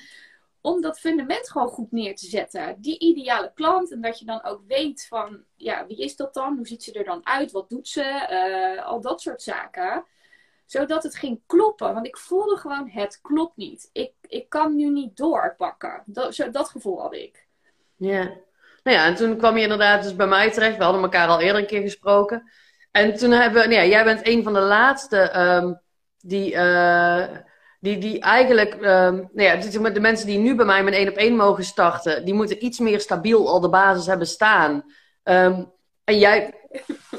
om 0.61 0.80
dat 0.80 1.00
fundament 1.00 1.50
gewoon 1.50 1.68
goed 1.68 1.92
neer 1.92 2.16
te 2.16 2.26
zetten. 2.26 2.80
Die 2.80 2.99
ideale 2.99 3.52
klant. 3.54 3.92
En 3.92 4.00
dat 4.00 4.18
je 4.18 4.25
dan 4.25 4.45
ook 4.45 4.61
weet 4.66 5.07
van, 5.09 5.42
ja, 5.57 5.87
wie 5.87 5.97
is 5.97 6.16
dat 6.16 6.35
dan? 6.35 6.57
Hoe 6.57 6.66
ziet 6.66 6.83
ze 6.83 6.92
er 6.92 7.04
dan 7.04 7.26
uit? 7.26 7.52
Wat 7.52 7.68
doet 7.68 7.88
ze? 7.88 8.26
Uh, 8.30 8.87
al 8.87 9.00
dat 9.00 9.21
soort 9.21 9.42
zaken. 9.42 10.04
Zodat 10.66 11.02
het 11.02 11.16
ging 11.16 11.40
kloppen. 11.47 11.95
Want 11.95 12.07
ik 12.07 12.16
voelde 12.16 12.57
gewoon, 12.57 12.88
het 12.88 13.21
klopt 13.23 13.57
niet. 13.57 13.90
Ik, 13.92 14.12
ik 14.21 14.49
kan 14.49 14.76
nu 14.76 14.90
niet 14.90 15.16
doorpakken. 15.16 16.02
Dat, 16.07 16.35
zo, 16.35 16.50
dat 16.50 16.68
gevoel 16.68 17.00
had 17.00 17.14
ik. 17.14 17.47
Ja. 17.97 18.23
Nou 18.83 18.97
ja, 18.97 19.07
en 19.07 19.14
toen 19.14 19.37
kwam 19.37 19.57
je 19.57 19.62
inderdaad 19.62 20.02
dus 20.02 20.16
bij 20.16 20.26
mij 20.26 20.50
terecht. 20.50 20.76
We 20.76 20.85
hadden 20.85 21.02
elkaar 21.02 21.28
al 21.28 21.40
eerder 21.40 21.61
een 21.61 21.66
keer 21.66 21.83
gesproken. 21.83 22.50
En 22.90 23.16
toen 23.16 23.30
hebben 23.30 23.62
we, 23.62 23.68
nou 23.68 23.80
ja, 23.80 23.88
jij 23.88 24.04
bent 24.04 24.26
een 24.26 24.42
van 24.42 24.52
de 24.52 24.61
laatste 24.61 25.40
um, 25.40 25.80
die, 26.18 26.52
uh, 26.52 27.25
die, 27.80 27.99
die 27.99 28.21
eigenlijk, 28.21 28.75
um, 28.75 29.28
nou 29.33 29.61
ja, 29.73 29.90
de 29.90 30.00
mensen 30.00 30.26
die 30.26 30.38
nu 30.38 30.54
bij 30.54 30.66
mij 30.66 30.83
met 30.83 30.95
één 30.95 31.09
op 31.09 31.16
één 31.16 31.37
mogen 31.37 31.64
starten, 31.64 32.25
die 32.25 32.35
moeten 32.35 32.64
iets 32.64 32.78
meer 32.78 33.00
stabiel 33.00 33.49
al 33.49 33.61
de 33.61 33.68
basis 33.68 34.07
hebben 34.07 34.26
staan. 34.26 34.85
Um, 35.25 35.73
en 36.04 36.18
jij, 36.18 36.54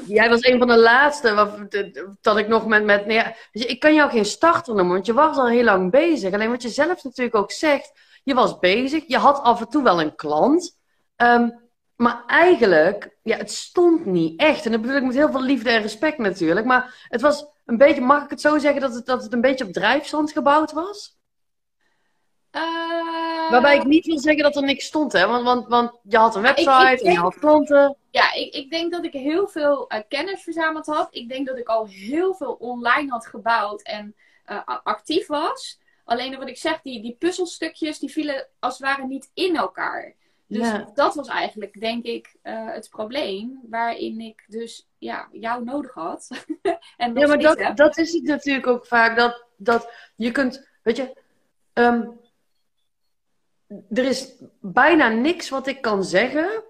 jij 0.06 0.28
was 0.28 0.44
een 0.44 0.58
van 0.58 0.68
de 0.68 0.78
laatste 0.78 1.34
wat, 1.34 1.58
dat 2.20 2.36
ik 2.36 2.48
nog 2.48 2.66
met. 2.66 2.84
met 2.84 3.06
nou 3.06 3.22
dus 3.52 3.64
ik 3.64 3.80
kan 3.80 3.94
jou 3.94 4.10
geen 4.10 4.24
starter 4.24 4.74
noemen, 4.74 4.94
want 4.94 5.06
je 5.06 5.12
was 5.12 5.36
al 5.36 5.48
heel 5.48 5.64
lang 5.64 5.90
bezig. 5.90 6.32
Alleen 6.32 6.50
wat 6.50 6.62
je 6.62 6.68
zelf 6.68 7.04
natuurlijk 7.04 7.36
ook 7.36 7.52
zegt, 7.52 7.92
je 8.22 8.34
was 8.34 8.58
bezig, 8.58 9.04
je 9.06 9.18
had 9.18 9.42
af 9.42 9.60
en 9.60 9.68
toe 9.68 9.82
wel 9.82 10.00
een 10.00 10.14
klant. 10.14 10.78
Um, 11.16 11.69
maar 12.00 12.22
eigenlijk, 12.26 13.16
ja, 13.22 13.36
het 13.36 13.50
stond 13.50 14.04
niet 14.04 14.40
echt. 14.40 14.64
En 14.64 14.72
dat 14.72 14.80
bedoel 14.80 14.96
ik 14.96 15.02
met 15.02 15.14
heel 15.14 15.30
veel 15.30 15.42
liefde 15.42 15.70
en 15.70 15.82
respect 15.82 16.18
natuurlijk. 16.18 16.66
Maar 16.66 17.06
het 17.08 17.20
was 17.20 17.46
een 17.64 17.76
beetje, 17.76 18.00
mag 18.00 18.24
ik 18.24 18.30
het 18.30 18.40
zo 18.40 18.58
zeggen, 18.58 18.80
dat 18.80 18.94
het, 18.94 19.06
dat 19.06 19.22
het 19.22 19.32
een 19.32 19.40
beetje 19.40 19.66
op 19.66 19.72
drijfstand 19.72 20.32
gebouwd 20.32 20.72
was? 20.72 21.18
Uh... 22.52 23.50
Waarbij 23.50 23.76
ik 23.76 23.84
niet 23.84 24.06
wil 24.06 24.18
zeggen 24.18 24.42
dat 24.42 24.56
er 24.56 24.62
niks 24.62 24.84
stond, 24.84 25.12
hè? 25.12 25.26
Want, 25.26 25.44
want, 25.44 25.68
want 25.68 25.92
je 26.02 26.16
had 26.16 26.34
een 26.34 26.42
website 26.42 26.70
ik, 26.70 26.90
ik 26.90 26.96
denk, 26.96 27.00
en 27.00 27.12
je 27.12 27.18
had 27.18 27.38
klanten. 27.38 27.96
Ja, 28.10 28.32
ik, 28.32 28.54
ik 28.54 28.70
denk 28.70 28.92
dat 28.92 29.04
ik 29.04 29.12
heel 29.12 29.48
veel 29.48 29.92
uh, 29.92 29.98
kennis 30.08 30.42
verzameld 30.42 30.86
had. 30.86 31.08
Ik 31.10 31.28
denk 31.28 31.46
dat 31.46 31.58
ik 31.58 31.68
al 31.68 31.86
heel 31.86 32.34
veel 32.34 32.52
online 32.52 33.10
had 33.10 33.26
gebouwd 33.26 33.82
en 33.82 34.14
uh, 34.46 34.60
actief 34.82 35.26
was. 35.26 35.80
Alleen 36.04 36.38
wat 36.38 36.48
ik 36.48 36.58
zeg, 36.58 36.80
die, 36.80 37.02
die 37.02 37.16
puzzelstukjes 37.18 37.98
die 37.98 38.10
vielen 38.10 38.48
als 38.58 38.78
het 38.78 38.86
ware 38.86 39.06
niet 39.06 39.30
in 39.34 39.56
elkaar. 39.56 40.18
Dus 40.50 40.66
ja. 40.66 40.90
dat 40.94 41.14
was 41.14 41.28
eigenlijk, 41.28 41.80
denk 41.80 42.04
ik, 42.04 42.36
uh, 42.42 42.72
het 42.72 42.88
probleem. 42.90 43.60
Waarin 43.68 44.20
ik 44.20 44.44
dus 44.48 44.88
ja, 44.98 45.28
jou 45.32 45.64
nodig 45.64 45.94
had. 45.94 46.28
en 46.96 47.14
ja, 47.14 47.26
maar 47.26 47.38
dat, 47.38 47.76
dat 47.76 47.98
is 47.98 48.12
het 48.12 48.22
natuurlijk 48.22 48.66
ook 48.66 48.86
vaak. 48.86 49.16
Dat, 49.16 49.44
dat 49.56 49.92
je 50.16 50.32
kunt, 50.32 50.68
weet 50.82 50.96
je, 50.96 51.16
um, 51.74 52.20
er 53.68 54.04
is 54.04 54.32
bijna 54.60 55.08
niks 55.08 55.48
wat 55.48 55.66
ik 55.66 55.80
kan 55.80 56.04
zeggen. 56.04 56.62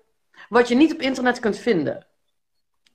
wat 0.48 0.68
je 0.68 0.74
niet 0.74 0.92
op 0.92 1.00
internet 1.00 1.40
kunt 1.40 1.58
vinden. 1.58 2.06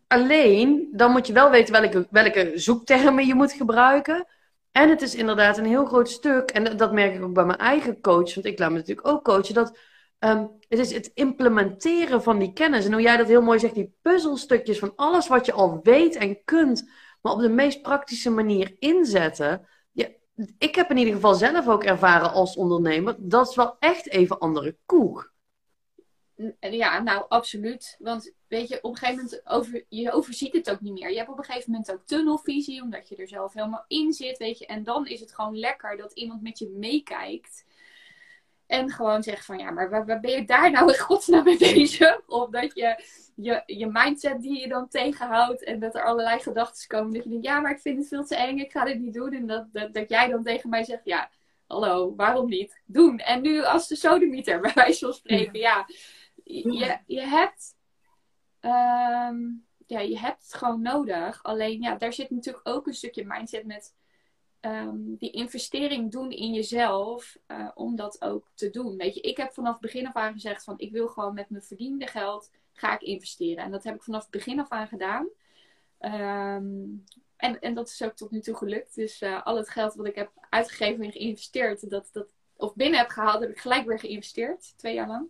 Alleen, 0.08 0.90
dan 0.92 1.12
moet 1.12 1.28
je 1.28 1.34
wel 1.34 1.50
weten 1.50 1.82
welke, 1.82 2.08
welke 2.10 2.52
zoektermen 2.56 3.28
je 3.28 3.36
moet 3.36 3.54
gebruiken. 3.54 4.28
En 4.72 4.90
het 4.90 5.02
is 5.02 5.16
inderdaad 5.16 5.58
een 5.58 5.66
heel 5.66 5.86
groot 5.86 6.10
stuk. 6.10 6.52
En 6.52 6.78
dat 6.78 6.92
merk 6.92 7.16
ik 7.16 7.24
ook 7.24 7.34
bij 7.34 7.46
mijn 7.46 7.60
eigen 7.60 8.02
coach. 8.02 8.34
Want 8.34 8.46
ik 8.46 8.60
laat 8.60 8.70
me 8.72 8.78
natuurlijk 8.78 9.08
ook 9.08 9.24
coachen. 9.24 9.54
Dat 9.54 9.78
Um, 10.26 10.52
het 10.68 10.80
is 10.80 10.94
het 10.94 11.12
implementeren 11.14 12.24
van 12.24 12.40
die 12.40 12.54
kennis. 12.54 12.86
En 12.86 12.94
hoe 12.94 13.02
jij 13.02 13.18
dat 13.18 13.28
heel 13.28 13.42
mooi 13.42 13.60
zegt, 13.60 13.74
die 13.74 13.96
puzzelstukjes 14.02 14.80
van 14.80 14.94
alles 14.96 15.28
wat 15.28 15.46
je 15.46 15.54
al 15.54 15.80
weet 15.84 16.16
en 16.16 16.44
kunt, 16.44 16.90
maar 17.22 17.34
op 17.34 17.40
de 17.40 17.50
meest 17.50 17.82
praktische 17.82 18.30
manier 18.30 18.76
inzetten. 18.80 19.68
Ik 20.58 20.76
heb 20.76 20.90
in 20.90 20.98
ieder 20.98 21.14
geval 21.14 21.34
zelf 21.34 21.68
ook 21.68 21.84
ervaren 21.84 22.32
als 22.32 22.56
ondernemer, 22.56 23.16
dat 23.20 23.50
is 23.50 23.56
wel 23.56 23.76
echt 23.80 24.10
even 24.10 24.40
andere 24.40 24.78
koek. 24.86 25.34
Ja, 26.60 27.02
nou 27.02 27.26
absoluut. 27.28 27.96
Want 28.00 28.34
weet 28.48 28.68
je, 28.68 28.78
op 28.82 28.92
een 28.92 28.98
gegeven 28.98 29.24
moment 29.24 29.42
over, 29.46 29.86
je 29.90 30.12
overziet 30.12 30.54
het 30.54 30.72
ook 30.72 30.82
niet 30.82 30.94
meer. 30.94 31.10
Je 31.10 31.18
hebt 31.18 31.30
op 31.30 31.38
een 31.38 31.44
gegeven 31.44 31.72
moment 31.72 31.92
ook 31.92 32.06
tunnelvisie, 32.06 32.82
omdat 32.82 33.10
je 33.10 33.16
er 33.16 33.28
zelf 33.28 33.54
helemaal 33.54 33.86
in 33.88 34.14
zit, 34.14 34.38
weet 34.38 34.58
je. 34.58 34.66
En 34.66 34.84
dan 34.84 35.08
is 35.08 35.20
het 35.20 35.34
gewoon 35.34 35.58
lekker 35.58 35.98
dat 35.98 36.14
iemand 36.14 36.42
met 36.42 36.60
je 36.60 36.70
meekijkt. 36.70 37.65
En 38.68 38.90
gewoon 38.90 39.24
zegt 39.24 39.46
van 39.46 39.58
ja, 39.58 39.72
maar 39.72 39.90
waar, 39.90 40.06
waar 40.06 40.20
ben 40.20 40.32
je 40.32 40.46
daar 40.46 40.72
nou 40.72 40.92
in 40.92 41.00
godsnaam 41.00 41.44
mee 41.44 41.58
bezig? 41.58 42.22
Of 42.28 42.50
dat 42.50 42.72
je, 42.76 43.04
je 43.36 43.64
je 43.66 43.88
mindset 43.88 44.42
die 44.42 44.60
je 44.60 44.68
dan 44.68 44.88
tegenhoudt 44.88 45.64
en 45.64 45.80
dat 45.80 45.96
er 45.96 46.04
allerlei 46.04 46.40
gedachten 46.40 46.88
komen. 46.88 47.14
Dat 47.14 47.24
je 47.24 47.30
denkt, 47.30 47.46
ja, 47.46 47.60
maar 47.60 47.72
ik 47.72 47.80
vind 47.80 47.98
het 47.98 48.08
veel 48.08 48.26
te 48.26 48.36
eng, 48.36 48.58
ik 48.58 48.72
ga 48.72 48.86
dit 48.86 49.00
niet 49.00 49.14
doen. 49.14 49.34
En 49.34 49.48
dat, 49.48 49.68
dat, 49.72 49.94
dat 49.94 50.10
jij 50.10 50.28
dan 50.28 50.44
tegen 50.44 50.70
mij 50.70 50.84
zegt, 50.84 51.06
ja, 51.06 51.30
hallo, 51.68 52.16
waarom 52.16 52.50
niet? 52.50 52.82
Doen. 52.86 53.20
En 53.20 53.42
nu 53.42 53.64
als 53.64 53.88
de 53.88 53.96
sodemieter, 53.96 54.60
bij 54.62 54.72
wijze 54.76 55.06
van 55.06 55.14
spreken, 55.14 55.60
ja. 55.60 55.88
Je, 56.44 57.00
je 57.06 57.22
hebt... 57.22 57.74
Um, 58.62 59.66
ja, 59.88 60.00
je 60.00 60.20
hebt 60.20 60.44
het 60.44 60.54
gewoon 60.54 60.82
nodig. 60.82 61.44
Alleen 61.44 61.82
ja, 61.82 61.96
daar 61.96 62.14
zit 62.14 62.30
natuurlijk 62.30 62.68
ook 62.68 62.88
een 62.88 62.94
stukje 62.94 63.26
mindset 63.26 63.66
met 63.66 63.94
um, 64.66 65.16
die 65.18 65.32
investering 65.32 66.12
doen 66.12 66.32
in 66.32 66.54
jezelf 66.54 67.38
uh, 67.48 67.70
om 67.74 67.96
dat 67.96 68.22
ook 68.22 68.52
te 68.54 68.70
doen. 68.70 68.98
Weet 68.98 69.16
je, 69.16 69.22
ik 69.22 69.38
heb 69.38 69.54
vanaf 69.54 69.80
begin 69.80 70.08
af 70.08 70.16
aan 70.16 70.34
gezegd 70.34 70.64
van 70.64 70.74
ik 70.78 70.92
wil 70.92 71.08
gewoon 71.08 71.34
met 71.34 71.50
mijn 71.50 71.64
verdiende 71.64 72.08
geld 72.08 72.52
ga 72.74 72.94
ik 72.94 73.02
investeren. 73.02 73.64
En 73.64 73.72
dat 73.72 73.84
heb 73.84 73.96
ik 73.96 74.04
vanaf 74.04 74.30
begin 74.30 74.60
af 74.60 74.70
aan 74.70 74.88
gedaan. 74.88 75.28
Um, 76.00 77.04
en, 77.38 77.60
en 77.60 77.74
dat 77.74 77.88
is 77.88 78.04
ook 78.04 78.16
tot 78.16 78.32
nu 78.32 78.40
toe 78.40 78.56
gelukt. 78.56 78.96
Dus 78.96 79.22
uh, 79.22 79.46
al 79.46 79.58
het 79.58 79.70
geld 79.70 79.94
wat 79.94 80.06
ik 80.06 80.16
heb 80.16 80.32
uitgegeven 80.50 81.04
en 81.04 81.12
geïnvesteerd, 81.12 81.90
dat, 81.90 82.10
dat, 82.12 82.28
of 82.56 82.76
binnen 82.76 83.00
heb 83.00 83.10
gehaald, 83.10 83.42
heb 83.42 83.50
ik 83.50 83.60
gelijk 83.60 83.86
weer 83.86 84.00
geïnvesteerd. 84.00 84.74
Twee 84.78 84.94
jaar 84.94 85.08
lang. 85.08 85.30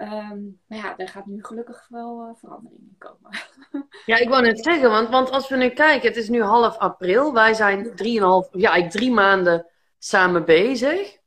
Um, 0.00 0.60
maar 0.66 0.78
ja, 0.78 0.94
daar 0.94 1.08
gaat 1.08 1.26
nu 1.26 1.44
gelukkig 1.44 1.86
wel 1.88 2.28
uh, 2.28 2.34
verandering 2.34 2.80
in 2.80 2.96
komen. 2.98 3.30
ja, 4.06 4.16
ik 4.16 4.28
wou 4.28 4.42
net 4.42 4.64
zeggen, 4.64 4.90
want, 4.90 5.08
want 5.08 5.30
als 5.30 5.48
we 5.48 5.56
nu 5.56 5.68
kijken, 5.68 6.08
het 6.08 6.16
is 6.16 6.28
nu 6.28 6.42
half 6.42 6.76
april. 6.76 7.32
Wij 7.32 7.54
zijn 7.54 7.96
drieënhalf, 7.96 8.48
ja, 8.52 8.70
eigenlijk 8.70 8.90
drie 8.90 9.10
maanden 9.12 9.66
samen 9.98 10.44
bezig. 10.44 11.18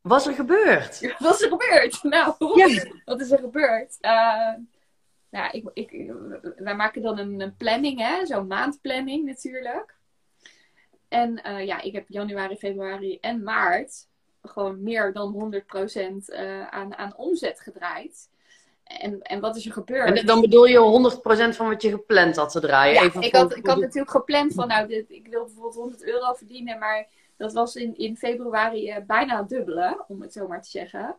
Wat 0.00 0.20
is 0.20 0.26
er 0.26 0.34
gebeurd? 0.34 1.00
Wat 1.18 1.34
is 1.34 1.42
er 1.42 1.48
gebeurd? 1.48 2.02
Nou, 2.02 2.34
ja. 2.60 2.84
wat 3.04 3.20
is 3.20 3.30
er 3.30 3.38
gebeurd? 3.38 3.96
Uh, 4.00 4.54
nou, 5.30 5.50
ik, 5.50 5.70
ik, 5.72 6.12
wij 6.56 6.74
maken 6.74 7.02
dan 7.02 7.18
een, 7.18 7.40
een 7.40 7.56
planning, 7.56 8.00
hè? 8.00 8.26
Zo'n 8.26 8.46
maandplanning 8.46 9.24
natuurlijk. 9.24 9.96
En 11.08 11.40
uh, 11.46 11.66
ja, 11.66 11.80
ik 11.80 11.92
heb 11.92 12.08
januari, 12.08 12.56
februari 12.56 13.18
en 13.20 13.42
maart 13.42 14.07
gewoon 14.48 14.82
meer 14.82 15.12
dan 15.12 15.52
100% 15.54 15.96
uh, 15.96 16.60
eh, 16.60 16.68
aan, 16.68 16.96
aan 16.96 17.16
omzet 17.16 17.60
gedraaid. 17.60 18.28
En, 18.84 19.22
en 19.22 19.40
wat 19.40 19.56
is 19.56 19.66
er 19.66 19.72
gebeurd? 19.72 20.18
En 20.18 20.26
dan 20.26 20.40
bedoel 20.40 20.64
je 20.64 21.10
100% 21.52 21.56
van 21.56 21.68
wat 21.68 21.82
je 21.82 21.90
gepland 21.90 22.36
had 22.36 22.50
te 22.50 22.60
draaien? 22.60 22.94
Ja, 22.94 23.02
Even 23.02 23.22
ik, 23.22 23.34
had, 23.34 23.56
ik 23.56 23.66
had 23.66 23.80
natuurlijk 23.80 24.10
gepland 24.10 24.54
van, 24.54 24.68
nou, 24.68 24.88
dit, 24.88 25.10
ik 25.10 25.26
wil 25.30 25.44
bijvoorbeeld 25.44 25.74
100 25.74 26.04
euro 26.04 26.32
verdienen, 26.32 26.78
maar 26.78 27.08
dat 27.36 27.52
was 27.52 27.76
in, 27.76 27.98
in 27.98 28.16
februari 28.16 28.90
uh, 28.90 28.96
bijna 29.06 29.38
het 29.38 29.48
dubbele, 29.48 30.04
om 30.08 30.22
het 30.22 30.32
zo 30.32 30.48
maar 30.48 30.62
te 30.62 30.70
zeggen. 30.70 31.16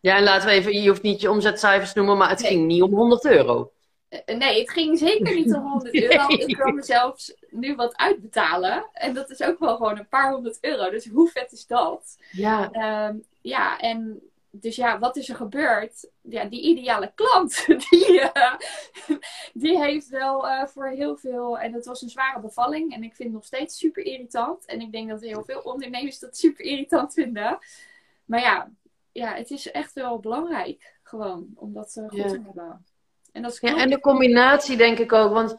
Ja, 0.00 0.16
en 0.16 0.22
laten 0.22 0.48
we 0.48 0.54
even, 0.54 0.82
je 0.82 0.88
hoeft 0.88 1.02
niet 1.02 1.20
je 1.20 1.30
omzetcijfers 1.30 1.92
noemen, 1.92 2.16
maar 2.16 2.28
het 2.28 2.46
ging 2.46 2.66
niet 2.66 2.82
om 2.82 2.94
100 2.94 3.24
euro. 3.24 3.72
Eh, 4.12 4.36
nee, 4.36 4.60
het 4.60 4.70
ging 4.70 4.98
zeker 4.98 5.34
niet 5.34 5.54
om 5.54 5.62
100 5.62 5.94
euro. 6.02 6.28
Ik 6.28 6.56
kan 6.56 6.74
mezelf 6.74 7.28
nu 7.50 7.74
wat 7.74 7.96
uitbetalen. 7.96 8.88
En 8.92 9.14
dat 9.14 9.30
is 9.30 9.42
ook 9.42 9.58
wel 9.58 9.76
gewoon 9.76 9.98
een 9.98 10.08
paar 10.08 10.32
honderd 10.32 10.58
euro. 10.60 10.90
Dus 10.90 11.06
hoe 11.06 11.28
vet 11.28 11.52
is 11.52 11.66
dat? 11.66 12.16
Ja. 12.30 12.70
Um, 13.08 13.24
ja, 13.40 13.78
en 13.78 14.22
dus 14.50 14.76
ja, 14.76 14.98
wat 14.98 15.16
is 15.16 15.28
er 15.28 15.36
gebeurd? 15.36 16.10
Ja, 16.20 16.44
die 16.44 16.62
ideale 16.62 17.12
klant, 17.14 17.66
die, 17.90 18.20
uh, 18.20 18.54
die 19.52 19.78
heeft 19.78 20.08
wel 20.08 20.46
uh, 20.46 20.66
voor 20.66 20.88
heel 20.88 21.16
veel. 21.16 21.58
En 21.58 21.72
het 21.72 21.86
was 21.86 22.02
een 22.02 22.08
zware 22.08 22.40
bevalling. 22.40 22.94
En 22.94 23.02
ik 23.02 23.14
vind 23.14 23.28
het 23.28 23.38
nog 23.38 23.44
steeds 23.44 23.78
super 23.78 24.04
irritant. 24.04 24.66
En 24.66 24.80
ik 24.80 24.92
denk 24.92 25.08
dat 25.08 25.20
heel 25.20 25.44
veel 25.44 25.60
ondernemers 25.60 26.18
dat 26.18 26.36
super 26.36 26.64
irritant 26.64 27.12
vinden. 27.12 27.58
Maar 28.24 28.40
ja, 28.40 28.70
ja 29.12 29.34
het 29.34 29.50
is 29.50 29.70
echt 29.70 29.92
wel 29.92 30.18
belangrijk. 30.18 30.96
Gewoon 31.02 31.50
om 31.54 31.72
dat 31.72 31.96
uh, 31.96 32.08
goed 32.08 32.18
ja. 32.18 32.28
te 32.28 32.40
hebben. 32.44 32.84
En, 33.32 33.42
dat 33.42 33.52
is 33.52 33.60
ja, 33.60 33.76
en 33.76 33.90
de 33.90 34.00
combinatie 34.00 34.76
denk 34.76 34.98
ik 34.98 35.12
ook. 35.12 35.32
Want 35.32 35.56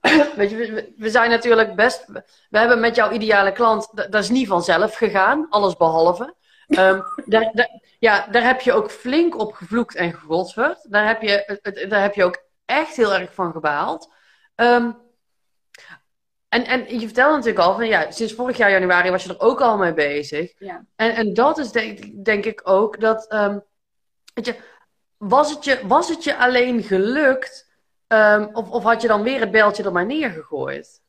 weet 0.36 0.50
je, 0.50 0.56
we, 0.56 0.92
we, 0.96 1.10
zijn 1.10 1.30
natuurlijk 1.30 1.74
best. 1.74 2.06
We 2.50 2.58
hebben 2.58 2.80
met 2.80 2.94
jouw 2.94 3.10
ideale 3.10 3.52
klant. 3.52 3.88
Dat 3.94 4.22
is 4.22 4.28
niet 4.28 4.48
vanzelf 4.48 4.94
gegaan, 4.94 5.46
alles 5.50 5.76
behalve. 5.76 6.34
Um, 6.66 7.02
daar, 7.24 7.50
daar, 7.52 7.80
ja, 7.98 8.26
daar 8.30 8.44
heb 8.44 8.60
je 8.60 8.72
ook 8.72 8.90
flink 8.90 9.38
op 9.38 9.52
gevloekt 9.52 9.94
en 9.94 10.12
gegodverd. 10.12 10.86
Daar 10.90 11.06
heb 11.06 11.22
je, 11.22 11.60
daar 11.88 12.02
heb 12.02 12.14
je 12.14 12.24
ook 12.24 12.42
echt 12.64 12.96
heel 12.96 13.14
erg 13.14 13.34
van 13.34 13.52
gebaald. 13.52 14.12
Um, 14.56 15.00
en, 16.48 16.64
en 16.64 17.00
je 17.00 17.06
vertelde 17.06 17.36
natuurlijk 17.36 17.64
al 17.64 17.74
van 17.74 17.86
ja, 17.86 18.10
sinds 18.10 18.32
vorig 18.32 18.56
jaar 18.56 18.70
januari 18.70 19.10
was 19.10 19.24
je 19.24 19.28
er 19.28 19.40
ook 19.40 19.60
al 19.60 19.76
mee 19.76 19.94
bezig. 19.94 20.52
Ja. 20.58 20.84
En, 20.96 21.14
en 21.14 21.34
dat 21.34 21.58
is 21.58 21.70
denk, 21.70 22.24
denk 22.24 22.44
ik 22.44 22.60
ook 22.64 23.00
dat. 23.00 23.32
Um, 23.32 23.62
weet 24.34 24.46
je, 24.46 24.56
was, 25.28 25.50
het 25.50 25.64
je, 25.64 25.80
was 25.86 26.08
het 26.08 26.24
je 26.24 26.36
alleen 26.36 26.82
gelukt? 26.82 27.70
Um, 28.08 28.50
of, 28.52 28.70
of 28.70 28.82
had 28.82 29.02
je 29.02 29.08
dan 29.08 29.22
weer 29.22 29.40
het 29.40 29.50
beltje 29.50 29.82
er 29.82 29.92
maar 29.92 30.06
neergegooid? 30.06 31.00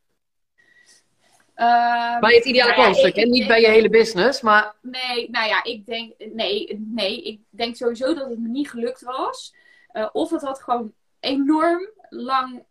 Uh, 1.55 2.19
bij 2.19 2.35
het 2.35 2.45
ideale 2.45 2.75
nou 2.75 2.95
ja, 2.95 3.11
en 3.11 3.29
niet 3.29 3.47
bij 3.47 3.61
je 3.61 3.67
hele 3.67 3.89
business, 3.89 4.41
maar... 4.41 4.75
Nee, 4.81 5.29
nou 5.29 5.47
ja, 5.47 5.63
ik 5.63 5.85
denk... 5.85 6.13
Nee, 6.33 6.85
nee, 6.87 7.23
ik 7.23 7.41
denk 7.49 7.75
sowieso 7.75 8.13
dat 8.13 8.29
het 8.29 8.39
me 8.39 8.47
niet 8.47 8.69
gelukt 8.69 9.01
was. 9.01 9.55
Uh, 9.93 10.09
of 10.11 10.29
het 10.29 10.41
had 10.41 10.61
gewoon 10.61 10.93
enorm 11.19 11.89
lang, 12.09 12.63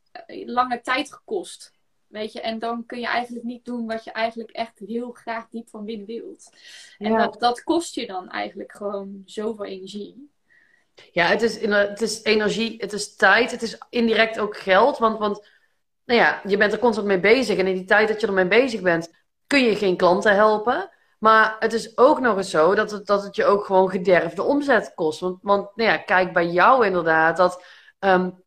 lange 0.44 0.81
tijd 0.81 1.12
gekost. 1.12 1.72
Weet 2.07 2.33
je, 2.33 2.40
en 2.40 2.59
dan 2.59 2.87
kun 2.87 3.00
je 3.00 3.07
eigenlijk 3.07 3.44
niet 3.44 3.64
doen 3.64 3.87
wat 3.87 4.05
je 4.05 4.12
eigenlijk 4.12 4.50
echt 4.50 4.78
heel 4.78 5.11
graag 5.11 5.48
diep 5.48 5.68
van 5.68 5.85
binnen 5.85 6.07
wilt. 6.07 6.50
En 6.98 7.12
ja. 7.12 7.18
dat, 7.18 7.40
dat 7.40 7.62
kost 7.62 7.94
je 7.94 8.07
dan 8.07 8.31
eigenlijk 8.31 8.72
gewoon 8.72 9.22
zoveel 9.24 9.64
energie. 9.64 10.31
Ja, 11.10 11.26
het 11.26 11.42
is, 11.42 11.60
het 11.60 12.00
is 12.00 12.22
energie, 12.22 12.74
het 12.78 12.92
is 12.92 13.16
tijd, 13.16 13.50
het 13.50 13.62
is 13.62 13.78
indirect 13.90 14.38
ook 14.38 14.56
geld. 14.56 14.98
Want, 14.98 15.18
want 15.18 15.48
nou 16.04 16.20
ja, 16.20 16.40
je 16.46 16.56
bent 16.56 16.72
er 16.72 16.78
constant 16.78 17.06
mee 17.06 17.20
bezig. 17.20 17.58
En 17.58 17.66
in 17.66 17.74
die 17.74 17.84
tijd 17.84 18.08
dat 18.08 18.20
je 18.20 18.26
ermee 18.26 18.48
bezig 18.48 18.80
bent, 18.80 19.10
kun 19.46 19.64
je 19.64 19.76
geen 19.76 19.96
klanten 19.96 20.34
helpen. 20.34 20.90
Maar 21.18 21.56
het 21.58 21.72
is 21.72 21.96
ook 21.98 22.20
nog 22.20 22.36
eens 22.36 22.50
zo 22.50 22.74
dat 22.74 22.90
het, 22.90 23.06
dat 23.06 23.22
het 23.22 23.36
je 23.36 23.44
ook 23.44 23.64
gewoon 23.64 23.90
gederfde 23.90 24.42
omzet 24.42 24.92
kost. 24.94 25.20
Want, 25.20 25.38
want 25.42 25.76
nou 25.76 25.90
ja, 25.90 25.96
kijk 25.96 26.32
bij 26.32 26.46
jou 26.46 26.86
inderdaad, 26.86 27.36
dat, 27.36 27.64
um, 27.98 28.42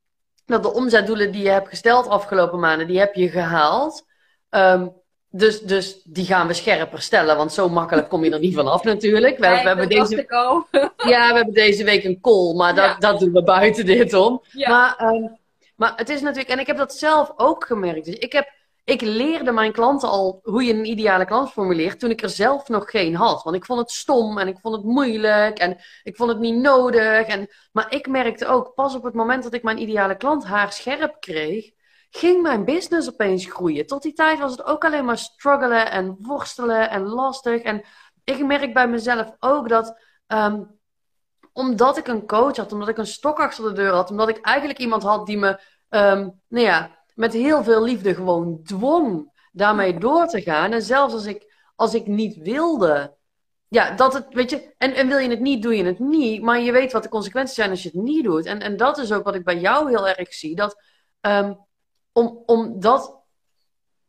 dat 0.45 0.63
de 0.63 0.73
omzetdoelen 0.73 1.31
die 1.31 1.43
je 1.43 1.49
hebt 1.49 1.69
gesteld 1.69 2.07
afgelopen 2.07 2.59
maanden, 2.59 2.87
die 2.87 2.99
heb 2.99 3.13
je 3.13 3.29
gehaald. 3.29 4.05
Um, 4.49 5.03
dus, 5.37 5.61
dus 5.61 6.01
die 6.03 6.25
gaan 6.25 6.47
we 6.47 6.53
scherper 6.53 7.01
stellen, 7.01 7.37
want 7.37 7.53
zo 7.53 7.69
makkelijk 7.69 8.09
kom 8.09 8.23
je 8.23 8.31
er 8.31 8.39
niet 8.39 8.55
vanaf 8.55 8.83
natuurlijk. 8.83 9.37
We, 9.37 9.47
nee, 9.47 9.61
we 9.61 9.67
hebben 9.67 9.89
deze... 9.89 10.15
ja, 11.13 11.29
we 11.29 11.35
hebben 11.35 11.53
deze 11.53 11.83
week 11.83 12.03
een 12.03 12.21
call, 12.21 12.53
maar 12.55 12.75
dat, 12.75 12.85
ja. 12.85 12.97
dat 12.97 13.19
doen 13.19 13.33
we 13.33 13.43
buiten 13.43 13.85
dit 13.85 14.13
om. 14.13 14.41
Ja. 14.51 14.69
Maar 14.69 15.13
um, 15.13 15.37
maar 15.75 15.93
het 15.95 16.09
is 16.09 16.21
natuurlijk, 16.21 16.49
en 16.49 16.59
ik 16.59 16.67
heb 16.67 16.77
dat 16.77 16.93
zelf 16.93 17.33
ook 17.35 17.65
gemerkt. 17.65 18.05
Dus 18.05 18.15
ik, 18.15 18.31
heb, 18.31 18.53
ik 18.83 19.01
leerde 19.01 19.51
mijn 19.51 19.71
klanten 19.71 20.09
al 20.09 20.39
hoe 20.43 20.63
je 20.63 20.73
een 20.73 20.85
ideale 20.85 21.25
klant 21.25 21.51
formuleert 21.51 21.99
toen 21.99 22.09
ik 22.09 22.21
er 22.21 22.29
zelf 22.29 22.67
nog 22.67 22.89
geen 22.89 23.15
had. 23.15 23.43
Want 23.43 23.55
ik 23.55 23.65
vond 23.65 23.79
het 23.79 23.91
stom 23.91 24.37
en 24.37 24.47
ik 24.47 24.57
vond 24.61 24.75
het 24.75 24.85
moeilijk 24.85 25.59
en 25.59 25.77
ik 26.03 26.15
vond 26.15 26.29
het 26.29 26.39
niet 26.39 26.55
nodig. 26.55 27.27
En, 27.27 27.47
maar 27.71 27.93
ik 27.93 28.07
merkte 28.07 28.47
ook, 28.47 28.73
pas 28.75 28.95
op 28.95 29.03
het 29.03 29.13
moment 29.13 29.43
dat 29.43 29.53
ik 29.53 29.63
mijn 29.63 29.81
ideale 29.81 30.17
klant 30.17 30.45
haar 30.45 30.73
scherp 30.73 31.15
kreeg, 31.19 31.71
ging 32.15 32.41
mijn 32.41 32.65
business 32.65 33.09
opeens 33.09 33.45
groeien. 33.45 33.87
Tot 33.87 34.01
die 34.01 34.13
tijd 34.13 34.39
was 34.39 34.51
het 34.51 34.63
ook 34.63 34.85
alleen 34.85 35.05
maar 35.05 35.17
struggelen 35.17 35.91
en 35.91 36.17
worstelen 36.21 36.89
en 36.89 37.01
lastig. 37.01 37.61
En 37.61 37.83
ik 38.23 38.45
merk 38.45 38.73
bij 38.73 38.87
mezelf 38.87 39.35
ook 39.39 39.69
dat. 39.69 39.99
Um, 40.27 40.79
omdat 41.53 41.97
ik 41.97 42.07
een 42.07 42.27
coach 42.27 42.55
had, 42.55 42.71
omdat 42.71 42.87
ik 42.87 42.97
een 42.97 43.07
stok 43.07 43.39
achter 43.39 43.63
de 43.63 43.71
deur 43.71 43.91
had, 43.91 44.09
omdat 44.09 44.29
ik 44.29 44.37
eigenlijk 44.41 44.79
iemand 44.79 45.03
had 45.03 45.25
die 45.25 45.37
me, 45.37 45.59
um, 45.89 46.41
nou 46.47 46.65
ja, 46.65 46.97
met 47.13 47.33
heel 47.33 47.63
veel 47.63 47.83
liefde 47.83 48.15
gewoon 48.15 48.59
dwong 48.63 49.31
daarmee 49.51 49.97
door 49.97 50.27
te 50.27 50.41
gaan. 50.41 50.71
En 50.71 50.81
zelfs 50.81 51.13
als 51.13 51.25
ik, 51.25 51.53
als 51.75 51.93
ik 51.93 52.07
niet 52.07 52.37
wilde, 52.37 53.15
ja, 53.67 53.91
dat 53.95 54.13
het, 54.13 54.25
weet 54.29 54.49
je, 54.49 54.73
en, 54.77 54.93
en 54.93 55.07
wil 55.07 55.17
je 55.17 55.29
het 55.29 55.39
niet, 55.39 55.61
doe 55.61 55.77
je 55.77 55.85
het 55.85 55.99
niet. 55.99 56.41
Maar 56.41 56.59
je 56.59 56.71
weet 56.71 56.91
wat 56.91 57.03
de 57.03 57.09
consequenties 57.09 57.55
zijn 57.55 57.69
als 57.69 57.83
je 57.83 57.89
het 57.89 58.01
niet 58.01 58.23
doet. 58.23 58.45
En, 58.45 58.59
en 58.59 58.77
dat 58.77 58.97
is 58.97 59.11
ook 59.11 59.23
wat 59.23 59.35
ik 59.35 59.43
bij 59.43 59.59
jou 59.59 59.89
heel 59.89 60.07
erg 60.07 60.33
zie. 60.33 60.55
Dat, 60.55 60.81
um, 61.21 61.65
om, 62.15 62.43
omdat, 62.45 63.21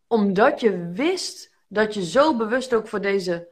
omdat 0.07 0.61
je 0.61 0.91
wist 0.93 1.55
dat 1.69 1.95
je 1.95 2.05
zo 2.05 2.37
bewust 2.37 2.75
ook 2.75 2.89
voor 2.89 3.01
deze 3.01 3.49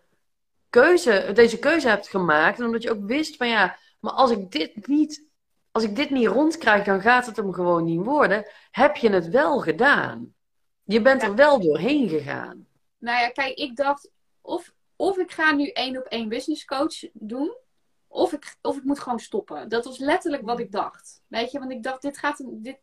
keuze, 0.70 1.30
deze 1.34 1.58
keuze 1.58 1.88
hebt 1.88 2.08
gemaakt. 2.08 2.58
En 2.58 2.64
omdat 2.64 2.82
je 2.82 2.90
ook 2.90 3.06
wist 3.06 3.36
van 3.36 3.48
ja, 3.48 3.78
maar 4.00 4.12
als 4.12 4.30
ik 4.30 4.50
dit 4.50 4.86
niet, 4.86 5.24
als 5.70 5.82
ik 5.82 5.96
dit 5.96 6.10
niet 6.10 6.26
rondkrijg, 6.26 6.84
dan 6.84 7.00
gaat 7.00 7.26
het 7.26 7.36
hem 7.36 7.52
gewoon 7.52 7.84
niet 7.84 8.04
worden. 8.04 8.46
Heb 8.70 8.96
je 8.96 9.10
het 9.10 9.28
wel 9.28 9.60
gedaan? 9.60 10.34
Je 10.84 11.00
bent 11.00 11.22
er 11.22 11.34
wel 11.34 11.60
doorheen 11.60 12.08
gegaan. 12.08 12.66
Nou 12.98 13.20
ja, 13.20 13.28
kijk, 13.28 13.58
ik 13.58 13.76
dacht, 13.76 14.10
of, 14.40 14.72
of 14.96 15.18
ik 15.18 15.32
ga 15.32 15.52
nu 15.52 15.68
één 15.68 15.96
op 15.96 16.04
één 16.04 16.28
business 16.28 16.64
coach 16.64 17.10
doen, 17.12 17.56
of 18.06 18.32
ik, 18.32 18.56
of 18.62 18.76
ik 18.76 18.84
moet 18.84 19.00
gewoon 19.00 19.20
stoppen. 19.20 19.68
Dat 19.68 19.84
was 19.84 19.98
letterlijk 19.98 20.42
wat 20.42 20.58
ik 20.58 20.72
dacht. 20.72 21.22
Weet 21.26 21.50
je, 21.50 21.58
want 21.58 21.72
ik 21.72 21.82
dacht, 21.82 22.02
dit 22.02 22.18
gaat, 22.18 22.42
dit, 22.46 22.78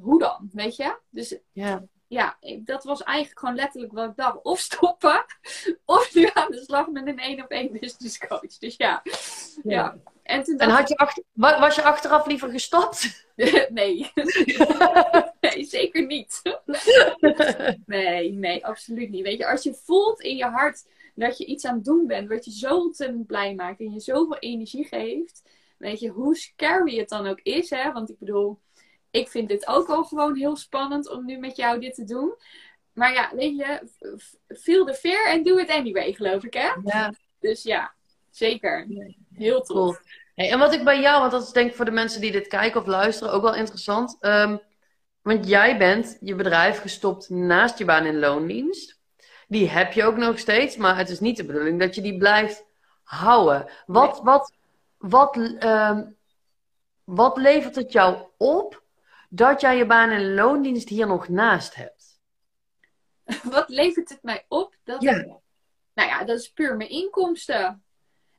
hoe 0.00 0.18
dan? 0.18 0.50
Weet 0.52 0.76
je? 0.76 0.98
Dus 1.10 1.38
ja, 1.52 1.84
ja 2.06 2.38
dat 2.58 2.84
was 2.84 3.02
eigenlijk 3.02 3.38
gewoon 3.38 3.54
letterlijk 3.54 3.92
wat 3.92 4.08
ik 4.08 4.16
dacht. 4.16 4.42
Of 4.42 4.58
stoppen, 4.58 5.24
of 5.84 6.14
nu 6.14 6.28
aan 6.32 6.50
de 6.50 6.60
slag 6.60 6.88
met 6.88 7.06
een 7.06 7.18
één 7.18 7.42
op 7.42 7.50
één 7.50 7.72
business 7.72 8.18
coach. 8.18 8.58
Dus 8.58 8.74
ja, 8.76 9.02
ja. 9.04 9.12
ja. 9.62 9.98
En, 10.22 10.42
toen 10.42 10.58
en 10.58 10.70
had 10.70 10.88
je 10.88 10.96
achter, 10.96 11.24
was 11.32 11.74
je 11.74 11.82
achteraf 11.82 12.26
liever 12.26 12.50
gestopt? 12.50 13.26
nee. 13.68 14.10
nee, 15.40 15.64
zeker 15.64 16.06
niet. 16.06 16.42
nee, 17.86 18.32
nee, 18.32 18.66
absoluut 18.66 19.10
niet. 19.10 19.22
Weet 19.22 19.38
je, 19.38 19.46
als 19.46 19.62
je 19.62 19.74
voelt 19.74 20.20
in 20.20 20.36
je 20.36 20.44
hart 20.44 20.84
dat 21.14 21.38
je 21.38 21.44
iets 21.44 21.64
aan 21.64 21.74
het 21.74 21.84
doen 21.84 22.06
bent, 22.06 22.28
wat 22.28 22.44
je 22.44 22.50
zo 22.50 22.76
ontzettend 22.76 23.26
blij 23.26 23.54
maakt 23.54 23.80
en 23.80 23.92
je 23.92 24.00
zoveel 24.00 24.38
energie 24.38 24.84
geeft, 24.84 25.42
weet 25.78 26.00
je, 26.00 26.08
hoe 26.08 26.36
scary 26.36 26.98
het 26.98 27.08
dan 27.08 27.26
ook 27.26 27.40
is, 27.40 27.70
hè? 27.70 27.92
Want 27.92 28.10
ik 28.10 28.18
bedoel, 28.18 28.58
ik 29.10 29.28
vind 29.28 29.48
dit 29.48 29.66
ook 29.66 29.88
al 29.88 30.04
gewoon 30.04 30.36
heel 30.36 30.56
spannend 30.56 31.10
om 31.10 31.24
nu 31.24 31.38
met 31.38 31.56
jou 31.56 31.80
dit 31.80 31.94
te 31.94 32.04
doen. 32.04 32.34
Maar 32.92 33.12
ja, 33.12 33.30
weet 33.34 33.56
je, 33.56 33.88
feel 34.56 34.84
the 34.84 34.94
fear 34.94 35.32
and 35.32 35.44
do 35.44 35.56
it 35.56 35.70
anyway, 35.70 36.12
geloof 36.12 36.44
ik, 36.44 36.54
hè? 36.54 36.68
Ja. 36.84 37.12
Dus 37.40 37.62
ja, 37.62 37.94
zeker. 38.30 38.86
Heel 39.34 39.60
tof. 39.60 39.76
Cool. 39.76 39.96
Hey, 40.34 40.50
en 40.50 40.58
wat 40.58 40.72
ik 40.72 40.84
bij 40.84 41.00
jou, 41.00 41.20
want 41.20 41.32
dat 41.32 41.42
is 41.42 41.52
denk 41.52 41.70
ik 41.70 41.76
voor 41.76 41.84
de 41.84 41.90
mensen 41.90 42.20
die 42.20 42.32
dit 42.32 42.46
kijken 42.46 42.80
of 42.80 42.86
luisteren 42.86 43.32
ook 43.32 43.42
wel 43.42 43.54
interessant. 43.54 44.16
Um, 44.20 44.60
want 45.22 45.48
jij 45.48 45.78
bent 45.78 46.16
je 46.20 46.34
bedrijf 46.34 46.80
gestopt 46.80 47.28
naast 47.28 47.78
je 47.78 47.84
baan 47.84 48.04
in 48.04 48.18
loondienst. 48.18 49.00
Die 49.48 49.68
heb 49.68 49.92
je 49.92 50.04
ook 50.04 50.16
nog 50.16 50.38
steeds, 50.38 50.76
maar 50.76 50.96
het 50.96 51.08
is 51.08 51.20
niet 51.20 51.36
de 51.36 51.44
bedoeling 51.44 51.80
dat 51.80 51.94
je 51.94 52.00
die 52.00 52.16
blijft 52.16 52.64
houden. 53.02 53.70
Wat, 53.86 54.14
nee. 54.14 54.24
wat, 54.24 54.52
wat, 54.98 55.36
um, 55.64 56.16
wat 57.04 57.36
levert 57.36 57.74
het 57.74 57.92
jou 57.92 58.18
op 58.36 58.82
dat 59.36 59.60
jij 59.60 59.76
je 59.76 59.86
baan 59.86 60.10
in 60.10 60.34
loondienst 60.34 60.88
hier 60.88 61.06
nog 61.06 61.28
naast 61.28 61.74
hebt? 61.74 62.20
Wat 63.54 63.68
levert 63.68 64.08
het 64.08 64.22
mij 64.22 64.44
op? 64.48 64.76
Dat 64.84 65.02
ja. 65.02 65.12
nou 65.94 66.08
ja, 66.08 66.24
dat 66.24 66.38
is 66.38 66.52
puur 66.52 66.76
mijn 66.76 66.90
inkomsten. 66.90 67.84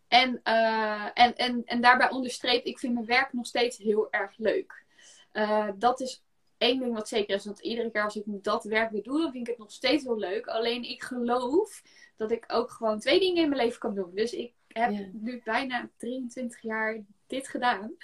En, 0.07 0.41
uh, 0.43 1.10
en, 1.13 1.36
en, 1.36 1.62
en 1.65 1.81
daarbij 1.81 2.10
onderstreep, 2.10 2.65
ik 2.65 2.79
vind 2.79 2.93
mijn 2.93 3.05
werk 3.05 3.33
nog 3.33 3.45
steeds 3.45 3.77
heel 3.77 4.12
erg 4.12 4.38
leuk. 4.38 4.86
Uh, 5.33 5.69
dat 5.75 5.99
is 5.99 6.23
één 6.57 6.79
ding 6.79 6.93
wat 6.93 7.07
zeker 7.07 7.36
is. 7.36 7.45
Want 7.45 7.60
iedere 7.60 7.91
keer 7.91 8.03
als 8.03 8.15
ik 8.15 8.23
dat 8.25 8.63
werk 8.63 8.91
weer 8.91 9.03
doe, 9.03 9.21
dan 9.21 9.31
vind 9.31 9.43
ik 9.43 9.49
het 9.49 9.57
nog 9.57 9.71
steeds 9.71 10.03
heel 10.03 10.17
leuk. 10.17 10.47
Alleen 10.47 10.83
ik 10.83 11.03
geloof 11.03 11.83
dat 12.15 12.31
ik 12.31 12.43
ook 12.47 12.71
gewoon 12.71 12.99
twee 12.99 13.19
dingen 13.19 13.43
in 13.43 13.49
mijn 13.49 13.62
leven 13.62 13.79
kan 13.79 13.95
doen. 13.95 14.12
Dus 14.13 14.33
ik 14.33 14.53
heb 14.67 14.91
nu 15.13 15.41
bijna 15.43 15.89
23 15.97 16.62
jaar 16.62 17.03
dit 17.27 17.47
gedaan. 17.47 17.95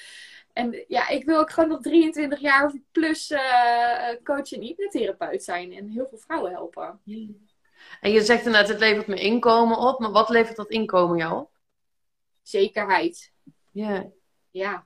En 0.54 0.84
ja, 0.88 1.10
ik 1.10 1.26
wil 1.26 1.40
ook 1.40 1.52
gewoon 1.52 1.70
nog 1.70 1.82
23 1.82 2.40
jaar 2.40 2.74
plus 2.92 3.32
uh, 3.32 3.40
coach 4.24 4.52
en 4.52 4.62
hypnotherapeut 4.62 5.44
zijn. 5.44 5.74
En 5.74 5.88
heel 5.88 6.08
veel 6.10 6.18
vrouwen 6.18 6.52
helpen. 6.52 7.00
En 8.02 8.12
je 8.12 8.22
zegt 8.22 8.46
inderdaad, 8.46 8.70
het 8.70 8.80
levert 8.80 9.08
me 9.08 9.20
inkomen 9.20 9.78
op. 9.78 10.00
Maar 10.00 10.12
wat 10.12 10.30
levert 10.30 10.56
dat 10.56 10.70
inkomen 10.70 11.18
jou 11.18 11.40
op? 11.40 11.54
zekerheid. 12.44 13.32
Ja. 13.72 14.06
Ja. 14.52 14.86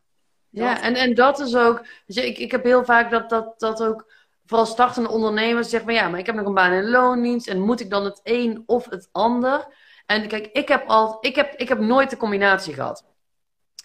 Ja, 0.50 0.82
en, 0.82 0.96
en 0.96 1.14
dat 1.14 1.40
is 1.40 1.56
ook. 1.56 1.86
Ik, 2.06 2.38
ik 2.38 2.52
heb 2.52 2.64
heel 2.64 2.86
vaak 2.86 3.12
dat, 3.12 3.30
dat, 3.30 3.60
dat 3.60 3.84
ook. 3.84 4.12
Vooral 4.46 4.66
startende 4.66 5.10
ondernemers 5.10 5.70
zeggen: 5.70 5.90
maar 5.90 5.98
ja, 6.02 6.10
maar 6.10 6.20
ik 6.20 6.26
heb 6.26 6.36
nog 6.36 6.46
een 6.46 6.54
baan 6.54 6.72
in 6.72 6.90
loondienst. 6.90 7.48
En 7.48 7.62
moet 7.62 7.80
ik 7.80 7.90
dan 7.90 8.06
het 8.06 8.20
een 8.24 8.64
of 8.66 8.90
het 8.90 9.10
ander? 9.12 9.68
En 10.06 10.28
kijk, 10.28 10.48
ik 10.48 10.68
heb, 10.68 10.88
al, 10.88 11.18
ik 11.22 11.36
heb, 11.36 11.54
ik 11.56 11.68
heb 11.68 11.80
nooit 11.80 12.10
de 12.10 12.18
combinatie 12.18 12.74
gehad. 12.74 13.06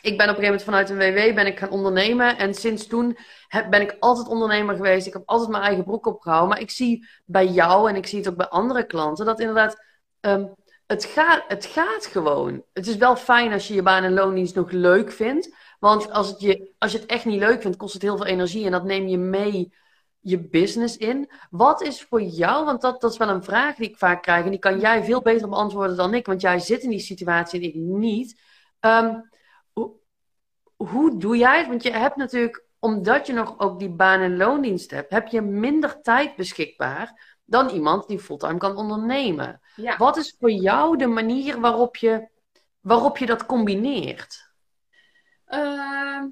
Ik 0.03 0.19
ben 0.19 0.29
op 0.29 0.37
een 0.37 0.43
gegeven 0.43 0.67
moment 0.67 0.89
vanuit 0.89 0.91
een 0.91 0.97
WW 0.97 1.35
ben 1.35 1.47
ik 1.47 1.59
gaan 1.59 1.71
ondernemen. 1.71 2.39
En 2.39 2.55
sinds 2.55 2.87
toen 2.87 3.19
ben 3.71 3.81
ik 3.81 3.97
altijd 3.99 4.29
ondernemer 4.29 4.77
geweest. 4.77 5.07
Ik 5.07 5.13
heb 5.13 5.23
altijd 5.27 5.51
mijn 5.51 5.63
eigen 5.63 5.85
broek 5.85 6.07
opgehouden. 6.07 6.49
Maar 6.49 6.61
ik 6.61 6.71
zie 6.71 7.09
bij 7.25 7.47
jou 7.47 7.89
en 7.89 7.97
ik 7.97 8.07
zie 8.07 8.19
het 8.19 8.29
ook 8.29 8.37
bij 8.37 8.49
andere 8.49 8.87
klanten 8.87 9.27
dat 9.27 9.41
inderdaad. 9.41 9.85
Ehm, 10.21 10.47
het, 10.87 11.05
gaat, 11.05 11.45
het 11.49 11.67
gaat 11.67 12.07
gewoon. 12.07 12.63
Het 12.73 12.87
is 12.87 12.97
wel 12.97 13.17
fijn 13.17 13.53
als 13.53 13.69
je 13.69 13.75
je 13.75 13.83
baan 13.83 14.05
en 14.05 14.13
loondienst 14.13 14.55
nog 14.55 14.71
leuk 14.71 15.13
vindt. 15.13 15.55
Want 15.79 16.11
als, 16.11 16.29
het 16.29 16.41
je, 16.41 16.73
als 16.79 16.93
je 16.93 16.99
het 16.99 17.07
echt 17.07 17.25
niet 17.25 17.41
leuk 17.41 17.61
vindt, 17.61 17.77
kost 17.77 17.93
het 17.93 18.03
heel 18.03 18.17
veel 18.17 18.27
energie. 18.27 18.65
En 18.65 18.73
dat 18.73 18.85
neem 18.85 19.07
je 19.09 19.19
mee 19.19 19.73
je 20.21 20.39
business 20.49 20.97
in. 20.97 21.31
Wat 21.51 21.83
is 21.83 22.03
voor 22.03 22.23
jou, 22.23 22.65
want 22.65 22.81
dat, 22.81 23.01
dat 23.01 23.13
is 23.13 23.19
wel 23.19 23.29
een 23.29 23.45
vraag 23.45 23.77
die 23.77 23.89
ik 23.89 23.99
vaak 23.99 24.23
krijg. 24.23 24.45
En 24.45 24.51
die 24.51 24.59
kan 24.59 24.81
jij 24.81 25.05
veel 25.05 25.23
beter 25.23 25.49
beantwoorden 25.49 25.97
dan 25.97 26.15
ik. 26.15 26.27
Want 26.27 26.41
jij 26.41 26.59
zit 26.59 26.83
in 26.83 26.91
die 26.91 26.99
situatie 26.99 27.61
en 27.61 27.67
ik 27.67 27.75
niet. 27.75 28.41
Um, 28.81 29.31
hoe 30.89 31.19
doe 31.19 31.37
jij 31.37 31.59
het? 31.59 31.69
Want 31.69 31.83
je 31.83 31.91
hebt 31.91 32.17
natuurlijk, 32.17 32.65
omdat 32.79 33.27
je 33.27 33.33
nog 33.33 33.59
ook 33.59 33.79
die 33.79 33.91
baan- 33.91 34.21
en 34.21 34.37
loondienst 34.37 34.91
hebt, 34.91 35.11
heb 35.11 35.29
je 35.29 35.41
minder 35.41 36.01
tijd 36.03 36.37
beschikbaar 36.37 37.37
dan 37.45 37.69
iemand 37.69 38.09
die 38.09 38.19
fulltime 38.19 38.59
kan 38.59 38.77
ondernemen. 38.77 39.61
Wat 39.99 40.17
is 40.17 40.37
voor 40.39 40.51
jou 40.51 40.97
de 40.97 41.07
manier 41.07 41.61
waarop 41.61 41.97
je, 41.97 42.29
waarop 42.81 43.19
je 43.19 43.27
dat 43.27 43.47
combineert? 43.47 44.51
Uh, 45.49 46.23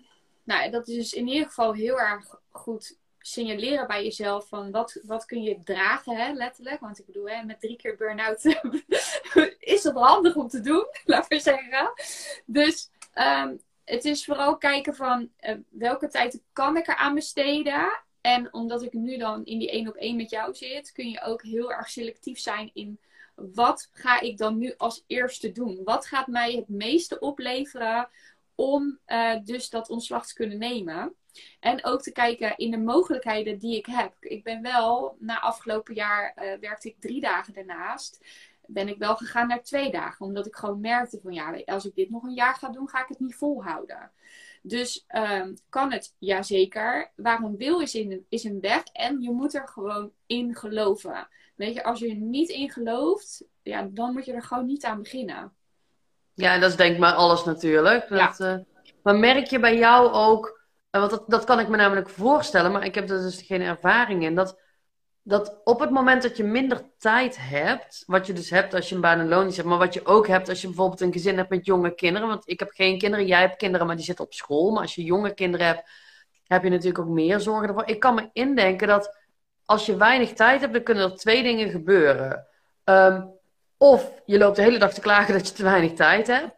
nou, 0.44 0.70
dat 0.70 0.88
is 0.88 0.94
dus 0.94 1.12
in 1.12 1.28
ieder 1.28 1.46
geval 1.46 1.72
heel 1.72 2.00
erg 2.00 2.34
goed 2.50 2.98
signaleren 3.18 3.86
bij 3.86 4.02
jezelf 4.02 4.48
van 4.48 4.70
wat, 4.70 5.00
wat 5.02 5.24
kun 5.24 5.42
je 5.42 5.62
dragen, 5.64 6.16
hè, 6.16 6.32
letterlijk. 6.32 6.80
Want 6.80 6.98
ik 6.98 7.06
bedoel, 7.06 7.28
hè, 7.28 7.42
met 7.44 7.60
drie 7.60 7.76
keer 7.76 7.96
burn-out 7.96 8.44
is 9.74 9.82
dat 9.82 9.94
handig 9.94 10.34
om 10.34 10.48
te 10.48 10.60
doen, 10.60 10.86
laat 11.04 11.28
we 11.28 11.40
zeggen. 11.40 11.92
Dus 12.46 12.90
um, 13.14 13.60
het 13.90 14.04
is 14.04 14.24
vooral 14.24 14.56
kijken 14.56 14.94
van 14.94 15.30
uh, 15.40 15.54
welke 15.68 16.08
tijd 16.08 16.42
kan 16.52 16.76
ik 16.76 16.88
er 16.88 16.96
aan 16.96 17.14
besteden. 17.14 18.02
En 18.20 18.52
omdat 18.54 18.82
ik 18.82 18.92
nu 18.92 19.16
dan 19.16 19.44
in 19.44 19.58
die 19.58 19.70
één 19.70 19.88
op 19.88 19.94
één 19.94 20.16
met 20.16 20.30
jou 20.30 20.54
zit, 20.54 20.92
kun 20.92 21.10
je 21.10 21.22
ook 21.22 21.42
heel 21.42 21.72
erg 21.72 21.88
selectief 21.88 22.38
zijn 22.38 22.70
in 22.72 22.98
wat 23.34 23.88
ga 23.92 24.20
ik 24.20 24.38
dan 24.38 24.58
nu 24.58 24.74
als 24.76 25.04
eerste 25.06 25.52
doen? 25.52 25.80
Wat 25.84 26.06
gaat 26.06 26.26
mij 26.26 26.52
het 26.52 26.68
meeste 26.68 27.18
opleveren 27.18 28.08
om 28.54 28.98
uh, 29.06 29.36
dus 29.44 29.70
dat 29.70 29.90
ontslag 29.90 30.26
te 30.26 30.34
kunnen 30.34 30.58
nemen? 30.58 31.14
En 31.60 31.84
ook 31.84 32.02
te 32.02 32.12
kijken 32.12 32.56
in 32.56 32.70
de 32.70 32.78
mogelijkheden 32.78 33.58
die 33.58 33.76
ik 33.76 33.86
heb. 33.86 34.14
Ik 34.20 34.44
ben 34.44 34.62
wel, 34.62 35.16
na 35.18 35.40
afgelopen 35.40 35.94
jaar 35.94 36.34
uh, 36.36 36.52
werkte 36.60 36.88
ik 36.88 37.00
drie 37.00 37.20
dagen 37.20 37.54
daarnaast 37.54 38.20
ben 38.72 38.88
ik 38.88 38.98
wel 38.98 39.16
gegaan 39.16 39.48
naar 39.48 39.62
twee 39.62 39.90
dagen. 39.90 40.26
Omdat 40.26 40.46
ik 40.46 40.56
gewoon 40.56 40.80
merkte 40.80 41.20
van 41.22 41.32
ja, 41.32 41.60
als 41.64 41.84
ik 41.84 41.94
dit 41.94 42.10
nog 42.10 42.22
een 42.22 42.34
jaar 42.34 42.54
ga 42.54 42.68
doen, 42.68 42.88
ga 42.88 43.02
ik 43.02 43.08
het 43.08 43.20
niet 43.20 43.34
volhouden. 43.34 44.10
Dus 44.62 45.04
um, 45.16 45.54
kan 45.68 45.92
het? 45.92 46.14
Jazeker. 46.18 47.10
Waar 47.16 47.42
een 47.42 47.56
wil 47.56 47.80
is, 47.80 47.94
in, 47.94 48.26
is 48.28 48.44
een 48.44 48.60
weg. 48.60 48.82
En 48.92 49.20
je 49.20 49.30
moet 49.30 49.54
er 49.54 49.68
gewoon 49.68 50.10
in 50.26 50.54
geloven. 50.54 51.28
Weet 51.54 51.74
je, 51.74 51.84
als 51.84 51.98
je 51.98 52.08
er 52.08 52.16
niet 52.16 52.48
in 52.48 52.70
gelooft, 52.70 53.44
ja, 53.62 53.88
dan 53.90 54.12
moet 54.12 54.24
je 54.24 54.32
er 54.32 54.42
gewoon 54.42 54.66
niet 54.66 54.84
aan 54.84 55.02
beginnen. 55.02 55.52
Ja, 56.34 56.58
dat 56.58 56.70
is 56.70 56.76
denk 56.76 56.92
ik 56.92 56.98
maar 56.98 57.12
alles 57.12 57.44
natuurlijk. 57.44 58.08
Dat, 58.08 58.38
ja. 58.38 58.56
uh, 58.56 58.60
maar 59.02 59.16
merk 59.16 59.46
je 59.46 59.58
bij 59.58 59.76
jou 59.78 60.12
ook, 60.12 60.60
uh, 60.90 61.00
want 61.00 61.10
dat, 61.10 61.24
dat 61.26 61.44
kan 61.44 61.58
ik 61.58 61.68
me 61.68 61.76
namelijk 61.76 62.08
voorstellen, 62.08 62.72
maar 62.72 62.84
ik 62.84 62.94
heb 62.94 63.10
er 63.10 63.20
dus 63.20 63.42
geen 63.42 63.60
ervaring 63.60 64.24
in, 64.24 64.34
dat 64.34 64.58
dat 65.22 65.60
op 65.64 65.80
het 65.80 65.90
moment 65.90 66.22
dat 66.22 66.36
je 66.36 66.44
minder 66.44 66.82
tijd 66.98 67.36
hebt, 67.40 68.02
wat 68.06 68.26
je 68.26 68.32
dus 68.32 68.50
hebt 68.50 68.74
als 68.74 68.88
je 68.88 68.94
een 68.94 69.00
baan 69.00 69.18
en 69.18 69.28
loon 69.28 69.46
hebt, 69.46 69.64
maar 69.64 69.78
wat 69.78 69.94
je 69.94 70.06
ook 70.06 70.26
hebt 70.26 70.48
als 70.48 70.60
je 70.60 70.66
bijvoorbeeld 70.66 71.00
een 71.00 71.12
gezin 71.12 71.36
hebt 71.36 71.50
met 71.50 71.66
jonge 71.66 71.94
kinderen, 71.94 72.28
want 72.28 72.48
ik 72.48 72.58
heb 72.58 72.70
geen 72.70 72.98
kinderen, 72.98 73.26
jij 73.26 73.40
hebt 73.40 73.56
kinderen, 73.56 73.86
maar 73.86 73.96
die 73.96 74.04
zitten 74.04 74.24
op 74.24 74.32
school, 74.32 74.70
maar 74.70 74.82
als 74.82 74.94
je 74.94 75.04
jonge 75.04 75.34
kinderen 75.34 75.66
hebt, 75.66 75.88
heb 76.46 76.62
je 76.62 76.70
natuurlijk 76.70 76.98
ook 76.98 77.08
meer 77.08 77.40
zorgen 77.40 77.68
ervoor. 77.68 77.88
Ik 77.88 78.00
kan 78.00 78.14
me 78.14 78.30
indenken 78.32 78.88
dat 78.88 79.16
als 79.64 79.86
je 79.86 79.96
weinig 79.96 80.32
tijd 80.32 80.60
hebt, 80.60 80.72
dan 80.72 80.82
kunnen 80.82 81.10
er 81.10 81.16
twee 81.16 81.42
dingen 81.42 81.70
gebeuren. 81.70 82.46
Um, 82.84 83.38
of 83.76 84.22
je 84.24 84.38
loopt 84.38 84.56
de 84.56 84.62
hele 84.62 84.78
dag 84.78 84.94
te 84.94 85.00
klagen 85.00 85.34
dat 85.34 85.48
je 85.48 85.54
te 85.54 85.62
weinig 85.62 85.92
tijd 85.92 86.26
hebt. 86.26 86.56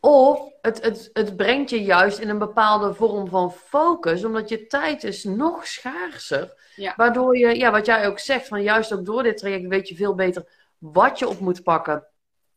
Of 0.00 0.52
het, 0.60 0.84
het, 0.84 1.10
het 1.12 1.36
brengt 1.36 1.70
je 1.70 1.82
juist 1.82 2.18
in 2.18 2.28
een 2.28 2.38
bepaalde 2.38 2.94
vorm 2.94 3.28
van 3.28 3.52
focus, 3.52 4.24
omdat 4.24 4.48
je 4.48 4.66
tijd 4.66 5.04
is 5.04 5.24
nog 5.24 5.66
schaarser. 5.66 6.54
Waardoor 6.96 7.36
je, 7.38 7.56
ja, 7.56 7.70
wat 7.70 7.86
jij 7.86 8.06
ook 8.06 8.18
zegt, 8.18 8.48
van 8.48 8.62
juist 8.62 8.92
ook 8.92 9.04
door 9.04 9.22
dit 9.22 9.36
traject 9.38 9.66
weet 9.66 9.88
je 9.88 9.94
veel 9.94 10.14
beter 10.14 10.48
wat 10.78 11.18
je 11.18 11.28
op 11.28 11.40
moet 11.40 11.62
pakken 11.62 12.06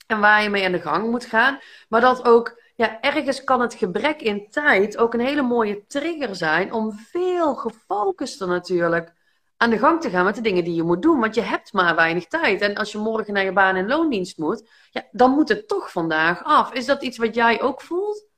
en 0.08 0.20
waar 0.20 0.44
je 0.44 0.50
mee 0.50 0.66
aan 0.66 0.72
de 0.72 0.82
gang 0.82 1.10
moet 1.10 1.26
gaan. 1.26 1.60
Maar 1.90 2.02
dat 2.02 2.26
ook, 2.26 2.62
ja, 2.76 3.02
ergens 3.02 3.44
kan 3.44 3.62
het 3.62 3.74
gebrek 3.74 4.22
in 4.22 4.50
tijd 4.50 4.98
ook 4.98 5.14
een 5.14 5.20
hele 5.20 5.42
mooie 5.42 5.86
trigger 5.88 6.36
zijn 6.36 6.74
om 6.74 6.92
veel 6.92 7.56
gefocuster 7.56 8.48
natuurlijk 8.48 9.14
aan 9.58 9.70
de 9.70 9.78
gang 9.78 10.02
te 10.02 10.10
gaan 10.10 10.26
met 10.26 10.36
de 10.36 10.42
dingen 10.42 10.64
die 10.64 10.76
je 10.76 10.84
moet 10.84 11.02
doen. 11.02 11.20
Want 11.20 11.36
je 11.36 11.42
hebt 11.42 11.74
maar 11.74 11.96
weinig 11.96 12.28
tijd. 12.28 12.62
En 12.62 12.76
als 12.76 12.92
je 12.92 12.98
morgen 12.98 13.34
naar 13.34 13.44
je 13.44 13.54
baan- 13.54 13.76
en 13.76 13.88
loondienst 13.88 14.38
moet, 14.38 14.70
ja, 14.92 15.04
dan 15.12 15.32
moet 15.32 15.50
het 15.50 15.68
toch 15.68 15.92
vandaag 15.92 16.44
af. 16.44 16.74
Is 16.74 16.86
dat 16.86 17.04
iets 17.04 17.18
wat 17.18 17.36
jij 17.36 17.62
ook 17.62 17.82
voelt? 17.82 18.29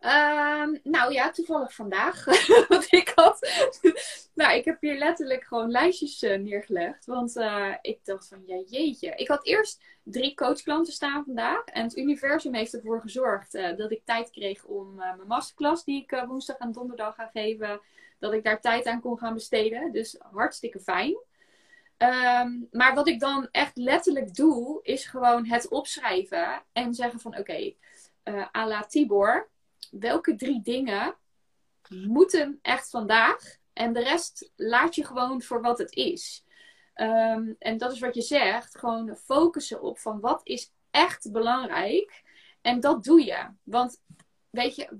Uh, 0.00 0.66
nou 0.82 1.12
ja, 1.12 1.30
toevallig 1.30 1.74
vandaag. 1.74 2.24
Want 2.68 2.92
ik 2.92 3.12
had. 3.14 3.50
nou, 4.34 4.54
ik 4.54 4.64
heb 4.64 4.80
hier 4.80 4.98
letterlijk 4.98 5.44
gewoon 5.44 5.70
lijstjes 5.70 6.22
uh, 6.22 6.38
neergelegd. 6.38 7.06
Want 7.06 7.36
uh, 7.36 7.74
ik 7.80 8.04
dacht 8.04 8.28
van 8.28 8.42
ja, 8.46 8.62
jeetje. 8.66 9.12
Ik 9.16 9.28
had 9.28 9.46
eerst 9.46 9.82
drie 10.02 10.34
coachklanten 10.34 10.92
staan 10.92 11.24
vandaag. 11.24 11.64
En 11.64 11.82
het 11.82 11.96
universum 11.96 12.54
heeft 12.54 12.74
ervoor 12.74 13.00
gezorgd 13.00 13.52
dat 13.52 13.90
ik 13.90 14.04
tijd 14.04 14.30
kreeg 14.30 14.64
om 14.64 14.94
mijn 14.94 15.26
masterclass, 15.26 15.84
die 15.84 16.02
ik 16.02 16.24
woensdag 16.26 16.56
en 16.56 16.72
donderdag 16.72 17.14
ga 17.14 17.30
geven, 17.32 17.80
dat 18.18 18.32
ik 18.32 18.44
daar 18.44 18.60
tijd 18.60 18.86
aan 18.86 19.00
kon 19.00 19.18
gaan 19.18 19.34
besteden. 19.34 19.92
Dus 19.92 20.16
hartstikke 20.32 20.80
fijn. 20.80 21.16
Um, 21.98 22.68
maar 22.70 22.94
wat 22.94 23.08
ik 23.08 23.20
dan 23.20 23.48
echt 23.50 23.76
letterlijk 23.76 24.34
doe, 24.34 24.80
is 24.82 25.04
gewoon 25.04 25.46
het 25.46 25.68
opschrijven 25.68 26.62
en 26.72 26.94
zeggen 26.94 27.20
van 27.20 27.30
oké, 27.38 27.40
okay, 27.40 27.76
à 28.56 28.66
la 28.66 28.84
Tibor, 28.84 29.48
welke 29.90 30.36
drie 30.36 30.62
dingen 30.62 31.16
moeten 31.88 32.58
echt 32.62 32.90
vandaag 32.90 33.56
en 33.72 33.92
de 33.92 34.02
rest 34.02 34.52
laat 34.56 34.94
je 34.94 35.04
gewoon 35.04 35.42
voor 35.42 35.60
wat 35.62 35.78
het 35.78 35.92
is. 35.92 36.44
Um, 36.94 37.56
en 37.58 37.78
dat 37.78 37.92
is 37.92 38.00
wat 38.00 38.14
je 38.14 38.22
zegt, 38.22 38.78
gewoon 38.78 39.16
focussen 39.16 39.82
op 39.82 39.98
van 39.98 40.20
wat 40.20 40.40
is 40.44 40.72
echt 40.90 41.32
belangrijk 41.32 42.22
en 42.60 42.80
dat 42.80 43.04
doe 43.04 43.24
je. 43.24 43.48
Want 43.62 44.02
weet 44.50 44.76
je, 44.76 44.98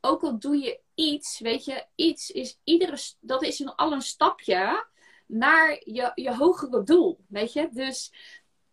ook 0.00 0.22
al 0.22 0.38
doe 0.38 0.56
je 0.56 0.80
iets, 0.94 1.38
weet 1.38 1.64
je, 1.64 1.86
iets 1.94 2.30
is 2.30 2.58
iedere, 2.64 2.98
dat 3.20 3.42
is 3.42 3.58
een, 3.58 3.74
al 3.74 3.92
een 3.92 4.02
stapje 4.02 4.86
naar 5.26 5.80
je, 5.84 6.12
je 6.14 6.34
hogere 6.36 6.82
doel, 6.82 7.24
weet 7.28 7.52
je. 7.52 7.68
Dus 7.72 8.12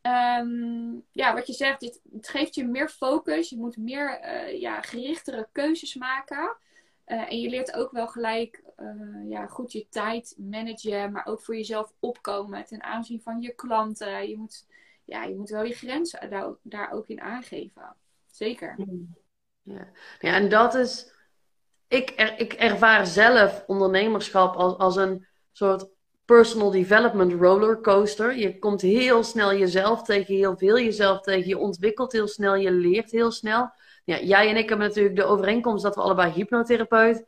um, 0.01 1.03
ja, 1.11 1.33
wat 1.33 1.47
je 1.47 1.53
zegt, 1.53 1.81
het, 1.81 2.01
het, 2.11 2.27
geeft 2.27 2.55
je 2.55 2.65
meer 2.65 2.89
focus, 2.89 3.49
je 3.49 3.57
moet 3.57 3.77
meer 3.77 4.19
uh, 4.23 4.59
ja, 4.59 4.81
gerichtere 4.81 5.47
keuzes 5.51 5.95
maken. 5.95 6.57
Uh, 7.05 7.31
en 7.31 7.41
je 7.41 7.49
leert 7.49 7.73
ook 7.73 7.91
wel 7.91 8.07
gelijk 8.07 8.63
uh, 8.77 9.29
ja, 9.29 9.47
goed 9.47 9.71
je 9.71 9.87
tijd 9.89 10.35
managen, 10.37 11.11
maar 11.11 11.25
ook 11.25 11.41
voor 11.41 11.55
jezelf 11.55 11.93
opkomen 11.99 12.65
ten 12.65 12.83
aanzien 12.83 13.21
van 13.21 13.41
je 13.41 13.53
klanten. 13.55 14.29
Je 14.29 14.37
moet, 14.37 14.65
ja, 15.05 15.23
je 15.23 15.35
moet 15.35 15.49
wel 15.49 15.63
je 15.63 15.73
grenzen 15.73 16.57
daar, 16.61 16.91
ook 16.91 17.07
in 17.07 17.21
aangeven. 17.21 17.95
Zeker. 18.31 18.75
Ja. 19.61 19.87
ja, 20.19 20.33
en 20.33 20.49
dat 20.49 20.73
is 20.75 21.13
ik, 21.89 22.09
ik 22.37 22.53
ervaar 22.53 23.07
zelf 23.07 23.63
ondernemerschap 23.67 24.55
als, 24.55 24.77
als 24.77 24.95
een 24.95 25.27
soort 25.51 25.87
personal 26.35 26.71
development 26.71 27.33
rollercoaster. 27.33 28.37
Je 28.37 28.59
komt 28.59 28.81
heel 28.81 29.23
snel 29.23 29.53
jezelf 29.53 30.03
tegen, 30.03 30.35
heel 30.35 30.57
veel 30.57 30.79
jezelf 30.79 31.21
tegen. 31.21 31.47
Je 31.47 31.57
ontwikkelt 31.57 32.11
heel 32.11 32.27
snel, 32.27 32.55
je 32.55 32.71
leert 32.71 33.11
heel 33.11 33.31
snel. 33.31 33.71
Ja, 34.03 34.19
jij 34.19 34.49
en 34.49 34.57
ik 34.57 34.69
hebben 34.69 34.87
natuurlijk 34.87 35.15
de 35.15 35.23
overeenkomst 35.23 35.83
dat 35.83 35.95
we 35.95 36.01
allebei 36.01 36.31
hypnotherapeut 36.31 37.25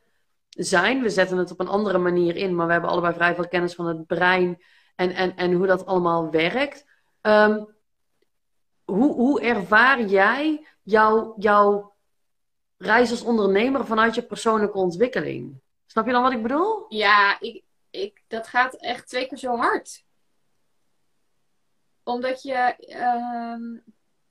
zijn. 0.50 1.02
We 1.02 1.10
zetten 1.10 1.38
het 1.38 1.52
op 1.52 1.60
een 1.60 1.68
andere 1.68 1.98
manier 1.98 2.36
in, 2.36 2.56
maar 2.56 2.66
we 2.66 2.72
hebben 2.72 2.90
allebei 2.90 3.14
vrij 3.14 3.36
veel 3.36 3.48
kennis 3.48 3.76
van 3.76 3.86
het 3.86 4.08
brein 4.08 4.62
en, 4.96 5.12
en, 5.12 5.36
en 5.36 5.54
hoe 5.54 5.68
dat 5.68 5.86
allemaal 5.86 6.30
werkt. 6.30 6.86
Um, 7.22 7.68
hoe, 8.86 9.14
hoe 9.14 9.42
ervaar 9.42 10.06
jij 10.06 10.68
jouw, 10.84 11.34
jouw 11.38 11.94
reis 12.78 13.12
als 13.12 13.24
ondernemer 13.24 13.86
vanuit 13.86 14.16
je 14.16 14.22
persoonlijke 14.22 14.78
ontwikkeling. 14.78 15.62
Snap 15.86 16.06
je 16.06 16.12
dan 16.12 16.24
wat 16.24 16.32
ik 16.32 16.42
bedoel? 16.42 16.86
Ja, 16.88 17.40
ik, 17.40 17.64
ik, 17.91 18.23
dat 18.27 18.47
gaat 18.47 18.73
echt 18.73 19.08
twee 19.08 19.27
keer 19.27 19.38
zo 19.38 19.56
hard. 19.56 20.04
Omdat 22.04 22.41
je, 22.41 22.75
uh, 22.88 23.82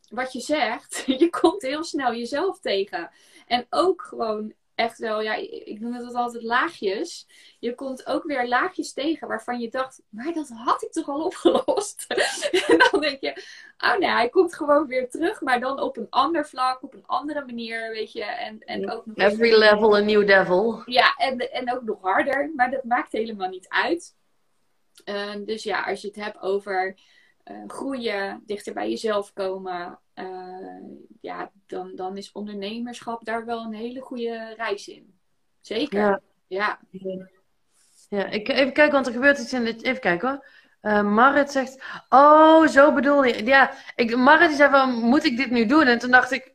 wat 0.08 0.32
je 0.32 0.40
zegt, 0.40 1.02
je 1.20 1.30
komt 1.30 1.62
heel 1.62 1.84
snel 1.84 2.14
jezelf 2.14 2.60
tegen. 2.60 3.10
En 3.46 3.66
ook 3.70 4.02
gewoon 4.02 4.54
echt 4.80 4.98
wel, 4.98 5.20
ja, 5.20 5.34
ik 5.64 5.80
noem 5.80 5.92
het 5.92 6.14
altijd 6.14 6.42
laagjes. 6.42 7.26
Je 7.58 7.74
komt 7.74 8.06
ook 8.06 8.24
weer 8.24 8.48
laagjes 8.48 8.92
tegen 8.92 9.28
waarvan 9.28 9.60
je 9.60 9.68
dacht, 9.68 10.02
maar 10.08 10.32
dat 10.32 10.48
had 10.48 10.82
ik 10.82 10.92
toch 10.92 11.08
al 11.08 11.24
opgelost? 11.24 12.04
en 12.68 12.78
dan 12.90 13.00
denk 13.00 13.20
je, 13.20 13.42
oh 13.78 13.98
nee, 13.98 14.10
hij 14.10 14.28
komt 14.28 14.54
gewoon 14.54 14.86
weer 14.86 15.10
terug, 15.10 15.40
maar 15.40 15.60
dan 15.60 15.80
op 15.80 15.96
een 15.96 16.06
ander 16.10 16.46
vlak, 16.46 16.82
op 16.82 16.94
een 16.94 17.06
andere 17.06 17.44
manier, 17.44 17.90
weet 17.90 18.12
je. 18.12 18.24
En, 18.24 18.58
en 18.60 18.90
ook 18.90 19.06
nog 19.06 19.16
Every 19.16 19.58
level 19.58 19.96
a 19.96 20.00
new 20.00 20.26
devil. 20.26 20.82
Ja, 20.84 21.14
en, 21.16 21.38
en 21.38 21.72
ook 21.74 21.82
nog 21.82 21.98
harder, 22.00 22.50
maar 22.56 22.70
dat 22.70 22.84
maakt 22.84 23.12
helemaal 23.12 23.48
niet 23.48 23.68
uit. 23.68 24.14
Uh, 25.04 25.34
dus 25.44 25.62
ja, 25.62 25.82
als 25.82 26.00
je 26.00 26.06
het 26.06 26.16
hebt 26.16 26.40
over 26.40 26.94
groeien, 27.66 28.42
dichter 28.46 28.74
bij 28.74 28.90
jezelf 28.90 29.32
komen, 29.32 29.98
uh, 30.14 30.24
ja, 31.20 31.50
dan, 31.66 31.92
dan 31.94 32.16
is 32.16 32.32
ondernemerschap 32.32 33.24
daar 33.24 33.44
wel 33.44 33.64
een 33.64 33.74
hele 33.74 34.00
goede 34.00 34.54
reis 34.56 34.88
in. 34.88 35.14
Zeker. 35.60 35.98
Ja. 35.98 36.20
ja. 36.46 36.78
Ja, 38.08 38.26
ik, 38.26 38.48
even 38.48 38.72
kijken, 38.72 38.92
want 38.92 39.06
er 39.06 39.12
gebeurt 39.12 39.38
iets 39.38 39.52
in 39.52 39.64
dit. 39.64 39.82
Even 39.82 40.00
kijken 40.00 40.28
hoor. 40.28 40.46
Uh, 40.82 41.02
Marit 41.02 41.50
zegt, 41.50 41.82
oh, 42.08 42.66
zo 42.66 42.92
bedoel 42.92 43.24
je. 43.24 43.44
Ja, 43.44 43.72
ik, 43.94 44.16
Marit 44.16 44.48
die 44.48 44.56
zei 44.56 44.70
van, 44.70 44.90
moet 44.90 45.24
ik 45.24 45.36
dit 45.36 45.50
nu 45.50 45.66
doen? 45.66 45.86
En 45.86 45.98
toen 45.98 46.10
dacht 46.10 46.30
ik, 46.30 46.54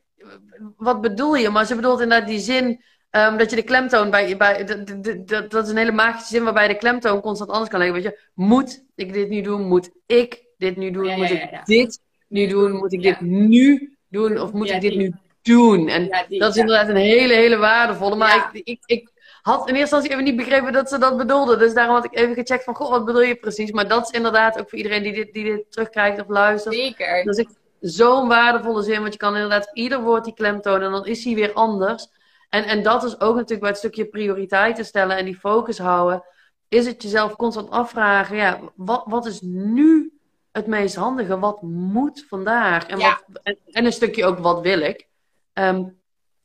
wat 0.76 1.00
bedoel 1.00 1.34
je? 1.34 1.50
Maar 1.50 1.66
ze 1.66 1.74
bedoelt 1.74 2.00
inderdaad 2.00 2.28
die 2.28 2.38
zin, 2.38 2.84
um, 3.10 3.36
dat 3.36 3.50
je 3.50 3.56
de 3.56 3.62
klemtoon 3.62 4.10
bij, 4.10 4.36
bij 4.36 4.64
dat, 4.64 5.50
dat 5.50 5.64
is 5.64 5.70
een 5.70 5.76
hele 5.76 5.92
magische 5.92 6.34
zin 6.34 6.44
waarbij 6.44 6.68
de 6.68 6.76
klemtoon 6.76 7.20
constant 7.20 7.50
anders 7.50 7.70
kan 7.70 7.78
leggen. 7.78 8.02
Weet 8.02 8.12
je, 8.12 8.20
moet 8.34 8.84
ik 8.94 9.12
dit 9.12 9.28
nu 9.28 9.40
doen? 9.40 9.62
Moet 9.62 9.90
ik 10.06 10.45
dit 10.56 10.76
nu 10.76 10.90
doen? 10.90 11.04
Ja, 11.04 11.16
moet 11.16 11.30
ik 11.30 11.64
dit 11.64 12.00
nu 12.28 12.46
doen? 12.46 12.72
Moet 12.72 12.92
ik 12.92 13.02
dit 13.02 13.20
nu 13.20 13.96
doen? 14.08 14.40
Of 14.40 14.52
moet 14.52 14.70
ik 14.70 14.80
dit 14.80 14.96
nu 14.96 15.14
doen? 15.42 15.88
En 15.88 16.26
dat 16.28 16.50
is 16.50 16.56
inderdaad 16.56 16.88
een 16.88 16.96
hele, 16.96 17.34
hele 17.34 17.56
waardevolle. 17.56 18.16
Maar 18.16 18.50
ik, 18.52 18.64
ik, 18.64 18.82
ik 18.86 19.10
had 19.42 19.68
in 19.68 19.74
eerste 19.74 19.80
instantie 19.80 20.10
even 20.10 20.24
niet 20.24 20.36
begrepen 20.36 20.72
dat 20.72 20.88
ze 20.88 20.98
dat 20.98 21.16
bedoelde. 21.16 21.56
Dus 21.56 21.74
daarom 21.74 21.94
had 21.94 22.04
ik 22.04 22.16
even 22.16 22.34
gecheckt 22.34 22.64
van, 22.64 22.74
goh, 22.74 22.90
wat 22.90 23.04
bedoel 23.04 23.22
je 23.22 23.34
precies? 23.34 23.70
Maar 23.70 23.88
dat 23.88 24.08
is 24.08 24.16
inderdaad 24.16 24.58
ook 24.58 24.68
voor 24.68 24.78
iedereen 24.78 25.02
die 25.02 25.12
dit, 25.12 25.32
die 25.32 25.44
dit 25.44 25.72
terugkrijgt 25.72 26.20
of 26.20 26.28
luistert. 26.28 26.74
Zeker. 26.74 27.24
Dat 27.24 27.38
is 27.38 27.46
zo'n 27.80 28.28
waardevolle 28.28 28.82
zin, 28.82 29.00
want 29.00 29.12
je 29.12 29.18
kan 29.18 29.34
inderdaad 29.34 29.70
ieder 29.72 30.02
woord 30.02 30.24
die 30.24 30.34
klemtonen 30.34 30.82
en 30.82 30.90
dan 30.90 31.06
is 31.06 31.24
hij 31.24 31.34
weer 31.34 31.52
anders. 31.52 32.08
En, 32.48 32.64
en 32.64 32.82
dat 32.82 33.04
is 33.04 33.20
ook 33.20 33.34
natuurlijk 33.34 33.60
bij 33.60 33.68
het 33.68 33.78
stukje 33.78 34.04
prioriteiten 34.04 34.84
stellen 34.84 35.16
en 35.16 35.24
die 35.24 35.38
focus 35.38 35.78
houden. 35.78 36.24
Is 36.68 36.86
het 36.86 37.02
jezelf 37.02 37.36
constant 37.36 37.70
afvragen, 37.70 38.36
ja, 38.36 38.60
wat, 38.74 39.02
wat 39.06 39.26
is 39.26 39.40
nu 39.40 40.15
het 40.56 40.66
meest 40.66 40.94
handige? 40.94 41.38
Wat 41.38 41.62
moet 41.62 42.24
vandaag? 42.28 42.86
En, 42.86 42.98
wat, 42.98 43.24
en, 43.42 43.84
een 43.84 43.92
stukje 43.92 44.24
ook, 44.24 44.38
wat 44.38 44.60
wil 44.60 44.80
ik? 44.80 45.08
Um, 45.54 46.00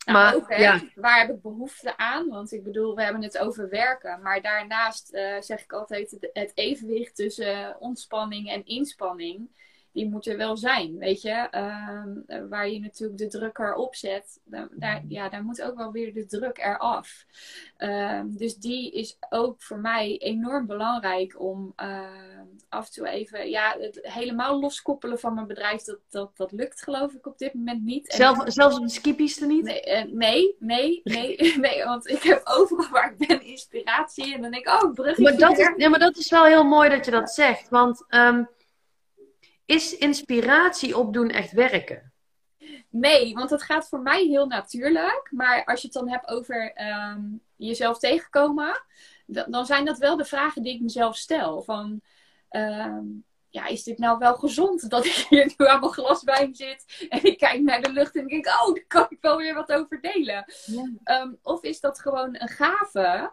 maar, 0.05 0.35
ook, 0.35 0.53
ja. 0.53 0.81
waar 0.95 1.19
heb 1.19 1.29
ik 1.29 1.41
behoefte 1.41 1.97
aan? 1.97 2.29
Want 2.29 2.51
ik 2.51 2.63
bedoel, 2.63 2.95
we 2.95 3.03
hebben 3.03 3.23
het 3.23 3.37
over 3.37 3.69
werken. 3.69 4.21
Maar 4.21 4.41
daarnaast 4.41 5.13
uh, 5.13 5.35
zeg 5.39 5.63
ik 5.63 5.73
altijd 5.73 6.29
het 6.33 6.51
evenwicht 6.53 7.15
tussen 7.15 7.75
ontspanning 7.79 8.49
en 8.49 8.65
inspanning 8.65 9.49
die 9.91 10.09
moet 10.09 10.27
er 10.27 10.37
wel 10.37 10.57
zijn, 10.57 10.97
weet 10.97 11.21
je. 11.21 11.47
Ehm, 11.51 12.47
waar 12.49 12.69
je 12.69 12.79
natuurlijk 12.79 13.19
de 13.19 13.27
druk 13.27 13.57
erop 13.57 13.95
zet, 13.95 14.39
daar, 14.45 14.69
mhm. 14.75 15.05
ja, 15.07 15.29
daar 15.29 15.43
moet 15.43 15.61
ook 15.61 15.77
wel 15.77 15.91
weer 15.91 16.13
de 16.13 16.25
druk 16.25 16.57
eraf. 16.57 17.25
Um, 17.77 18.37
dus 18.37 18.55
die 18.55 18.91
is 18.91 19.17
ook 19.29 19.61
voor 19.61 19.79
mij 19.79 20.17
enorm 20.17 20.65
belangrijk 20.65 21.39
om 21.39 21.73
uh, 21.83 21.99
af 22.69 22.85
en 22.85 22.91
toe 22.91 23.07
even, 23.07 23.49
ja, 23.49 23.75
het 23.79 23.99
helemaal 24.01 24.59
loskoppelen 24.59 25.19
van 25.19 25.33
mijn 25.33 25.47
bedrijf, 25.47 25.83
dat, 25.83 25.99
dat, 26.09 26.37
dat 26.37 26.51
lukt 26.51 26.83
geloof 26.83 27.13
ik 27.13 27.27
op 27.27 27.37
dit 27.37 27.53
moment 27.53 27.83
niet. 27.83 28.13
Zelf, 28.13 28.43
zelfs 28.45 28.75
op 28.75 28.81
de 28.81 28.89
skippies 28.89 29.41
er 29.41 29.47
niet? 29.47 29.63
Nee, 29.63 30.05
uh, 30.05 30.13
nee, 30.13 30.55
nee, 30.59 31.01
nee, 31.03 31.57
nee, 31.57 31.83
want 31.83 32.09
ik 32.09 32.23
heb 32.23 32.41
overal 32.43 32.89
waar 32.89 33.15
ik 33.17 33.27
ben 33.27 33.41
inspiratie 33.41 34.33
en 34.33 34.41
dan 34.41 34.51
denk 34.51 34.67
ik, 34.67 34.83
oh, 34.83 34.93
bruggetje. 34.93 35.23
Maar 35.23 35.37
dat, 35.37 35.57
is, 35.57 35.73
ja, 35.77 35.89
maar 35.89 35.99
dat 35.99 36.17
is 36.17 36.29
wel 36.29 36.45
heel 36.45 36.63
mooi 36.63 36.89
dat 36.89 37.05
je 37.05 37.11
dat 37.11 37.31
zegt, 37.31 37.69
want... 37.69 38.05
Um, 38.09 38.47
is 39.65 39.97
inspiratie 39.97 40.97
opdoen 40.97 41.29
echt 41.29 41.51
werken? 41.51 42.13
Nee, 42.89 43.33
want 43.33 43.49
het 43.49 43.63
gaat 43.63 43.87
voor 43.87 44.01
mij 44.01 44.25
heel 44.25 44.47
natuurlijk. 44.47 45.27
Maar 45.31 45.65
als 45.65 45.81
je 45.81 45.87
het 45.87 45.95
dan 45.95 46.09
hebt 46.09 46.27
over 46.27 46.73
ehm, 46.73 47.21
jezelf 47.55 47.99
tegenkomen, 47.99 48.83
dan 49.25 49.65
zijn 49.65 49.85
dat 49.85 49.97
wel 49.97 50.17
de 50.17 50.25
vragen 50.25 50.63
die 50.63 50.73
ik 50.73 50.81
mezelf 50.81 51.17
stel. 51.17 51.61
Van, 51.61 52.01
ehm, 52.49 53.03
ja, 53.49 53.65
is 53.65 53.83
dit 53.83 53.97
nou 53.97 54.17
wel 54.17 54.35
gezond 54.35 54.89
dat 54.89 55.05
ik 55.05 55.25
hier 55.29 55.53
nu 55.57 55.67
aan 55.67 55.79
mijn 55.79 55.91
glas 55.91 56.23
wijn 56.23 56.55
zit 56.55 57.05
en 57.09 57.23
ik 57.23 57.37
kijk 57.37 57.61
naar 57.61 57.81
de 57.81 57.91
lucht 57.91 58.15
en 58.15 58.27
denk, 58.27 58.47
oh, 58.47 58.73
daar 58.73 58.85
kan 58.87 59.05
ik 59.09 59.17
wel 59.21 59.37
weer 59.37 59.53
wat 59.53 59.71
over 59.71 60.01
delen. 60.01 60.45
Ja. 60.65 61.21
Um, 61.21 61.37
of 61.41 61.63
is 61.63 61.79
dat 61.79 61.99
gewoon 61.99 62.35
een 62.39 62.49
gave 62.49 63.31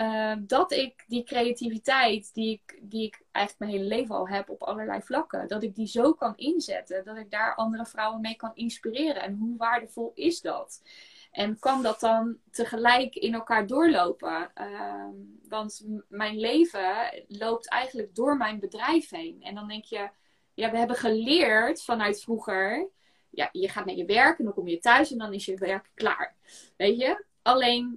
uh, 0.00 0.32
dat 0.40 0.72
ik 0.72 1.04
die 1.06 1.24
creativiteit 1.24 2.34
die 2.34 2.52
ik, 2.52 2.78
die 2.82 3.06
ik 3.06 3.22
eigenlijk 3.32 3.70
mijn 3.70 3.82
hele 3.82 3.96
leven 3.96 4.14
al 4.14 4.28
heb 4.28 4.50
op 4.50 4.62
allerlei 4.62 5.00
vlakken, 5.02 5.48
dat 5.48 5.62
ik 5.62 5.74
die 5.74 5.86
zo 5.86 6.12
kan 6.12 6.36
inzetten, 6.36 7.04
dat 7.04 7.16
ik 7.16 7.30
daar 7.30 7.54
andere 7.54 7.86
vrouwen 7.86 8.20
mee 8.20 8.36
kan 8.36 8.50
inspireren. 8.54 9.22
En 9.22 9.34
hoe 9.34 9.56
waardevol 9.56 10.12
is 10.14 10.40
dat? 10.40 10.82
En 11.30 11.58
kan 11.58 11.82
dat 11.82 12.00
dan 12.00 12.36
tegelijk 12.50 13.14
in 13.14 13.34
elkaar 13.34 13.66
doorlopen? 13.66 14.50
Uh, 14.54 15.04
want 15.48 15.86
mijn 16.08 16.38
leven 16.38 17.24
loopt 17.28 17.68
eigenlijk 17.68 18.14
door 18.14 18.36
mijn 18.36 18.60
bedrijf 18.60 19.10
heen. 19.10 19.42
En 19.42 19.54
dan 19.54 19.68
denk 19.68 19.84
je, 19.84 20.08
ja, 20.54 20.70
we 20.70 20.78
hebben 20.78 20.96
geleerd 20.96 21.82
vanuit 21.82 22.22
vroeger. 22.22 22.88
Ja, 23.30 23.48
je 23.52 23.68
gaat 23.68 23.84
naar 23.84 23.94
je 23.94 24.04
werk 24.04 24.38
en 24.38 24.44
dan 24.44 24.54
kom 24.54 24.68
je 24.68 24.78
thuis 24.78 25.12
en 25.12 25.18
dan 25.18 25.32
is 25.32 25.44
je 25.44 25.56
werk 25.56 25.90
klaar. 25.94 26.34
Weet 26.76 26.98
je? 26.98 27.24
Alleen 27.42 27.96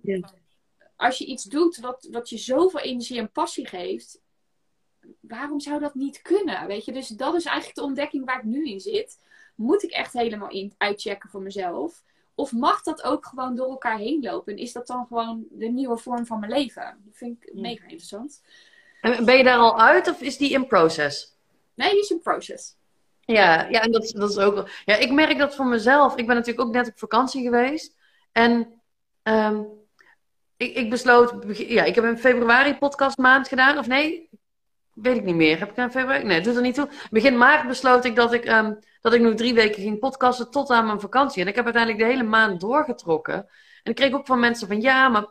als 1.03 1.17
je 1.17 1.25
iets 1.25 1.43
doet 1.43 1.77
wat, 1.77 2.07
wat 2.11 2.29
je 2.29 2.37
zoveel 2.37 2.79
energie 2.79 3.19
en 3.19 3.31
passie 3.31 3.67
geeft, 3.67 4.21
waarom 5.19 5.59
zou 5.59 5.79
dat 5.79 5.95
niet 5.95 6.21
kunnen? 6.21 6.67
Weet 6.67 6.85
je, 6.85 6.91
dus 6.91 7.07
dat 7.07 7.35
is 7.35 7.45
eigenlijk 7.45 7.75
de 7.75 7.83
ontdekking 7.83 8.25
waar 8.25 8.37
ik 8.37 8.43
nu 8.43 8.67
in 8.67 8.79
zit. 8.79 9.19
Moet 9.55 9.83
ik 9.83 9.91
echt 9.91 10.13
helemaal 10.13 10.49
in, 10.49 10.73
uitchecken 10.77 11.29
voor 11.29 11.41
mezelf? 11.41 12.03
Of 12.35 12.51
mag 12.51 12.83
dat 12.83 13.03
ook 13.03 13.25
gewoon 13.25 13.55
door 13.55 13.69
elkaar 13.69 13.97
heen 13.97 14.21
lopen? 14.21 14.53
En 14.53 14.59
is 14.59 14.73
dat 14.73 14.87
dan 14.87 15.05
gewoon 15.05 15.45
de 15.49 15.67
nieuwe 15.67 15.97
vorm 15.97 16.25
van 16.25 16.39
mijn 16.39 16.51
leven? 16.51 17.01
Dat 17.05 17.17
vind 17.17 17.43
ik 17.43 17.53
mega 17.53 17.83
interessant. 17.83 18.41
En 19.01 19.25
ben 19.25 19.37
je 19.37 19.43
daar 19.43 19.57
al 19.57 19.79
uit 19.79 20.07
of 20.07 20.21
is 20.21 20.37
die 20.37 20.51
in 20.51 20.67
proces? 20.67 21.35
Nee, 21.73 21.89
die 21.89 21.99
is 21.99 22.09
in 22.09 22.21
proces. 22.21 22.75
Ja, 23.25 23.67
ja 23.69 23.81
en 23.81 23.91
dat, 23.91 24.11
dat 24.15 24.29
is 24.29 24.37
ook. 24.37 24.69
Ja, 24.85 24.95
ik 24.95 25.11
merk 25.11 25.37
dat 25.37 25.55
voor 25.55 25.65
mezelf. 25.65 26.15
Ik 26.15 26.27
ben 26.27 26.35
natuurlijk 26.35 26.67
ook 26.67 26.73
net 26.73 26.87
op 26.87 26.97
vakantie 26.97 27.41
geweest. 27.41 27.95
En 28.31 28.81
um, 29.23 29.82
ik, 30.63 30.75
ik 30.75 30.89
besloot, 30.89 31.33
ja, 31.57 31.83
ik 31.83 31.95
heb 31.95 32.03
een 32.03 32.19
februari 32.19 32.77
podcast 32.77 33.17
maand 33.17 33.47
gedaan, 33.47 33.77
of 33.77 33.87
nee, 33.87 34.29
weet 34.93 35.17
ik 35.17 35.23
niet 35.23 35.35
meer. 35.35 35.59
Heb 35.59 35.69
ik 35.69 35.77
een 35.77 35.91
februari? 35.91 36.23
Nee, 36.23 36.41
doet 36.41 36.55
er 36.55 36.61
niet 36.61 36.75
toe. 36.75 36.89
Begin 37.09 37.37
maart 37.37 37.67
besloot 37.67 38.05
ik 38.05 38.15
dat 38.15 38.33
ik, 38.33 38.49
um, 38.49 38.79
dat 39.01 39.13
ik 39.13 39.21
nu 39.21 39.35
drie 39.35 39.53
weken 39.53 39.81
ging 39.81 39.99
podcasten 39.99 40.51
tot 40.51 40.69
aan 40.69 40.85
mijn 40.85 40.99
vakantie. 40.99 41.41
En 41.41 41.47
ik 41.47 41.55
heb 41.55 41.63
uiteindelijk 41.63 42.03
de 42.03 42.09
hele 42.09 42.23
maand 42.23 42.61
doorgetrokken. 42.61 43.35
En 43.83 43.91
ik 43.91 43.95
kreeg 43.95 44.13
ook 44.13 44.25
van 44.25 44.39
mensen 44.39 44.67
van, 44.67 44.81
ja, 44.81 45.09
maar 45.09 45.25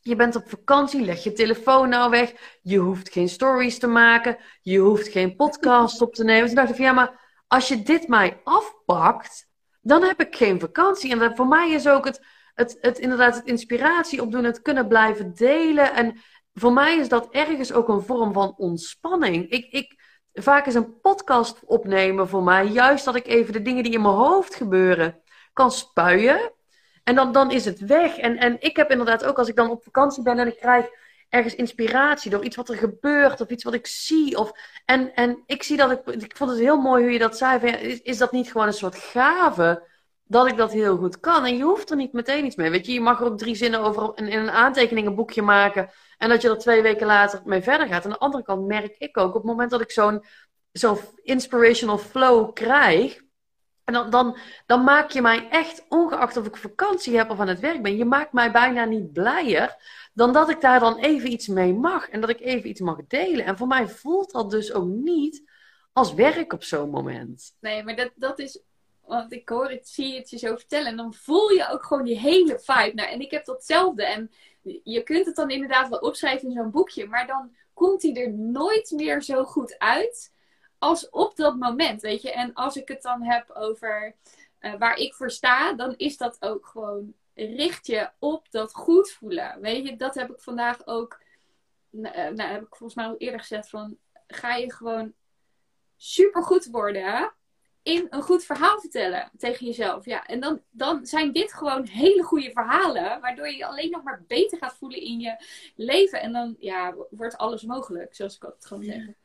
je 0.00 0.16
bent 0.16 0.36
op 0.36 0.48
vakantie, 0.48 1.04
leg 1.04 1.22
je 1.22 1.32
telefoon 1.32 1.88
nou 1.88 2.10
weg. 2.10 2.58
Je 2.62 2.78
hoeft 2.78 3.12
geen 3.12 3.28
stories 3.28 3.78
te 3.78 3.86
maken. 3.86 4.36
Je 4.62 4.78
hoeft 4.78 5.08
geen 5.08 5.36
podcast 5.36 6.00
op 6.00 6.14
te 6.14 6.24
nemen. 6.24 6.46
Toen 6.46 6.54
dacht 6.54 6.70
ik 6.70 6.76
van, 6.76 6.84
ja, 6.84 6.92
maar 6.92 7.42
als 7.48 7.68
je 7.68 7.82
dit 7.82 8.08
mij 8.08 8.40
afpakt, 8.44 9.48
dan 9.80 10.02
heb 10.02 10.20
ik 10.20 10.36
geen 10.36 10.60
vakantie. 10.60 11.20
En 11.20 11.36
voor 11.36 11.46
mij 11.46 11.70
is 11.70 11.88
ook 11.88 12.04
het 12.04 12.20
het, 12.54 12.78
het 12.80 12.98
inderdaad 12.98 13.34
het 13.34 13.44
inspiratie 13.44 14.22
opdoen, 14.22 14.44
het 14.44 14.62
kunnen 14.62 14.88
blijven 14.88 15.34
delen. 15.34 15.94
En 15.94 16.20
voor 16.52 16.72
mij 16.72 16.98
is 16.98 17.08
dat 17.08 17.28
ergens 17.30 17.72
ook 17.72 17.88
een 17.88 18.02
vorm 18.02 18.32
van 18.32 18.54
ontspanning. 18.56 19.50
Ik, 19.50 19.66
ik, 19.70 19.94
vaak 20.32 20.66
is 20.66 20.74
een 20.74 21.00
podcast 21.00 21.60
opnemen 21.64 22.28
voor 22.28 22.42
mij 22.42 22.66
juist 22.66 23.04
dat 23.04 23.14
ik 23.14 23.26
even 23.26 23.52
de 23.52 23.62
dingen 23.62 23.82
die 23.82 23.92
in 23.92 24.02
mijn 24.02 24.14
hoofd 24.14 24.54
gebeuren 24.54 25.22
kan 25.52 25.70
spuien. 25.72 26.52
En 27.04 27.14
dan, 27.14 27.32
dan 27.32 27.50
is 27.50 27.64
het 27.64 27.80
weg. 27.80 28.16
En, 28.16 28.36
en 28.36 28.56
ik 28.60 28.76
heb 28.76 28.90
inderdaad 28.90 29.24
ook 29.24 29.38
als 29.38 29.48
ik 29.48 29.56
dan 29.56 29.70
op 29.70 29.84
vakantie 29.84 30.22
ben 30.22 30.38
en 30.38 30.46
ik 30.46 30.56
krijg 30.56 30.86
ergens 31.28 31.54
inspiratie 31.54 32.30
door 32.30 32.44
iets 32.44 32.56
wat 32.56 32.68
er 32.68 32.76
gebeurt 32.76 33.40
of 33.40 33.48
iets 33.48 33.64
wat 33.64 33.74
ik 33.74 33.86
zie. 33.86 34.38
Of, 34.38 34.52
en, 34.84 35.14
en 35.14 35.42
ik 35.46 35.62
zie 35.62 35.76
dat 35.76 35.90
ik, 35.90 36.06
ik 36.06 36.36
vond 36.36 36.50
het 36.50 36.58
heel 36.58 36.80
mooi 36.80 37.02
hoe 37.02 37.12
je 37.12 37.18
dat 37.18 37.36
zei. 37.36 37.70
Is, 37.70 38.00
is 38.00 38.18
dat 38.18 38.32
niet 38.32 38.50
gewoon 38.52 38.66
een 38.66 38.72
soort 38.72 38.96
gave? 38.96 39.92
Dat 40.24 40.46
ik 40.46 40.56
dat 40.56 40.72
heel 40.72 40.96
goed 40.96 41.20
kan. 41.20 41.44
En 41.44 41.56
je 41.56 41.62
hoeft 41.62 41.90
er 41.90 41.96
niet 41.96 42.12
meteen 42.12 42.44
iets 42.44 42.56
mee. 42.56 42.70
Weet 42.70 42.86
je, 42.86 42.92
je 42.92 43.00
mag 43.00 43.20
er 43.20 43.26
ook 43.26 43.38
drie 43.38 43.54
zinnen 43.54 43.80
over 43.80 44.12
in, 44.14 44.28
in 44.28 44.38
een 44.38 44.50
aantekeningenboekje 44.50 45.42
maken. 45.42 45.90
En 46.18 46.28
dat 46.28 46.42
je 46.42 46.48
er 46.48 46.58
twee 46.58 46.82
weken 46.82 47.06
later 47.06 47.40
mee 47.44 47.62
verder 47.62 47.86
gaat. 47.86 48.04
Aan 48.04 48.10
de 48.10 48.18
andere 48.18 48.42
kant 48.42 48.66
merk 48.66 48.94
ik 48.98 49.16
ook 49.16 49.28
op 49.28 49.34
het 49.34 49.44
moment 49.44 49.70
dat 49.70 49.80
ik 49.80 49.90
zo'n 49.90 50.24
zo'n 50.72 50.98
inspirational 51.22 51.98
flow 51.98 52.52
krijg. 52.52 53.22
En 53.84 53.92
dan, 53.92 54.10
dan, 54.10 54.36
dan 54.66 54.84
maak 54.84 55.10
je 55.10 55.22
mij 55.22 55.48
echt, 55.50 55.84
ongeacht 55.88 56.36
of 56.36 56.46
ik 56.46 56.56
vakantie 56.56 57.16
heb 57.16 57.30
of 57.30 57.40
aan 57.40 57.48
het 57.48 57.60
werk 57.60 57.82
ben, 57.82 57.96
je 57.96 58.04
maakt 58.04 58.32
mij 58.32 58.52
bijna 58.52 58.84
niet 58.84 59.12
blijer 59.12 59.76
dan 60.12 60.32
dat 60.32 60.50
ik 60.50 60.60
daar 60.60 60.80
dan 60.80 60.98
even 60.98 61.32
iets 61.32 61.46
mee 61.46 61.74
mag. 61.74 62.08
En 62.08 62.20
dat 62.20 62.30
ik 62.30 62.40
even 62.40 62.68
iets 62.68 62.80
mag 62.80 63.06
delen. 63.08 63.44
En 63.44 63.56
voor 63.56 63.66
mij 63.66 63.88
voelt 63.88 64.32
dat 64.32 64.50
dus 64.50 64.72
ook 64.72 64.86
niet 64.86 65.50
als 65.92 66.14
werk 66.14 66.52
op 66.52 66.64
zo'n 66.64 66.90
moment. 66.90 67.56
Nee, 67.60 67.84
maar 67.84 67.96
dat, 67.96 68.10
dat 68.14 68.38
is 68.38 68.62
Want 69.06 69.32
ik 69.32 69.48
hoor 69.48 69.70
het, 69.70 69.88
zie 69.88 70.16
het 70.16 70.30
je 70.30 70.38
zo 70.38 70.56
vertellen. 70.56 70.86
En 70.86 70.96
dan 70.96 71.14
voel 71.14 71.50
je 71.50 71.68
ook 71.70 71.84
gewoon 71.84 72.04
die 72.04 72.18
hele 72.18 72.58
vibe. 72.58 72.92
Nou, 72.94 73.08
en 73.08 73.20
ik 73.20 73.30
heb 73.30 73.44
datzelfde. 73.44 74.04
En 74.04 74.30
je 74.84 75.02
kunt 75.02 75.26
het 75.26 75.36
dan 75.36 75.50
inderdaad 75.50 75.88
wel 75.88 75.98
opschrijven 75.98 76.48
in 76.48 76.54
zo'n 76.54 76.70
boekje. 76.70 77.06
Maar 77.06 77.26
dan 77.26 77.54
komt 77.74 78.02
hij 78.02 78.14
er 78.14 78.32
nooit 78.32 78.90
meer 78.90 79.22
zo 79.22 79.44
goed 79.44 79.78
uit 79.78 80.32
als 80.78 81.10
op 81.10 81.36
dat 81.36 81.56
moment, 81.56 82.00
weet 82.00 82.22
je. 82.22 82.32
En 82.32 82.54
als 82.54 82.76
ik 82.76 82.88
het 82.88 83.02
dan 83.02 83.22
heb 83.22 83.50
over 83.50 84.14
uh, 84.60 84.74
waar 84.78 84.96
ik 84.96 85.14
voor 85.14 85.30
sta, 85.30 85.72
dan 85.72 85.94
is 85.96 86.16
dat 86.16 86.36
ook 86.40 86.66
gewoon 86.66 87.14
richt 87.34 87.86
je 87.86 88.10
op 88.18 88.50
dat 88.50 88.72
goed 88.72 89.10
voelen. 89.10 89.60
Weet 89.60 89.86
je, 89.86 89.96
dat 89.96 90.14
heb 90.14 90.30
ik 90.30 90.40
vandaag 90.40 90.86
ook, 90.86 91.20
nou, 91.90 92.34
nou 92.34 92.50
heb 92.50 92.62
ik 92.62 92.76
volgens 92.76 92.94
mij 92.94 93.06
al 93.06 93.16
eerder 93.16 93.40
gezegd 93.40 93.68
van, 93.68 93.96
ga 94.26 94.54
je 94.54 94.72
gewoon 94.72 95.12
super 95.96 96.42
goed 96.42 96.66
worden 96.66 97.32
in 97.84 98.06
een 98.10 98.22
goed 98.22 98.44
verhaal 98.44 98.80
vertellen 98.80 99.30
tegen 99.38 99.66
jezelf. 99.66 100.04
Ja, 100.04 100.26
en 100.26 100.40
dan, 100.40 100.60
dan 100.70 101.06
zijn 101.06 101.32
dit 101.32 101.52
gewoon 101.52 101.86
hele 101.86 102.22
goede 102.22 102.50
verhalen, 102.50 103.20
waardoor 103.20 103.48
je 103.48 103.56
je 103.56 103.66
alleen 103.66 103.90
nog 103.90 104.02
maar 104.02 104.24
beter 104.26 104.58
gaat 104.58 104.76
voelen 104.78 105.00
in 105.00 105.20
je 105.20 105.36
leven. 105.76 106.20
En 106.20 106.32
dan 106.32 106.56
ja, 106.58 106.94
wordt 107.10 107.36
alles 107.36 107.62
mogelijk, 107.62 108.14
zoals 108.14 108.36
ik 108.36 108.44
altijd 108.44 108.66
gewoon 108.66 108.84
zeggen. 108.84 109.16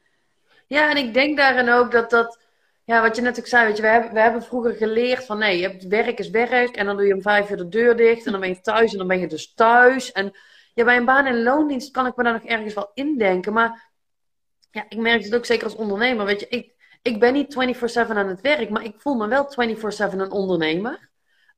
Ja, 0.67 0.89
en 0.89 0.97
ik 0.97 1.13
denk 1.13 1.37
daarin 1.37 1.69
ook 1.69 1.91
dat 1.91 2.09
dat, 2.09 2.39
ja, 2.83 3.01
wat 3.01 3.15
je 3.15 3.21
net 3.21 3.39
ook 3.39 3.47
zei, 3.47 3.67
weet 3.67 3.75
je, 3.75 3.81
we 3.81 3.87
hebben, 3.87 4.13
we 4.13 4.19
hebben 4.19 4.43
vroeger 4.43 4.73
geleerd 4.73 5.25
van 5.25 5.37
nee, 5.37 5.57
je 5.57 5.67
hebt, 5.67 5.87
werk 5.87 6.19
is 6.19 6.29
werk 6.29 6.75
en 6.75 6.85
dan 6.85 6.97
doe 6.97 7.05
je 7.05 7.13
om 7.13 7.21
vijf 7.21 7.49
uur 7.49 7.57
de 7.57 7.69
deur 7.69 7.95
dicht 7.95 8.25
en 8.25 8.31
dan 8.31 8.41
ben 8.41 8.49
je 8.49 8.61
thuis 8.61 8.91
en 8.91 8.97
dan 8.97 9.07
ben 9.07 9.19
je 9.19 9.27
dus 9.27 9.53
thuis. 9.53 10.11
En 10.11 10.31
ja, 10.73 10.83
bij 10.83 10.97
een 10.97 11.05
baan 11.05 11.27
in 11.27 11.43
loondienst 11.43 11.91
kan 11.91 12.05
ik 12.05 12.15
me 12.15 12.23
daar 12.23 12.33
nog 12.33 12.43
ergens 12.43 12.73
wel 12.73 12.91
indenken, 12.93 13.53
maar 13.53 13.91
ja, 14.71 14.85
ik 14.89 14.97
merk 14.97 15.23
het 15.23 15.35
ook 15.35 15.45
zeker 15.45 15.63
als 15.63 15.75
ondernemer, 15.75 16.25
weet 16.25 16.39
je, 16.39 16.47
ik, 16.47 16.77
ik 17.01 17.19
ben 17.19 17.33
niet 17.33 17.75
24-7 17.97 18.09
aan 18.09 18.27
het 18.27 18.41
werk, 18.41 18.69
maar 18.69 18.83
ik 18.83 18.95
voel 18.97 19.15
me 19.15 19.27
wel 19.27 19.53
24-7 19.77 20.13
een 20.13 20.31
ondernemer. 20.31 21.09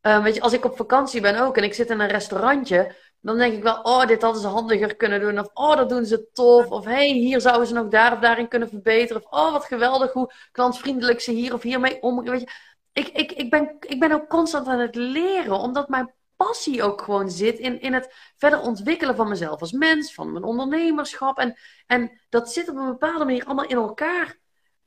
Uh, 0.01 0.23
weet 0.23 0.35
je, 0.35 0.41
als 0.41 0.53
ik 0.53 0.65
op 0.65 0.75
vakantie 0.75 1.21
ben 1.21 1.39
ook 1.39 1.57
en 1.57 1.63
ik 1.63 1.73
zit 1.73 1.89
in 1.89 1.99
een 1.99 2.07
restaurantje, 2.07 2.95
dan 3.21 3.37
denk 3.37 3.53
ik 3.53 3.63
wel, 3.63 3.81
oh, 3.81 4.05
dit 4.05 4.21
hadden 4.21 4.41
ze 4.41 4.47
handiger 4.47 4.95
kunnen 4.95 5.19
doen. 5.19 5.39
Of, 5.39 5.49
oh, 5.53 5.75
dat 5.75 5.89
doen 5.89 6.05
ze 6.05 6.29
tof. 6.33 6.69
Of, 6.69 6.85
hey, 6.85 7.07
hier 7.07 7.41
zouden 7.41 7.67
ze 7.67 7.73
nog 7.73 7.87
daar 7.87 8.13
of 8.13 8.19
daarin 8.19 8.47
kunnen 8.47 8.69
verbeteren. 8.69 9.25
Of, 9.25 9.31
oh, 9.31 9.51
wat 9.51 9.65
geweldig 9.65 10.13
hoe 10.13 10.33
klantvriendelijk 10.51 11.21
ze 11.21 11.31
hier 11.31 11.53
of 11.53 11.61
hiermee 11.61 12.01
om. 12.01 12.23
Weet 12.23 12.39
je, 12.39 12.49
ik, 12.91 13.07
ik, 13.07 13.31
ik, 13.31 13.49
ben, 13.49 13.75
ik 13.79 13.99
ben 13.99 14.11
ook 14.11 14.27
constant 14.27 14.67
aan 14.67 14.79
het 14.79 14.95
leren, 14.95 15.59
omdat 15.59 15.89
mijn 15.89 16.13
passie 16.35 16.83
ook 16.83 17.01
gewoon 17.01 17.29
zit 17.29 17.59
in, 17.59 17.81
in 17.81 17.93
het 17.93 18.13
verder 18.37 18.61
ontwikkelen 18.61 19.15
van 19.15 19.29
mezelf 19.29 19.61
als 19.61 19.71
mens, 19.71 20.13
van 20.13 20.31
mijn 20.31 20.43
ondernemerschap. 20.43 21.37
En, 21.37 21.57
en 21.87 22.21
dat 22.29 22.51
zit 22.51 22.69
op 22.69 22.75
een 22.75 22.85
bepaalde 22.85 23.25
manier 23.25 23.45
allemaal 23.45 23.67
in 23.67 23.75
elkaar 23.75 24.39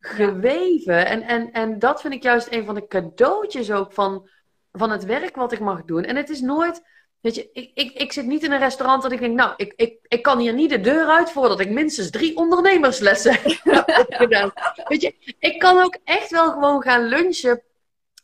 geweven. 0.07 1.07
En, 1.07 1.23
en, 1.23 1.53
en 1.53 1.79
dat 1.79 2.01
vind 2.01 2.15
ik 2.15 2.23
juist 2.23 2.49
een 2.51 2.65
van 2.65 2.75
de 2.75 2.87
cadeautjes 2.87 3.71
ook 3.71 3.93
van, 3.93 4.29
van 4.73 4.91
het 4.91 5.05
werk 5.05 5.37
wat 5.37 5.53
ik 5.53 5.61
mag 5.61 5.85
doen. 5.85 6.05
En 6.05 6.17
het 6.17 6.31
is 6.31 6.41
nooit 6.41 6.83
Weet 7.25 7.35
je, 7.35 7.51
ik, 7.53 7.71
ik, 7.75 7.93
ik 7.93 8.13
zit 8.13 8.27
niet 8.27 8.43
in 8.43 8.53
een 8.53 8.59
restaurant 8.59 9.03
dat 9.03 9.13
ik 9.13 9.21
denk, 9.21 9.35
nou, 9.35 9.53
ik, 9.57 9.73
ik, 9.77 9.99
ik 10.03 10.23
kan 10.23 10.39
hier 10.39 10.53
niet 10.53 10.71
de 10.71 10.81
deur 10.81 11.07
uit 11.07 11.31
voordat 11.31 11.61
ik 11.61 11.71
minstens 11.71 12.11
drie 12.11 12.37
ondernemerslessen 12.37 13.33
heb 13.87 14.07
gedaan. 14.09 14.53
Weet 14.89 15.03
je, 15.03 15.35
ik 15.39 15.59
kan 15.59 15.83
ook 15.83 15.99
echt 16.05 16.31
wel 16.31 16.51
gewoon 16.53 16.83
gaan 16.83 17.05
lunchen 17.05 17.63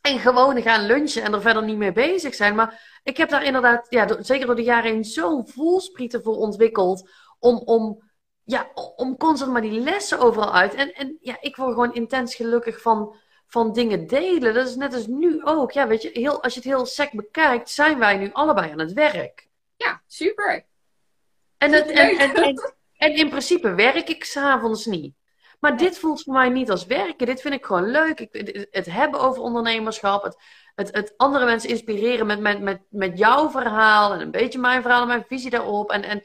en 0.01 0.19
gewoon 0.19 0.61
gaan 0.61 0.85
lunchen 0.85 1.23
en 1.23 1.33
er 1.33 1.41
verder 1.41 1.63
niet 1.63 1.77
mee 1.77 1.91
bezig 1.91 2.35
zijn. 2.35 2.55
Maar 2.55 2.99
ik 3.03 3.17
heb 3.17 3.29
daar 3.29 3.43
inderdaad, 3.43 3.85
ja, 3.89 4.23
zeker 4.23 4.45
door 4.45 4.55
de 4.55 4.63
jaren 4.63 4.91
heen, 4.91 5.03
zo'n 5.03 5.47
voelsprieten 5.47 6.23
voor 6.23 6.35
ontwikkeld 6.35 7.09
om, 7.39 7.57
om, 7.57 8.10
ja, 8.51 8.71
om 8.95 9.17
constant 9.17 9.51
maar 9.51 9.61
die 9.61 9.79
lessen 9.79 10.19
overal 10.19 10.53
uit. 10.53 10.73
En, 10.73 10.93
en 10.93 11.17
ja, 11.21 11.37
ik 11.39 11.55
word 11.55 11.73
gewoon 11.73 11.93
intens 11.93 12.35
gelukkig 12.35 12.81
van 12.81 13.15
van 13.51 13.73
dingen 13.73 14.07
delen. 14.07 14.53
Dat 14.53 14.67
is 14.67 14.75
net 14.75 14.93
als 14.93 15.07
nu 15.07 15.43
ook. 15.43 15.71
Ja, 15.71 15.87
weet 15.87 16.01
je, 16.01 16.09
heel, 16.13 16.43
als 16.43 16.53
je 16.53 16.59
het 16.59 16.69
heel 16.69 16.85
sec 16.85 17.11
bekijkt, 17.11 17.69
zijn 17.69 17.99
wij 17.99 18.17
nu 18.17 18.29
allebei 18.33 18.71
aan 18.71 18.79
het 18.79 18.93
werk. 18.93 19.47
Ja, 19.75 20.01
super. 20.07 20.65
En, 21.57 21.71
het, 21.71 21.89
en, 21.89 22.17
en, 22.17 22.33
en, 22.97 23.15
in 23.15 23.29
principe 23.29 23.73
werk 23.73 24.09
ik 24.09 24.23
s'avonds 24.23 24.85
niet. 24.85 25.15
Maar 25.59 25.77
dit 25.77 25.97
voelt 25.97 26.23
voor 26.23 26.33
mij 26.33 26.49
niet 26.49 26.69
als 26.69 26.85
werken. 26.85 27.25
Dit 27.25 27.41
vind 27.41 27.53
ik 27.53 27.65
gewoon 27.65 27.91
leuk. 27.91 28.19
Ik, 28.19 28.67
het 28.71 28.85
hebben 28.85 29.19
over 29.19 29.41
ondernemerschap. 29.41 30.23
Het, 30.23 30.37
het, 30.75 30.95
het 30.95 31.13
andere 31.17 31.45
mensen 31.45 31.69
inspireren 31.69 32.25
met, 32.25 32.39
met, 32.39 32.61
met, 32.61 32.81
met 32.89 33.17
jouw 33.17 33.49
verhaal. 33.49 34.13
En 34.13 34.19
een 34.19 34.31
beetje 34.31 34.59
mijn 34.59 34.81
verhaal 34.81 35.01
en 35.01 35.07
mijn 35.07 35.25
visie 35.27 35.49
daarop. 35.49 35.91
En, 35.91 36.03
en 36.03 36.23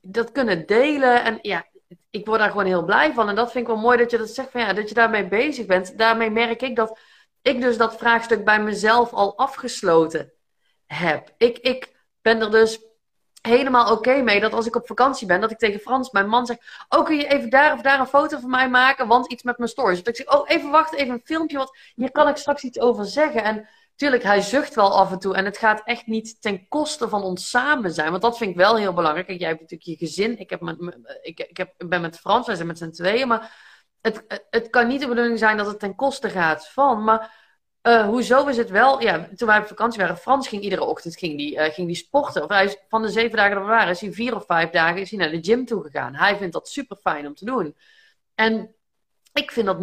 dat 0.00 0.32
kunnen 0.32 0.66
delen. 0.66 1.24
En 1.24 1.38
ja, 1.42 1.66
ik 2.10 2.26
word 2.26 2.38
daar 2.38 2.50
gewoon 2.50 2.66
heel 2.66 2.84
blij 2.84 3.12
van. 3.12 3.28
En 3.28 3.34
dat 3.34 3.50
vind 3.50 3.68
ik 3.68 3.72
wel 3.72 3.82
mooi 3.82 3.98
dat 3.98 4.10
je 4.10 4.18
dat 4.18 4.30
zegt, 4.30 4.50
van, 4.50 4.60
ja, 4.60 4.72
dat 4.72 4.88
je 4.88 4.94
daarmee 4.94 5.28
bezig 5.28 5.66
bent. 5.66 5.98
Daarmee 5.98 6.30
merk 6.30 6.62
ik 6.62 6.76
dat 6.76 6.98
ik 7.42 7.60
dus 7.60 7.76
dat 7.76 7.96
vraagstuk 7.96 8.44
bij 8.44 8.62
mezelf 8.62 9.12
al 9.12 9.38
afgesloten 9.38 10.32
heb. 10.86 11.34
Ik, 11.36 11.58
ik 11.58 11.96
ben 12.22 12.40
er 12.40 12.50
dus 12.50 12.80
helemaal 13.40 13.92
oké 13.92 14.22
mee 14.22 14.40
dat 14.40 14.52
als 14.52 14.66
ik 14.66 14.76
op 14.76 14.86
vakantie 14.86 15.26
ben, 15.26 15.40
dat 15.40 15.50
ik 15.50 15.58
tegen 15.58 15.80
Frans, 15.80 16.10
mijn 16.10 16.28
man, 16.28 16.46
zeg: 16.46 16.56
Oh, 16.88 17.04
kun 17.04 17.16
je 17.16 17.26
even 17.26 17.50
daar 17.50 17.72
of 17.72 17.80
daar 17.80 18.00
een 18.00 18.06
foto 18.06 18.38
van 18.38 18.50
mij 18.50 18.68
maken? 18.68 19.06
Want 19.06 19.32
iets 19.32 19.42
met 19.42 19.58
mijn 19.58 19.70
stories. 19.70 19.98
Dat 19.98 20.08
ik 20.08 20.16
zeg: 20.16 20.36
Oh, 20.36 20.50
even 20.50 20.70
wachten, 20.70 20.98
even 20.98 21.14
een 21.14 21.20
filmpje, 21.24 21.56
want 21.56 21.78
hier 21.94 22.10
kan 22.10 22.28
ik 22.28 22.36
straks 22.36 22.62
iets 22.62 22.78
over 22.78 23.04
zeggen. 23.04 23.44
En 23.44 23.68
tuurlijk, 23.98 24.22
hij 24.22 24.40
zucht 24.40 24.74
wel 24.74 24.96
af 24.96 25.12
en 25.12 25.18
toe. 25.18 25.34
En 25.34 25.44
het 25.44 25.58
gaat 25.58 25.82
echt 25.84 26.06
niet 26.06 26.40
ten 26.40 26.68
koste 26.68 27.08
van 27.08 27.22
ons 27.22 27.50
samen 27.50 27.92
zijn. 27.92 28.10
Want 28.10 28.22
dat 28.22 28.38
vind 28.38 28.50
ik 28.50 28.56
wel 28.56 28.76
heel 28.76 28.92
belangrijk. 28.92 29.26
Kijk, 29.26 29.38
jij 29.38 29.48
hebt 29.48 29.60
natuurlijk 29.60 29.90
je 29.90 30.06
gezin. 30.06 30.38
Ik, 30.38 30.50
heb 30.50 30.60
met, 30.60 30.76
ik, 31.22 31.40
ik, 31.40 31.56
heb, 31.56 31.74
ik 31.76 31.88
ben 31.88 32.00
met 32.00 32.18
Frans, 32.18 32.46
wij 32.46 32.54
zijn 32.54 32.66
met 32.66 32.78
z'n 32.78 32.90
tweeën. 32.90 33.28
Maar 33.28 33.56
het, 34.00 34.44
het 34.50 34.70
kan 34.70 34.86
niet 34.88 35.00
de 35.00 35.08
bedoeling 35.08 35.38
zijn 35.38 35.56
dat 35.56 35.66
het 35.66 35.78
ten 35.78 35.94
koste 35.94 36.30
gaat 36.30 36.68
van. 36.68 37.04
Maar 37.04 37.46
uh, 37.82 38.06
hoezo 38.06 38.46
is 38.46 38.56
het 38.56 38.70
wel? 38.70 39.02
Ja, 39.02 39.28
toen 39.36 39.48
wij 39.48 39.58
op 39.58 39.66
vakantie 39.66 40.00
waren, 40.00 40.16
Frans 40.16 40.48
ging 40.48 40.62
iedere 40.62 40.84
ochtend 40.84 41.16
ging 41.16 41.38
die, 41.38 41.54
uh, 41.54 41.64
ging 41.64 41.86
die 41.86 41.96
sporten. 41.96 42.42
Of 42.42 42.48
hij 42.48 42.64
is, 42.64 42.76
van 42.88 43.02
de 43.02 43.08
zeven 43.08 43.36
dagen 43.36 43.54
dat 43.54 43.62
we 43.62 43.68
waren, 43.70 43.90
is 43.90 44.00
hij 44.00 44.12
vier 44.12 44.34
of 44.34 44.46
vijf 44.46 44.70
dagen 44.70 45.00
is 45.00 45.10
hij 45.10 45.18
naar 45.18 45.30
de 45.30 45.42
gym 45.42 45.64
toe 45.64 45.82
gegaan. 45.82 46.14
Hij 46.14 46.36
vindt 46.36 46.52
dat 46.52 46.68
super 46.68 46.96
fijn 46.96 47.26
om 47.26 47.34
te 47.34 47.44
doen. 47.44 47.76
En 48.34 48.74
ik 49.32 49.50
vind 49.50 49.66
dat. 49.66 49.78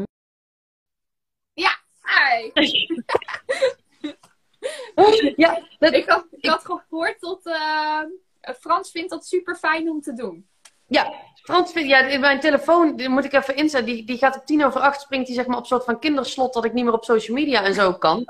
Ja, 1.53 1.78
hi. 2.01 2.51
ja, 5.36 5.61
ik, 5.80 6.09
had, 6.09 6.26
ik 6.32 6.49
had 6.49 6.66
gehoord 6.66 7.20
dat 7.20 7.39
uh, 7.43 7.99
Frans 8.59 8.91
vindt 8.91 9.09
dat 9.09 9.26
super 9.26 9.55
fijn 9.55 9.89
om 9.89 10.01
te 10.01 10.13
doen. 10.13 10.47
Ja, 10.88 11.13
Frans 11.36 11.72
vindt, 11.72 11.89
ja, 11.89 12.20
mijn 12.20 12.39
telefoon, 12.39 12.95
die 12.95 13.09
moet 13.09 13.26
ik 13.26 13.34
even 13.34 13.55
inzetten, 13.55 13.93
die, 13.93 14.05
die 14.05 14.18
gaat 14.18 14.36
op 14.36 14.45
tien 14.45 14.66
over 14.66 14.82
acht, 14.82 15.01
springt 15.01 15.28
die 15.28 15.36
zeg 15.36 15.45
maar 15.45 15.57
op 15.57 15.66
soort 15.66 15.84
van 15.84 15.99
kinderslot 15.99 16.53
dat 16.53 16.66
ik 16.66 16.74
niet 16.74 16.84
meer 16.84 16.93
op 16.93 17.03
social 17.03 17.38
media 17.38 17.63
en 17.63 17.74
zo 17.74 17.93
kan. 17.93 18.18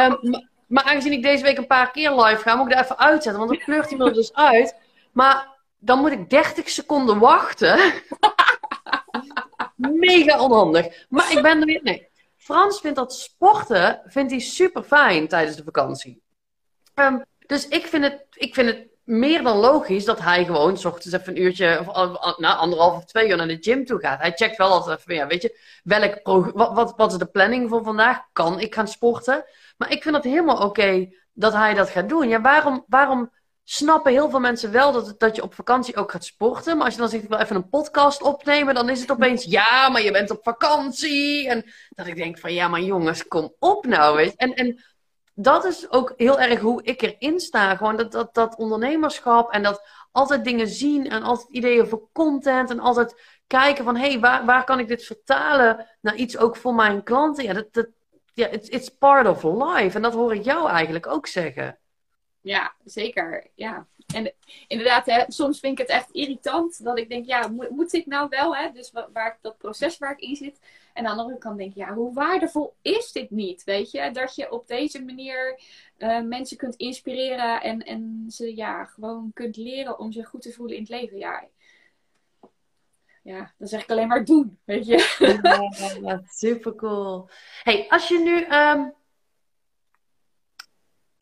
um, 0.00 0.18
maar, 0.20 0.48
maar, 0.66 0.84
aangezien 0.84 1.12
ik 1.12 1.22
deze 1.22 1.42
week 1.42 1.58
een 1.58 1.66
paar 1.66 1.90
keer 1.90 2.10
live 2.10 2.42
ga, 2.42 2.54
moet 2.54 2.66
ik 2.66 2.72
daar 2.72 2.84
even 2.84 2.98
uitzetten, 2.98 3.38
want 3.38 3.50
dan 3.50 3.64
pleurt 3.64 3.88
hij 3.88 3.98
me 3.98 4.04
er 4.04 4.12
dus 4.12 4.34
uit. 4.34 4.76
Maar 5.12 5.48
dan 5.78 5.98
moet 5.98 6.12
ik 6.12 6.30
30 6.30 6.68
seconden 6.68 7.18
wachten. 7.18 7.78
Mega 9.76 10.40
onhandig. 10.40 11.06
Maar 11.08 11.32
ik 11.32 11.42
ben 11.42 11.60
er 11.60 11.66
weer, 11.66 11.80
nee. 11.82 12.08
Frans 12.46 12.80
vindt 12.80 12.96
dat 12.96 13.14
sporten 13.14 14.02
vindt 14.04 14.30
hij 14.30 14.40
super 14.40 14.82
fijn 14.82 15.28
tijdens 15.28 15.56
de 15.56 15.64
vakantie. 15.64 16.22
Um, 16.94 17.24
dus 17.46 17.68
ik 17.68 17.86
vind, 17.86 18.04
het, 18.04 18.26
ik 18.30 18.54
vind 18.54 18.68
het 18.68 18.86
meer 19.04 19.42
dan 19.42 19.56
logisch 19.56 20.04
dat 20.04 20.20
hij 20.20 20.44
gewoon 20.44 20.78
s 20.78 20.84
ochtends 20.84 21.12
even 21.16 21.36
een 21.36 21.42
uurtje, 21.42 21.78
of 21.78 21.86
nou, 22.38 22.58
anderhalf 22.58 22.96
of 22.96 23.04
twee 23.04 23.28
uur 23.28 23.36
naar 23.36 23.46
de 23.48 23.56
gym 23.60 23.84
toe 23.84 24.00
gaat. 24.00 24.20
Hij 24.20 24.32
checkt 24.32 24.56
wel 24.56 24.70
altijd 24.70 24.98
even, 24.98 25.14
ja, 25.14 25.26
weet 25.26 25.42
je, 25.42 25.58
welk 25.82 26.20
wat, 26.52 26.72
wat, 26.72 26.92
wat 26.96 27.12
is 27.12 27.18
de 27.18 27.26
planning 27.26 27.68
voor 27.68 27.84
vandaag? 27.84 28.20
Kan 28.32 28.60
ik 28.60 28.74
gaan 28.74 28.88
sporten? 28.88 29.44
Maar 29.76 29.90
ik 29.90 30.02
vind 30.02 30.14
het 30.14 30.24
helemaal 30.24 30.62
oké 30.62 31.08
dat 31.32 31.52
hij 31.52 31.74
dat 31.74 31.90
gaat 31.90 32.08
doen. 32.08 32.28
Ja, 32.28 32.40
waarom, 32.40 32.84
waarom 32.88 33.30
snappen 33.68 34.12
heel 34.12 34.30
veel 34.30 34.40
mensen 34.40 34.72
wel 34.72 34.92
dat, 34.92 35.14
dat 35.18 35.36
je 35.36 35.42
op 35.42 35.54
vakantie 35.54 35.96
ook 35.96 36.10
gaat 36.10 36.24
sporten. 36.24 36.76
Maar 36.76 36.84
als 36.84 36.94
je 36.94 37.00
dan 37.00 37.08
zegt, 37.08 37.22
ik 37.22 37.28
wil 37.28 37.38
even 37.38 37.56
een 37.56 37.68
podcast 37.68 38.22
opnemen, 38.22 38.74
dan 38.74 38.88
is 38.88 39.00
het 39.00 39.10
opeens, 39.10 39.44
ja, 39.44 39.88
maar 39.88 40.02
je 40.02 40.10
bent 40.10 40.30
op 40.30 40.42
vakantie. 40.42 41.48
En 41.48 41.64
dat 41.88 42.06
ik 42.06 42.16
denk 42.16 42.38
van, 42.38 42.52
ja, 42.52 42.68
maar 42.68 42.80
jongens, 42.80 43.28
kom 43.28 43.54
op 43.58 43.86
nou. 43.86 44.16
Weet 44.16 44.36
En, 44.36 44.54
en 44.54 44.84
dat 45.34 45.64
is 45.64 45.90
ook 45.90 46.12
heel 46.16 46.40
erg 46.40 46.60
hoe 46.60 46.82
ik 46.82 47.02
erin 47.02 47.40
sta. 47.40 47.76
Gewoon 47.76 47.96
dat, 47.96 48.12
dat, 48.12 48.34
dat 48.34 48.56
ondernemerschap 48.56 49.52
en 49.52 49.62
dat 49.62 49.88
altijd 50.12 50.44
dingen 50.44 50.68
zien 50.68 51.08
en 51.08 51.22
altijd 51.22 51.48
ideeën 51.50 51.86
voor 51.86 52.08
content 52.12 52.70
en 52.70 52.80
altijd 52.80 53.22
kijken 53.46 53.84
van, 53.84 53.96
hé, 53.96 54.08
hey, 54.08 54.20
waar, 54.20 54.44
waar 54.44 54.64
kan 54.64 54.78
ik 54.78 54.88
dit 54.88 55.04
vertalen 55.04 55.86
naar 56.00 56.14
iets 56.14 56.38
ook 56.38 56.56
voor 56.56 56.74
mijn 56.74 57.02
klanten? 57.02 57.44
Ja, 57.44 57.52
dat, 57.52 57.72
dat, 57.72 57.88
ja 58.34 58.46
it's, 58.46 58.68
it's 58.68 58.88
part 58.88 59.26
of 59.26 59.42
life. 59.42 59.96
En 59.96 60.02
dat 60.02 60.14
hoor 60.14 60.34
ik 60.34 60.44
jou 60.44 60.68
eigenlijk 60.68 61.06
ook 61.06 61.26
zeggen. 61.26 61.78
Ja, 62.46 62.74
zeker. 62.84 63.46
Ja. 63.54 63.86
En 64.14 64.32
inderdaad, 64.68 65.06
hè, 65.06 65.24
soms 65.28 65.60
vind 65.60 65.72
ik 65.72 65.86
het 65.86 65.96
echt 65.96 66.10
irritant 66.10 66.84
dat 66.84 66.98
ik 66.98 67.08
denk, 67.08 67.26
ja, 67.26 67.48
moet, 67.48 67.70
moet 67.70 67.92
ik 67.92 68.06
nou 68.06 68.28
wel? 68.28 68.56
Hè? 68.56 68.70
Dus 68.72 68.92
waar, 69.12 69.38
dat 69.40 69.58
proces 69.58 69.98
waar 69.98 70.12
ik 70.12 70.20
in 70.20 70.36
zit. 70.36 70.60
En 70.92 71.06
aan 71.06 71.16
de 71.16 71.22
andere 71.22 71.38
kant 71.38 71.58
denk 71.58 71.70
ik, 71.70 71.76
ja, 71.76 71.94
hoe 71.94 72.14
waardevol 72.14 72.74
is 72.82 73.12
dit 73.12 73.30
niet? 73.30 73.64
Weet 73.64 73.90
je, 73.90 74.10
dat 74.10 74.34
je 74.34 74.52
op 74.52 74.66
deze 74.66 75.04
manier 75.04 75.60
uh, 75.98 76.20
mensen 76.20 76.56
kunt 76.56 76.76
inspireren 76.76 77.62
en, 77.62 77.82
en 77.82 78.24
ze 78.28 78.56
ja, 78.56 78.84
gewoon 78.84 79.30
kunt 79.34 79.56
leren 79.56 79.98
om 79.98 80.12
zich 80.12 80.28
goed 80.28 80.42
te 80.42 80.52
voelen 80.52 80.76
in 80.76 80.82
het 80.82 80.90
leven. 80.90 81.18
Ja, 81.18 81.44
ja 83.22 83.52
dan 83.58 83.68
zeg 83.68 83.82
ik 83.82 83.90
alleen 83.90 84.08
maar 84.08 84.24
doen, 84.24 84.58
weet 84.64 84.86
je. 84.86 84.98
Super 86.28 86.74
cool. 86.74 87.28
Hey, 87.62 87.86
als 87.88 88.08
je 88.08 88.18
nu. 88.18 88.56
Um 88.56 88.95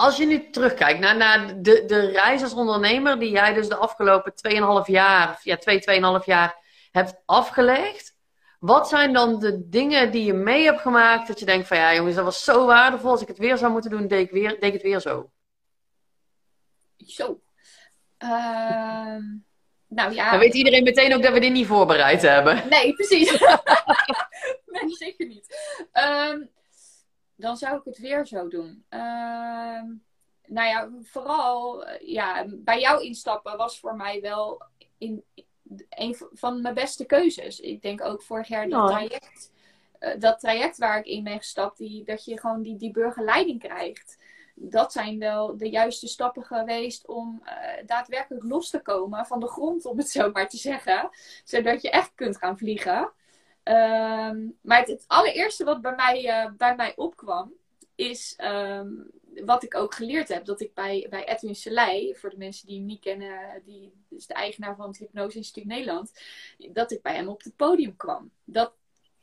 als 0.05 0.16
je 0.16 0.26
nu 0.26 0.50
terugkijkt 0.50 1.00
naar, 1.00 1.16
naar 1.16 1.62
de, 1.62 1.84
de 1.86 2.00
reis 2.11 2.42
als 2.42 2.55
ondernemer 2.55 3.18
die 3.18 3.30
jij 3.30 3.55
dus 3.55 3.68
de 3.68 3.76
afgelopen 3.76 4.32
2,5 4.48 4.59
jaar, 4.86 5.40
ja, 5.42 5.57
2, 5.57 5.80
2,5 6.20 6.24
jaar 6.24 6.57
hebt 6.90 7.14
afgelegd. 7.26 8.16
Wat 8.59 8.88
zijn 8.88 9.12
dan 9.12 9.38
de 9.38 9.68
dingen 9.68 10.11
die 10.11 10.24
je 10.24 10.32
mee 10.32 10.64
hebt 10.64 10.80
gemaakt 10.80 11.28
dat 11.28 11.38
je 11.38 11.46
denkt 11.46 11.66
van 11.66 11.76
ja 11.76 11.94
jongens, 11.94 12.14
dat 12.14 12.24
was 12.24 12.44
zo 12.44 12.66
waardevol. 12.66 13.11
Als 13.11 13.22
ik 13.22 13.28
het 13.28 13.38
weer 13.38 13.59
zou 13.59 13.72
moeten 13.72 13.90
doen, 13.90 14.09
deed 14.09 14.26
ik, 14.26 14.30
weer, 14.30 14.48
deed 14.48 14.64
ik 14.64 14.72
het 14.72 14.82
weer 14.82 15.00
zo. 15.00 15.30
Zo. 16.96 17.40
Uh, 18.18 19.16
nou 19.88 20.14
ja. 20.14 20.30
Dan 20.30 20.38
weet 20.38 20.55
iedereen 20.55 20.82
meteen 20.82 21.14
ook 21.14 21.22
dat 21.22 21.32
we 21.32 21.40
dit 21.40 21.52
niet 21.52 21.66
voorbereid 21.66 22.22
hebben. 22.22 22.68
Nee, 22.68 22.92
precies. 22.94 23.30
nee, 24.74 24.88
zeker 24.88 25.26
niet. 25.26 25.57
Um, 25.92 26.50
dan 27.45 27.57
zou 27.57 27.76
ik 27.76 27.84
het 27.84 27.99
weer 27.99 28.26
zo 28.26 28.49
doen. 28.49 28.84
Uh, 28.90 29.82
nou 30.47 30.68
ja, 30.68 30.90
vooral 31.03 31.84
ja, 32.01 32.45
bij 32.49 32.80
jou 32.80 33.05
instappen 33.05 33.57
was 33.57 33.80
voor 33.80 33.97
mij 33.97 34.20
wel 34.20 34.62
in, 34.99 35.24
een 35.88 36.16
van 36.32 36.62
mijn 36.62 36.74
beste 36.74 37.05
keuzes. 37.05 37.61
Ik 37.61 37.82
denk 37.82 38.03
ook 38.03 38.22
vorig 38.22 38.49
jaar 38.49 38.68
dat 38.68 38.86
traject, 38.88 39.53
uh, 40.01 40.11
dat 40.18 40.40
traject 40.40 40.78
waar 40.78 40.99
ik 40.99 41.07
in 41.07 41.24
ben 41.24 41.38
gestapt, 41.38 41.78
die, 41.78 42.05
dat 42.05 42.24
je 42.24 42.40
gewoon 42.40 42.62
die, 42.62 42.76
die 42.76 42.90
burgerleiding 42.90 43.61
krijgt. 43.61 44.18
Dat 44.55 44.92
zijn 44.92 45.18
wel 45.18 45.57
de 45.57 45.70
juiste 45.70 46.09
stappen 46.09 46.45
geweest 46.45 47.07
om 47.07 47.42
uh, 47.45 47.86
daadwerkelijk 47.86 48.45
los 48.45 48.70
te 48.70 48.80
komen 48.80 49.26
van 49.26 49.40
de 49.40 49.49
grond, 49.49 49.84
om 49.84 49.99
het 49.99 50.09
zo 50.09 50.30
maar 50.30 50.49
te 50.49 50.57
zeggen. 50.57 51.11
Zodat 51.45 51.82
je 51.82 51.90
echt 51.90 52.12
kunt 52.14 52.36
gaan 52.36 52.59
vliegen. 52.59 53.12
Ehm, 53.65 54.49
maar 54.61 54.83
het, 54.83 55.05
allereerste 55.07 55.65
wat 55.65 55.81
bij 55.81 55.95
mij, 55.95 56.25
uh, 56.25 56.53
bij 56.57 56.77
mij 56.77 56.97
opkwam, 56.97 57.53
is 57.95 58.39
um, 58.43 59.11
wat 59.45 59.62
ik 59.62 59.75
ook 59.75 59.95
geleerd 59.95 60.29
heb. 60.29 60.45
Dat 60.45 60.61
ik 60.61 60.75
bij, 60.75 61.07
bij 61.11 61.29
Edwin 61.29 61.55
Selei, 61.55 62.17
voor 62.17 62.31
de 62.31 62.37
mensen 62.37 62.67
die 62.67 62.77
hem 62.77 62.87
niet 62.87 63.01
kennen, 63.01 63.62
die 63.65 63.93
is 64.09 64.27
de 64.27 64.35
eigenaar 64.35 64.77
van 64.77 64.87
het 64.87 64.99
Hypnose 64.99 65.37
Instituut 65.37 65.65
Nederland, 65.65 66.12
dat 66.73 66.91
ik 66.91 67.03
bij 67.03 67.15
hem 67.15 67.29
op 67.29 67.43
het 67.43 67.57
podium 67.57 67.97
kwam. 67.97 68.31
Dat, 68.45 68.73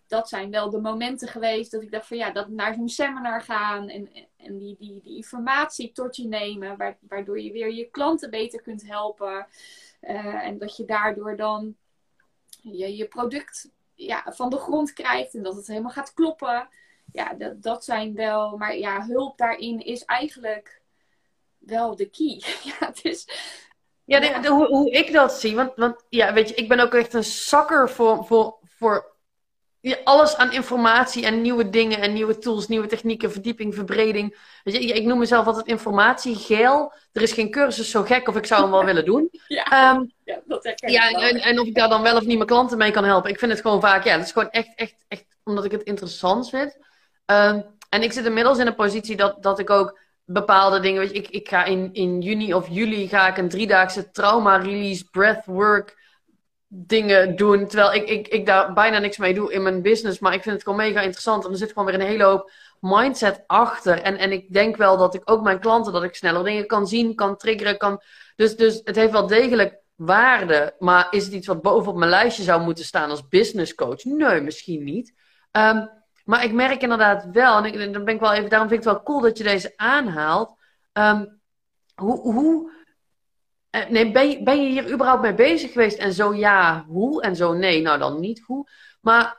dat 0.08 0.30
zijn 0.30 0.52
wel 0.52 0.70
de 0.70 0.80
momenten 0.80 1.28
geweest 1.28 1.72
dat 1.72 1.82
ik 1.82 1.92
dacht 1.92 2.08
van 2.08 2.18
ja, 2.18 2.32
dat 2.32 2.50
naar 2.50 2.74
zo'n 2.74 2.90
seminar 2.90 3.42
gaan 3.42 3.90
en, 3.90 4.10
en 4.38 4.58
die, 4.58 4.76
die, 4.80 5.02
die 5.04 5.16
informatie 5.16 5.92
tot 5.92 6.16
je 6.16 6.28
nemen, 6.28 6.98
waardoor 7.00 7.40
je 7.40 7.52
weer 7.52 7.72
je 7.74 7.90
klanten 7.90 8.30
beter 8.30 8.62
kunt 8.62 8.88
helpen. 8.88 9.48
Uh, 10.02 10.46
en 10.48 10.58
dat 10.58 10.78
je 10.78 10.86
daardoor 10.86 11.36
dan 11.36 11.76
je, 12.62 12.96
je 12.96 13.08
product 13.08 13.70
ja, 14.06 14.24
van 14.26 14.50
de 14.50 14.58
grond 14.58 14.94
krijgt 14.94 15.34
en 15.34 15.44
dat 15.44 15.56
het 15.56 15.68
helemaal 15.68 15.92
gaat 15.92 16.14
kloppen. 16.14 16.70
Ja, 17.12 17.34
dat, 17.34 17.62
dat 17.62 17.84
zijn 17.84 18.16
wel. 18.16 18.58
Maar 18.58 18.78
ja, 18.78 19.06
hulp 19.06 19.38
daarin 19.38 19.80
is 19.80 20.06
eigenlijk 20.06 20.82
wel 21.58 21.96
de 21.96 22.10
key. 22.10 22.42
ja, 22.70 22.88
het 22.88 23.00
is. 23.04 23.28
Ja, 24.06 24.20
de, 24.20 24.40
de, 24.42 24.50
hoe, 24.50 24.68
hoe, 24.68 24.92
ik 24.92 25.12
dat 25.12 25.34
zie. 25.34 25.56
Want, 25.56 25.72
want 25.76 26.06
ja, 26.10 26.34
weet 26.34 26.50
je, 26.50 26.56
ik 26.56 26.68
ben 26.68 26.80
ook 26.80 26.94
echt 26.94 27.14
een 27.14 27.24
zakker 27.24 27.90
voor, 27.90 28.26
voor, 28.26 28.60
voor 28.64 29.12
alles 30.04 30.36
aan 30.36 30.52
informatie 30.52 31.26
en 31.26 31.42
nieuwe 31.42 31.70
dingen 31.70 32.02
en 32.02 32.14
nieuwe 32.14 32.38
tools, 32.38 32.68
nieuwe 32.68 32.88
technieken, 32.88 33.32
verdieping, 33.32 33.76
verbreding. 33.76 34.38
Weet 34.64 34.76
je, 34.76 34.94
ik 34.94 35.06
noem 35.06 35.18
mezelf 35.18 35.46
altijd 35.46 35.68
informatiegeel. 35.68 36.94
Er 37.12 37.22
is 37.22 37.32
geen 37.32 37.52
cursus 37.52 37.90
zo 37.90 38.04
gek 38.04 38.28
of 38.28 38.36
ik 38.36 38.46
zou 38.46 38.62
hem 38.62 38.72
wel 38.72 38.86
willen 38.92 39.06
doen. 39.06 39.30
Ja, 39.48 39.96
um, 39.96 40.12
ja 40.21 40.21
dat 40.64 40.92
ja 40.92 41.10
en, 41.10 41.42
en, 41.42 41.60
of 41.60 41.68
ik 41.68 41.76
daar 41.76 41.90
dan 41.90 42.02
wel 42.02 42.16
of 42.16 42.26
niet 42.26 42.36
mijn 42.36 42.50
klanten 42.50 42.78
mee 42.78 42.92
kan 42.92 43.04
helpen. 43.04 43.30
Ik 43.30 43.40
vind 43.40 43.52
het 43.52 43.62
gewoon 43.62 43.82
vaak, 43.82 44.04
ja, 44.04 44.18
dat 44.18 44.26
is 44.26 44.32
gewoon 44.32 44.50
echt, 44.50 44.76
echt, 44.76 45.06
echt 45.08 45.26
omdat 45.44 45.66
ik 45.66 45.72
het 45.72 45.84
interessant 45.84 46.50
vind. 46.50 46.78
Um, 47.26 47.66
en 47.90 48.04
ik 48.04 48.12
zit 48.12 48.26
inmiddels 48.26 48.58
in 48.58 48.68
een 48.68 48.76
positie 48.76 49.16
dat, 49.16 49.44
dat 49.44 49.60
ik 49.60 49.70
ook 49.70 50.00
bepaalde 50.26 50.80
dingen, 50.80 51.02
weet 51.02 51.12
je, 51.12 51.18
ik, 51.18 51.30
ik 51.30 51.50
ga 51.50 51.64
in, 51.64 51.90
in 51.94 52.22
juni 52.22 52.54
of 52.54 52.68
juli 52.70 53.08
ga 53.08 53.28
ik 53.28 53.38
een 53.38 53.50
driedaagse 53.50 54.12
trauma 54.12 54.58
release 54.58 55.10
breathwork 55.12 56.00
dingen 56.74 57.36
doen. 57.36 57.68
Terwijl 57.68 57.94
ik, 57.94 58.10
ik, 58.10 58.28
ik 58.28 58.46
daar 58.46 58.74
bijna 58.74 59.00
niks 59.00 59.18
mee 59.18 59.34
doe 59.34 59.54
in 59.54 59.64
mijn 59.64 59.82
business. 59.82 60.20
Maar 60.20 60.34
ik 60.34 60.42
vind 60.42 60.56
het 60.56 60.64
gewoon 60.64 60.78
mega 60.78 61.02
interessant. 61.02 61.46
En 61.46 61.52
er 61.52 61.58
zit 61.58 61.68
gewoon 61.68 61.86
weer 61.86 61.94
een 61.94 62.08
hele 62.08 62.24
hoop 62.24 62.52
mindset 62.80 63.44
achter. 63.48 64.02
En, 64.02 64.18
en 64.18 64.32
ik 64.32 64.54
denk 64.54 64.76
wel 64.78 64.98
dat 64.98 65.14
ik 65.16 65.22
ook 65.26 65.44
mijn 65.44 65.60
klanten, 65.60 65.94
dat 65.94 66.04
ik 66.04 66.16
sneller 66.16 66.44
dingen 66.44 66.68
kan 66.68 66.88
zien, 66.88 67.16
kan 67.16 67.38
triggeren. 67.38 67.78
Kan... 67.78 68.02
Dus, 68.36 68.56
dus 68.56 68.82
het 68.84 68.96
heeft 68.96 69.12
wel 69.12 69.28
degelijk 69.28 69.81
waarde. 70.06 70.76
Maar 70.80 71.08
is 71.10 71.24
het 71.24 71.34
iets 71.34 71.48
wat 71.48 71.62
bovenop 71.62 71.96
mijn 71.96 72.10
lijstje 72.10 72.44
zou 72.44 72.62
moeten 72.62 72.86
staan 72.86 73.10
als 73.10 73.28
business 73.28 73.76
coach? 73.76 74.04
Nee, 74.04 74.42
misschien 74.42 74.84
niet. 74.84 75.14
Um, 75.52 75.90
maar 76.26 76.44
ik 76.44 76.52
merk 76.52 76.82
inderdaad 76.82 77.28
wel, 77.32 77.66
en 77.66 77.92
dan 77.92 78.06
ben 78.06 78.14
ik 78.14 78.20
wel 78.20 78.34
even, 78.34 78.50
daarom 78.50 78.70
vind 78.70 78.82
ik 78.82 78.88
het 78.88 78.96
wel 78.96 79.04
cool 79.04 79.22
dat 79.22 79.38
je 79.38 79.44
deze 79.44 79.74
aanhaalt. 79.76 80.56
Um, 80.94 81.40
hoe, 81.96 82.22
hoe 82.22 82.72
eh, 83.70 83.90
nee, 83.90 84.12
ben, 84.12 84.30
je, 84.30 84.44
ben 84.44 84.64
je 84.64 84.70
hier 84.70 84.92
überhaupt 84.92 85.22
mee 85.22 85.34
bezig 85.34 85.72
geweest? 85.72 85.98
En 85.98 86.14
zo 86.14 86.34
ja, 86.34 86.86
hoe? 86.88 87.22
En 87.22 87.36
zo 87.36 87.54
nee, 87.54 87.82
nou 87.82 88.00
dan 88.00 88.20
niet 88.20 88.40
hoe. 88.46 88.70
Maar 89.02 89.38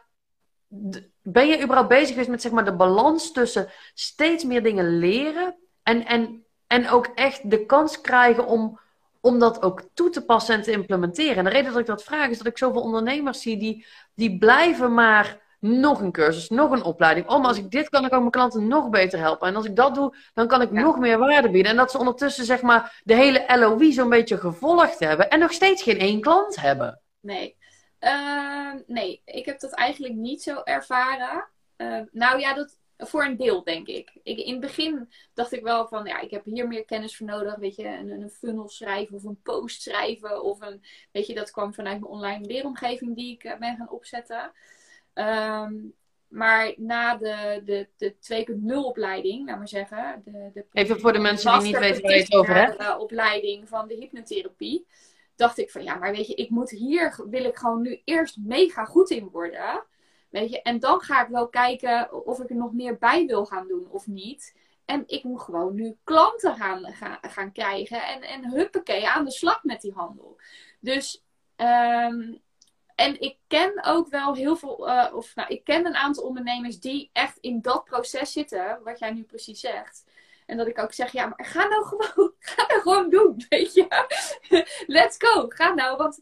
ben 1.23 1.47
je 1.47 1.63
überhaupt 1.63 1.89
bezig 1.89 2.09
geweest 2.09 2.29
met 2.29 2.43
zeg 2.43 2.53
maar, 2.53 2.65
de 2.65 2.77
balans 2.77 3.33
tussen 3.33 3.69
steeds 3.95 4.45
meer 4.45 4.63
dingen 4.63 4.99
leren 4.99 5.57
en, 5.83 6.07
en, 6.07 6.45
en 6.67 6.91
ook 6.91 7.07
echt 7.07 7.51
de 7.51 7.67
kans 7.67 8.01
krijgen 8.01 8.47
om, 8.47 8.81
om 9.23 9.39
dat 9.39 9.63
ook 9.63 9.83
toe 9.95 10.11
te 10.11 10.25
passen 10.25 10.55
en 10.55 10.63
te 10.63 10.71
implementeren? 10.71 11.37
En 11.37 11.45
de 11.45 11.51
reden 11.51 11.71
dat 11.71 11.81
ik 11.81 11.87
dat 11.87 12.05
vraag 12.05 12.29
is 12.29 12.39
dat 12.39 12.47
ik 12.47 12.59
zoveel 12.59 12.83
ondernemers 12.83 13.43
zie 13.43 13.57
die, 13.57 13.87
die 14.15 14.39
blijven 14.39 14.95
maar 14.95 15.41
nog 15.63 16.01
een 16.01 16.13
cursus, 16.13 16.49
nog 16.49 16.71
een 16.71 16.83
opleiding. 16.83 17.29
Oh, 17.29 17.39
maar 17.39 17.49
als 17.49 17.59
ik 17.59 17.71
dit 17.71 17.89
kan, 17.89 18.05
ik 18.05 18.11
mijn 18.11 18.31
klanten 18.31 18.69
nog 18.69 18.91
beter 18.91 19.19
helpen. 19.19 19.49
En 19.49 19.57
als 19.57 19.65
ik 19.65 19.77
dat 19.77 19.95
doe, 19.95 20.17
dan 20.35 20.47
kan 20.47 20.63
ik 20.63 20.71
nog 20.71 20.99
meer 20.99 21.19
waarde 21.19 21.51
bieden. 21.51 21.71
En 21.71 21.77
dat 21.77 21.91
ze 21.91 21.99
ondertussen, 21.99 22.45
zeg 22.45 22.63
maar, 22.63 23.01
de 23.05 23.15
hele 23.15 23.45
LOE 23.59 23.93
zo'n 23.93 24.09
beetje 24.09 24.39
gevolgd 24.39 24.99
hebben. 24.99 25.31
En 25.31 25.39
nog 25.39 25.53
steeds 25.53 25.83
geen 25.83 25.99
één 25.99 26.21
klant 26.21 26.61
hebben. 26.61 27.01
Nee. 27.21 27.57
Uh, 28.01 28.73
nee, 28.87 29.23
ik 29.25 29.47
heb 29.47 29.61
dat 29.61 29.73
eigenlijk 29.73 30.15
niet 30.15 30.43
zo 30.43 30.61
ervaren. 30.65 31.49
Uh, 31.77 32.01
nou 32.11 32.39
ja, 32.39 32.55
dat, 32.55 32.79
voor 33.07 33.25
een 33.25 33.37
deel, 33.37 33.65
denk 33.65 33.87
ik. 33.87 34.11
ik. 34.23 34.39
In 34.39 34.53
het 34.53 34.61
begin 34.61 35.09
dacht 35.35 35.53
ik 35.53 35.63
wel 35.63 35.89
van, 35.89 36.05
ja, 36.05 36.21
ik 36.21 36.31
heb 36.31 36.45
hier 36.45 36.69
meer 36.69 36.85
kennis 36.85 37.17
voor 37.17 37.27
nodig. 37.27 37.57
Weet 37.57 37.77
je, 37.77 37.87
een, 37.87 38.11
een 38.11 38.31
funnel 38.31 38.69
schrijven 38.69 39.17
of 39.17 39.25
een 39.25 39.43
post 39.43 39.83
schrijven. 39.83 40.43
Of 40.43 40.61
een, 40.61 40.83
weet 41.13 41.27
je, 41.27 41.35
dat 41.35 41.51
kwam 41.51 41.75
vanuit 41.75 42.01
mijn 42.01 42.13
online 42.13 42.47
leeromgeving 42.47 43.17
die 43.17 43.33
ik 43.33 43.45
uh, 43.45 43.59
ben 43.59 43.77
gaan 43.77 43.91
opzetten. 43.91 44.53
Um, 45.15 45.95
maar 46.33 46.73
na 46.77 47.17
de, 47.17 47.63
de, 47.65 47.89
de 47.97 48.15
2.0 48.71 48.75
opleiding, 48.75 49.49
laat 49.49 49.59
maar 49.59 49.69
zeggen. 49.69 50.23
De, 50.25 50.51
de 50.53 50.67
Even 50.73 51.01
voor 51.01 51.13
de 51.13 51.19
mensen 51.19 51.53
die 51.53 51.63
niet 51.63 51.79
weten 51.79 52.03
waar 52.03 52.13
je 52.13 52.19
het 52.19 52.35
over 52.35 52.55
hebt. 52.55 52.79
De 52.79 52.99
opleiding 52.99 53.69
van 53.69 53.89
de 53.89 53.95
hypnotherapie. 53.95 54.87
Dacht 55.37 55.59
ik 55.59 55.71
van 55.71 55.85
ja, 55.85 55.95
maar 55.95 56.13
weet 56.13 56.27
je, 56.27 56.35
ik 56.35 56.51
moet 56.51 56.71
hier, 56.71 57.25
wil 57.31 57.45
ik 57.45 57.57
gewoon 57.57 57.83
nu 57.83 58.01
eerst 58.05 58.37
mega 58.41 58.85
goed 58.85 59.11
in 59.11 59.29
worden. 59.29 59.85
Weet 60.33 60.51
je, 60.51 60.63
en 60.63 60.79
dan 60.79 61.01
ga 61.01 61.23
ik 61.23 61.29
wel 61.29 61.49
kijken 61.49 62.27
of 62.27 62.41
ik 62.41 62.51
er 62.51 62.57
nog 62.57 62.73
meer 62.73 62.99
bij 62.99 63.27
wil 63.27 63.47
gaan 63.47 63.69
doen 63.69 63.87
of 63.91 64.07
niet. 64.07 64.57
En 64.85 65.03
ik 65.07 65.25
moet 65.25 65.41
gewoon 65.41 65.75
nu 65.75 65.97
klanten 66.05 66.57
gaan, 66.57 66.95
gaan, 67.21 67.53
krijgen. 67.53 68.07
En, 68.07 68.23
en 68.23 68.51
huppakee, 68.51 69.09
aan 69.09 69.25
de 69.25 69.31
slag 69.31 69.65
met 69.65 69.81
die 69.81 69.93
handel. 69.93 70.41
Dus 70.81 71.25
um, 71.57 72.43
en 72.95 73.21
ik 73.21 73.37
ken 73.47 73.85
ook 73.85 74.09
wel 74.09 74.35
heel 74.35 74.57
veel, 74.57 74.89
uh, 74.89 75.11
of 75.15 75.35
nou, 75.35 75.49
ik 75.49 75.65
ken 75.65 75.87
een 75.87 75.97
aantal 75.97 76.25
ondernemers 76.25 76.81
die 76.81 77.11
echt 77.13 77.39
in 77.39 77.61
dat 77.61 77.85
proces 77.85 78.33
zitten, 78.33 78.81
wat 78.85 78.99
jij 78.99 79.11
nu 79.11 79.23
precies 79.23 79.61
zegt. 79.61 80.05
En 80.47 80.57
dat 80.57 80.67
ik 80.67 80.79
ook 80.79 80.93
zeg, 80.93 81.13
ja, 81.13 81.27
maar 81.27 81.47
ga 81.47 81.67
nou 81.67 81.85
gewoon, 81.85 82.33
ga 82.39 82.67
nou 82.69 82.81
gewoon 82.81 83.11
doen, 83.11 83.45
weet 83.49 83.75
je. 83.75 83.87
Let's 84.87 85.17
go, 85.19 85.49
ga 85.49 85.75
nou, 85.75 85.97
want 85.97 86.21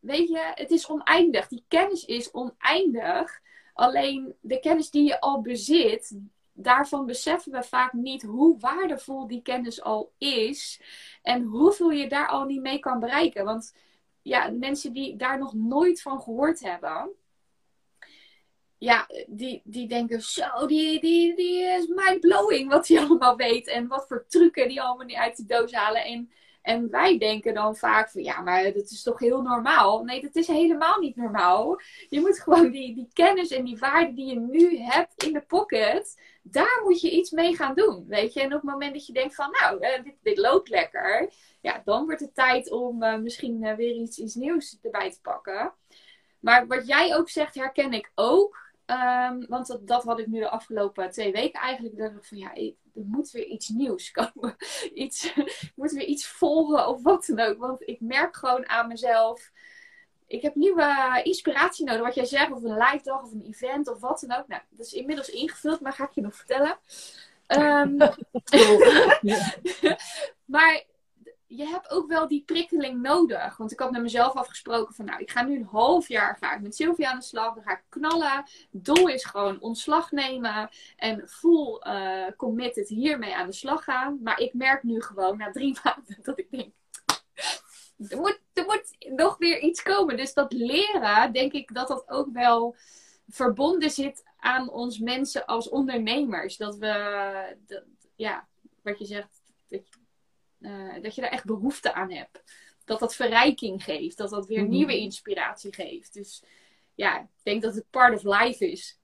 weet 0.00 0.28
je, 0.28 0.52
het 0.54 0.70
is 0.70 0.88
oneindig. 0.88 1.48
Die 1.48 1.64
kennis 1.68 2.04
is 2.04 2.30
oneindig. 2.30 3.40
Alleen 3.74 4.34
de 4.40 4.60
kennis 4.60 4.90
die 4.90 5.04
je 5.04 5.20
al 5.20 5.40
bezit, 5.40 6.18
daarvan 6.52 7.06
beseffen 7.06 7.52
we 7.52 7.62
vaak 7.62 7.92
niet 7.92 8.22
hoe 8.22 8.58
waardevol 8.58 9.26
die 9.26 9.42
kennis 9.42 9.82
al 9.82 10.12
is. 10.18 10.80
En 11.22 11.42
hoeveel 11.42 11.90
je 11.90 12.08
daar 12.08 12.28
al 12.28 12.44
niet 12.44 12.60
mee 12.60 12.78
kan 12.78 13.00
bereiken. 13.00 13.44
Want 13.44 13.74
ja, 14.22 14.50
mensen 14.50 14.92
die 14.92 15.16
daar 15.16 15.38
nog 15.38 15.54
nooit 15.54 16.02
van 16.02 16.20
gehoord 16.20 16.60
hebben, 16.60 17.10
ja, 18.80 19.08
die, 19.26 19.62
die 19.64 19.88
denken 19.88 20.22
zo, 20.22 20.66
die, 20.66 21.00
die, 21.00 21.36
die 21.36 21.62
is 21.62 21.86
mind-blowing 21.86 22.68
wat 22.70 22.88
hij 22.88 22.98
allemaal 23.04 23.36
weet. 23.36 23.66
En 23.66 23.86
wat 23.88 24.06
voor 24.08 24.24
trucken 24.28 24.68
die 24.68 24.82
allemaal 24.82 25.06
niet 25.06 25.16
uit 25.16 25.36
de 25.36 25.46
doos 25.46 25.72
halen. 25.72 26.04
En, 26.04 26.30
en 26.62 26.90
wij 26.90 27.18
denken 27.18 27.54
dan 27.54 27.76
vaak 27.76 28.10
van, 28.10 28.22
ja, 28.22 28.40
maar 28.40 28.72
dat 28.72 28.90
is 28.90 29.02
toch 29.02 29.18
heel 29.18 29.42
normaal? 29.42 30.04
Nee, 30.04 30.20
dat 30.20 30.36
is 30.36 30.46
helemaal 30.46 30.98
niet 30.98 31.16
normaal. 31.16 31.80
Je 32.08 32.20
moet 32.20 32.40
gewoon 32.40 32.70
die, 32.70 32.94
die 32.94 33.08
kennis 33.12 33.50
en 33.50 33.64
die 33.64 33.78
waarde 33.78 34.14
die 34.14 34.26
je 34.26 34.40
nu 34.40 34.78
hebt 34.78 35.24
in 35.24 35.32
de 35.32 35.40
pocket, 35.40 36.20
daar 36.42 36.80
moet 36.84 37.00
je 37.00 37.10
iets 37.10 37.30
mee 37.30 37.56
gaan 37.56 37.74
doen, 37.74 38.04
weet 38.08 38.32
je. 38.32 38.40
En 38.40 38.46
op 38.46 38.52
het 38.52 38.70
moment 38.70 38.92
dat 38.92 39.06
je 39.06 39.12
denkt 39.12 39.34
van, 39.34 39.50
nou, 39.50 39.80
uh, 39.80 40.04
dit, 40.04 40.14
dit 40.22 40.38
loopt 40.38 40.68
lekker 40.68 41.28
ja, 41.60 41.82
dan 41.84 42.04
wordt 42.04 42.20
het 42.20 42.34
tijd 42.34 42.70
om 42.70 43.02
uh, 43.02 43.16
misschien 43.16 43.62
uh, 43.62 43.74
weer 43.74 43.94
iets, 43.94 44.18
iets 44.18 44.34
nieuws 44.34 44.78
erbij 44.82 45.10
te 45.10 45.20
pakken. 45.20 45.72
Maar 46.40 46.66
wat 46.66 46.86
jij 46.86 47.16
ook 47.16 47.28
zegt, 47.28 47.54
herken 47.54 47.92
ik 47.92 48.12
ook. 48.14 48.68
Ehm, 48.86 49.46
want 49.48 49.66
dat, 49.66 49.86
dat, 49.86 50.04
had 50.04 50.18
ik 50.18 50.26
nu 50.26 50.38
de 50.38 50.48
afgelopen 50.48 51.10
twee 51.10 51.32
weken 51.32 51.60
eigenlijk. 51.60 52.12
van 52.20 52.38
ja, 52.38 52.54
er 52.94 53.04
moet 53.06 53.30
weer 53.30 53.44
iets 53.44 53.68
nieuws 53.68 54.10
komen. 54.10 54.56
iets, 54.94 55.24
ik 55.34 55.72
moet 55.76 55.92
weer 55.92 56.06
iets 56.06 56.26
volgen 56.26 56.88
of 56.88 57.02
wat 57.02 57.24
dan 57.26 57.40
ook. 57.40 57.58
Want 57.58 57.88
ik 57.88 58.00
merk 58.00 58.36
gewoon 58.36 58.68
aan 58.68 58.88
mezelf. 58.88 59.50
Ik 60.26 60.42
heb 60.42 60.54
nieuwe 60.54 61.20
inspiratie 61.22 61.84
nodig. 61.84 62.02
Wat 62.02 62.14
jij 62.14 62.24
zegt, 62.24 62.52
of 62.52 62.62
een 62.62 62.76
live 62.76 63.00
dag 63.02 63.22
of 63.22 63.32
een 63.32 63.46
event 63.46 63.88
of 63.88 64.00
wat 64.00 64.20
dan 64.20 64.38
ook. 64.38 64.48
Nou, 64.48 64.62
dat 64.70 64.86
is 64.86 64.92
inmiddels 64.92 65.28
ingevuld, 65.28 65.80
maar 65.80 65.92
ga 65.92 66.04
ik 66.04 66.14
je 66.14 66.20
nog 66.20 66.34
vertellen. 66.34 66.78
Um, 67.56 67.96
maar 70.44 70.84
je 71.52 71.66
hebt 71.66 71.90
ook 71.90 72.08
wel 72.08 72.28
die 72.28 72.42
prikkeling 72.46 73.02
nodig. 73.02 73.56
Want 73.56 73.72
ik 73.72 73.78
had 73.78 73.90
met 73.90 74.02
mezelf 74.02 74.34
afgesproken 74.34 74.94
van, 74.94 75.04
nou, 75.04 75.20
ik 75.20 75.30
ga 75.30 75.42
nu 75.42 75.56
een 75.56 75.68
half 75.70 76.08
jaar 76.08 76.36
ga 76.40 76.54
ik 76.54 76.60
met 76.60 76.74
Sylvia 76.74 77.10
aan 77.10 77.18
de 77.18 77.24
slag. 77.24 77.54
Dan 77.54 77.62
ga 77.62 77.72
ik 77.72 77.82
knallen. 77.88 78.44
Doel 78.70 79.08
is 79.08 79.24
gewoon 79.24 79.60
ontslag 79.60 80.10
nemen. 80.10 80.68
En 80.96 81.28
full 81.28 81.80
uh, 81.86 82.26
committed 82.36 82.88
hiermee 82.88 83.36
aan 83.36 83.46
de 83.46 83.52
slag 83.52 83.84
gaan. 83.84 84.18
Maar 84.22 84.38
ik 84.38 84.54
merk 84.54 84.82
nu 84.82 85.02
gewoon 85.02 85.36
na 85.36 85.50
drie 85.50 85.78
maanden 85.82 86.18
dat 86.22 86.38
ik 86.38 86.50
denk, 86.50 86.72
er 88.08 88.18
moet, 88.18 88.40
er 88.52 88.64
moet 88.64 88.96
nog 89.16 89.38
weer 89.38 89.60
iets 89.60 89.82
komen. 89.82 90.16
Dus 90.16 90.34
dat 90.34 90.52
leren, 90.52 91.32
denk 91.32 91.52
ik 91.52 91.74
dat 91.74 91.88
dat 91.88 92.08
ook 92.08 92.28
wel 92.32 92.76
verbonden 93.28 93.90
zit 93.90 94.24
aan 94.36 94.70
ons 94.70 94.98
mensen 94.98 95.46
als 95.46 95.68
ondernemers. 95.68 96.56
Dat 96.56 96.76
we, 96.76 97.56
dat, 97.66 97.84
ja, 98.16 98.48
wat 98.82 98.98
je 98.98 99.04
zegt, 99.04 99.42
dat 99.68 99.82
uh, 100.60 101.02
dat 101.02 101.14
je 101.14 101.20
daar 101.20 101.30
echt 101.30 101.44
behoefte 101.44 101.94
aan 101.94 102.12
hebt. 102.12 102.42
Dat 102.84 102.98
dat 102.98 103.14
verrijking 103.14 103.84
geeft. 103.84 104.16
Dat 104.16 104.30
dat 104.30 104.46
weer 104.46 104.62
mhm. 104.62 104.70
nieuwe 104.70 104.98
inspiratie 104.98 105.74
geeft. 105.74 106.14
Dus 106.14 106.42
ja, 106.94 107.18
ik 107.18 107.26
denk 107.42 107.62
dat 107.62 107.74
het 107.74 107.90
part 107.90 108.14
of 108.14 108.40
life 108.40 108.70
is. 108.70 108.98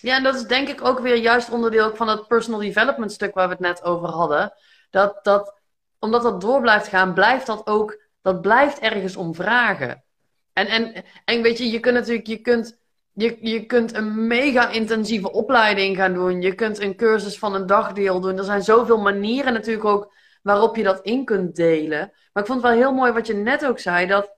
Ja, 0.00 0.16
en 0.16 0.22
dat 0.22 0.34
is 0.34 0.42
denk 0.42 0.68
ik 0.68 0.84
ook 0.84 0.98
weer 0.98 1.16
juist 1.16 1.50
onderdeel 1.50 1.96
van 1.96 2.06
dat 2.06 2.28
personal 2.28 2.60
development 2.60 3.12
stuk 3.12 3.34
waar 3.34 3.46
we 3.46 3.52
het 3.52 3.62
net 3.62 3.82
over 3.82 4.08
hadden. 4.08 4.52
Dat, 4.90 5.24
dat 5.24 5.60
omdat 5.98 6.22
dat 6.22 6.40
door 6.40 6.60
blijft 6.60 6.88
gaan, 6.88 7.14
blijft 7.14 7.46
dat 7.46 7.66
ook, 7.66 8.02
dat 8.22 8.40
blijft 8.40 8.78
ergens 8.78 9.16
om 9.16 9.34
vragen. 9.34 10.04
En, 10.52 10.66
en, 10.66 11.04
en 11.24 11.42
weet 11.42 11.58
je, 11.58 11.70
je 11.70 11.80
kunt 11.80 11.94
natuurlijk, 11.94 12.26
je 12.26 12.38
kunt, 12.38 12.78
je, 13.12 13.38
je 13.40 13.66
kunt 13.66 13.94
een 13.94 14.26
mega 14.26 14.70
intensieve 14.70 15.32
opleiding 15.32 15.96
gaan 15.96 16.14
doen. 16.14 16.42
Je 16.42 16.54
kunt 16.54 16.80
een 16.80 16.96
cursus 16.96 17.38
van 17.38 17.54
een 17.54 17.66
dagdeel 17.66 18.20
doen. 18.20 18.38
Er 18.38 18.44
zijn 18.44 18.62
zoveel 18.62 18.98
manieren 18.98 19.52
natuurlijk 19.52 19.84
ook 19.84 20.14
waarop 20.42 20.76
je 20.76 20.82
dat 20.82 21.00
in 21.02 21.24
kunt 21.24 21.56
delen. 21.56 22.12
Maar 22.32 22.42
ik 22.42 22.48
vond 22.48 22.62
het 22.62 22.70
wel 22.70 22.80
heel 22.80 22.94
mooi 22.94 23.12
wat 23.12 23.26
je 23.26 23.34
net 23.34 23.66
ook 23.66 23.78
zei, 23.78 24.06
dat, 24.06 24.34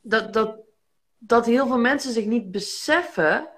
dat, 0.00 0.32
dat, 0.32 0.56
dat 1.18 1.46
heel 1.46 1.66
veel 1.66 1.78
mensen 1.78 2.12
zich 2.12 2.24
niet 2.24 2.50
beseffen 2.50 3.48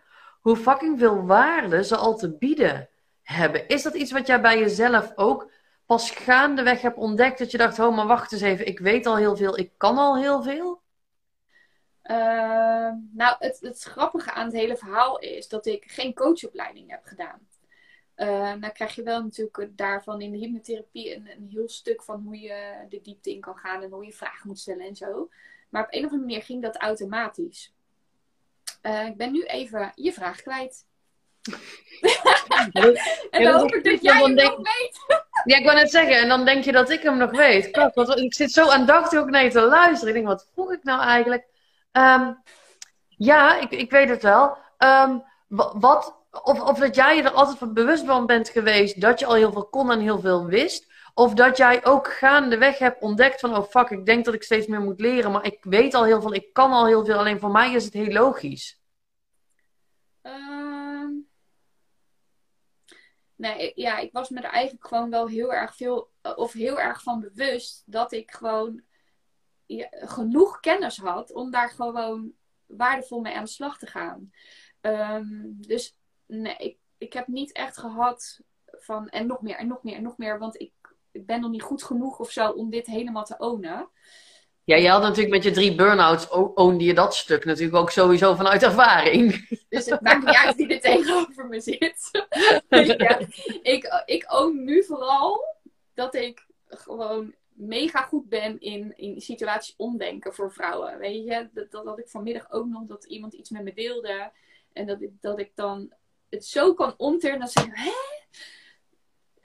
hoe 0.40 0.56
fucking 0.56 0.98
veel 0.98 1.26
waarde 1.26 1.84
ze 1.84 1.96
al 1.96 2.16
te 2.16 2.36
bieden 2.36 2.88
hebben. 3.22 3.68
Is 3.68 3.82
dat 3.82 3.94
iets 3.94 4.12
wat 4.12 4.26
jij 4.26 4.40
bij 4.40 4.58
jezelf 4.58 5.12
ook 5.14 5.50
pas 5.86 6.10
gaandeweg 6.10 6.80
hebt 6.80 6.96
ontdekt? 6.96 7.38
Dat 7.38 7.50
je 7.50 7.58
dacht, 7.58 7.78
oh 7.78 7.96
maar 7.96 8.06
wacht 8.06 8.32
eens 8.32 8.40
even, 8.40 8.66
ik 8.66 8.78
weet 8.78 9.06
al 9.06 9.16
heel 9.16 9.36
veel, 9.36 9.58
ik 9.58 9.72
kan 9.76 9.98
al 9.98 10.16
heel 10.16 10.42
veel? 10.42 10.80
Uh, 12.04 12.90
nou, 13.12 13.36
het, 13.38 13.58
het 13.60 13.82
grappige 13.82 14.32
aan 14.32 14.44
het 14.44 14.54
hele 14.54 14.76
verhaal 14.76 15.18
is 15.18 15.48
dat 15.48 15.66
ik 15.66 15.84
geen 15.86 16.14
coachopleiding 16.14 16.90
heb 16.90 17.04
gedaan. 17.04 17.48
Uh, 18.16 18.52
nou 18.52 18.72
krijg 18.72 18.94
je 18.94 19.02
wel 19.02 19.22
natuurlijk 19.22 19.68
daarvan 19.70 20.20
in 20.20 20.32
de 20.32 20.38
hypnotherapie 20.38 21.14
een, 21.14 21.30
een, 21.30 21.48
heel 21.50 21.68
stuk 21.68 22.02
van 22.02 22.22
hoe 22.24 22.40
je 22.40 22.86
de 22.88 23.00
diepte 23.00 23.30
in 23.30 23.40
kan 23.40 23.56
gaan 23.56 23.82
en 23.82 23.90
hoe 23.90 24.04
je 24.04 24.12
vragen 24.12 24.48
moet 24.48 24.58
stellen 24.58 24.86
en 24.86 24.96
zo. 24.96 25.28
Maar 25.68 25.82
op 25.82 25.88
een 25.90 26.04
of 26.04 26.10
andere 26.10 26.26
manier 26.26 26.42
ging 26.42 26.62
dat 26.62 26.76
automatisch. 26.76 27.72
Uh, 28.82 29.06
ik 29.06 29.16
ben 29.16 29.32
nu 29.32 29.42
even 29.42 29.92
je 29.94 30.12
vraag 30.12 30.42
kwijt. 30.42 30.86
en 33.30 33.42
dan 33.42 33.60
hoop 33.60 33.74
ik 33.74 33.84
dat 33.84 34.02
jij 34.02 34.22
hem 34.22 34.34
nog 34.34 34.56
weet. 34.56 34.98
ja, 35.44 35.56
ik 35.56 35.64
wou 35.64 35.76
net 35.76 35.90
zeggen, 35.90 36.16
en 36.16 36.28
dan 36.28 36.44
denk 36.44 36.64
je 36.64 36.72
dat 36.72 36.90
ik 36.90 37.02
hem 37.02 37.16
nog 37.16 37.30
weet. 37.30 37.70
Klopt, 37.70 37.94
want 37.94 38.18
ik 38.18 38.34
zit 38.34 38.52
zo 38.52 38.68
aandachtig 38.68 39.20
ook 39.20 39.30
naar 39.30 39.44
je 39.44 39.50
te 39.50 39.60
luisteren. 39.60 40.08
Ik 40.08 40.14
denk, 40.14 40.26
wat 40.26 40.48
vroeg 40.52 40.72
ik 40.72 40.84
nou 40.84 41.02
eigenlijk? 41.02 41.46
Um, 41.92 42.42
ja, 43.08 43.58
ik, 43.60 43.70
ik 43.70 43.90
weet 43.90 44.08
het 44.08 44.22
wel. 44.22 44.56
Um, 44.78 45.24
wat 45.80 46.21
of, 46.32 46.60
of 46.60 46.78
dat 46.78 46.94
jij 46.94 47.16
je 47.16 47.22
er 47.22 47.30
altijd 47.30 47.58
van 47.58 47.74
bewust 47.74 48.04
van 48.04 48.26
bent 48.26 48.48
geweest 48.48 49.00
dat 49.00 49.18
je 49.18 49.26
al 49.26 49.34
heel 49.34 49.52
veel 49.52 49.68
kon 49.68 49.90
en 49.90 50.00
heel 50.00 50.20
veel 50.20 50.46
wist. 50.46 50.90
Of 51.14 51.34
dat 51.34 51.56
jij 51.56 51.84
ook 51.84 52.12
gaandeweg 52.12 52.78
hebt 52.78 53.02
ontdekt 53.02 53.40
van, 53.40 53.56
oh 53.56 53.68
fuck, 53.68 53.90
ik 53.90 54.06
denk 54.06 54.24
dat 54.24 54.34
ik 54.34 54.42
steeds 54.42 54.66
meer 54.66 54.80
moet 54.80 55.00
leren, 55.00 55.32
maar 55.32 55.44
ik 55.44 55.64
weet 55.64 55.94
al 55.94 56.04
heel 56.04 56.20
veel, 56.20 56.34
ik 56.34 56.52
kan 56.52 56.72
al 56.72 56.86
heel 56.86 57.04
veel, 57.04 57.18
alleen 57.18 57.40
voor 57.40 57.50
mij 57.50 57.72
is 57.72 57.84
het 57.84 57.92
heel 57.92 58.12
logisch. 58.12 58.80
Uh, 60.22 61.08
nee, 63.34 63.72
ja, 63.74 63.98
ik 63.98 64.12
was 64.12 64.28
me 64.28 64.40
er 64.40 64.50
eigenlijk 64.50 64.86
gewoon 64.86 65.10
wel 65.10 65.26
heel 65.26 65.52
erg 65.52 65.76
veel, 65.76 66.10
of 66.36 66.52
heel 66.52 66.80
erg 66.80 67.02
van 67.02 67.20
bewust 67.20 67.82
dat 67.86 68.12
ik 68.12 68.30
gewoon 68.30 68.82
genoeg 69.90 70.60
kennis 70.60 70.96
had 70.96 71.32
om 71.32 71.50
daar 71.50 71.70
gewoon 71.70 72.32
waardevol 72.66 73.20
mee 73.20 73.34
aan 73.34 73.44
de 73.44 73.50
slag 73.50 73.78
te 73.78 73.86
gaan. 73.86 74.32
Um, 74.80 75.56
dus 75.60 75.96
nee, 76.32 76.56
ik, 76.56 76.76
ik 76.98 77.12
heb 77.12 77.26
niet 77.26 77.52
echt 77.52 77.78
gehad 77.78 78.40
van 78.66 79.08
en 79.08 79.26
nog 79.26 79.42
meer 79.42 79.56
en 79.56 79.66
nog 79.66 79.82
meer 79.82 79.94
en 79.94 80.02
nog 80.02 80.18
meer. 80.18 80.38
Want 80.38 80.60
ik, 80.60 80.72
ik 81.10 81.26
ben 81.26 81.40
nog 81.40 81.50
niet 81.50 81.62
goed 81.62 81.82
genoeg 81.82 82.18
of 82.18 82.30
zo 82.30 82.50
om 82.50 82.70
dit 82.70 82.86
helemaal 82.86 83.24
te 83.24 83.38
ownen. 83.38 83.88
Ja, 84.64 84.76
je 84.76 84.88
had 84.88 85.02
natuurlijk 85.02 85.34
met 85.34 85.42
je 85.42 85.50
drie 85.50 85.74
burn-outs, 85.74 86.28
ownde 86.28 86.84
je 86.84 86.94
dat 86.94 87.14
stuk 87.14 87.44
natuurlijk 87.44 87.76
ook 87.76 87.90
sowieso 87.90 88.34
vanuit 88.34 88.62
ervaring. 88.62 89.48
Dus 89.68 89.86
het 89.86 90.00
maakt 90.00 90.24
niet 90.24 90.36
uit 90.36 90.56
wie 90.56 90.74
er 90.74 90.80
tegenover 90.80 91.46
me 91.46 91.60
zit. 91.60 92.10
ja, 92.98 93.18
ik, 93.62 94.02
ik 94.04 94.32
own 94.32 94.64
nu 94.64 94.84
vooral 94.84 95.44
dat 95.94 96.14
ik 96.14 96.46
gewoon 96.66 97.34
mega 97.52 98.02
goed 98.02 98.28
ben 98.28 98.60
in, 98.60 98.92
in 98.96 99.20
situaties 99.20 99.74
omdenken 99.76 100.34
voor 100.34 100.52
vrouwen. 100.52 100.98
Weet 100.98 101.24
je, 101.24 101.48
dat, 101.52 101.70
dat 101.70 101.84
had 101.84 101.98
ik 101.98 102.08
vanmiddag 102.08 102.52
ook 102.52 102.66
nog, 102.66 102.86
dat 102.86 103.04
iemand 103.04 103.32
iets 103.32 103.50
met 103.50 103.62
me 103.62 103.74
deelde. 103.74 104.30
En 104.72 104.86
dat 104.86 105.02
ik, 105.02 105.10
dat 105.20 105.38
ik 105.38 105.50
dan 105.54 105.92
het 106.32 106.46
zo 106.46 106.74
kan 106.74 106.94
omturnen 106.96 107.40
dat 107.40 107.52
ze 107.52 107.60
zeggen, 107.60 107.78
hè? 107.78 107.92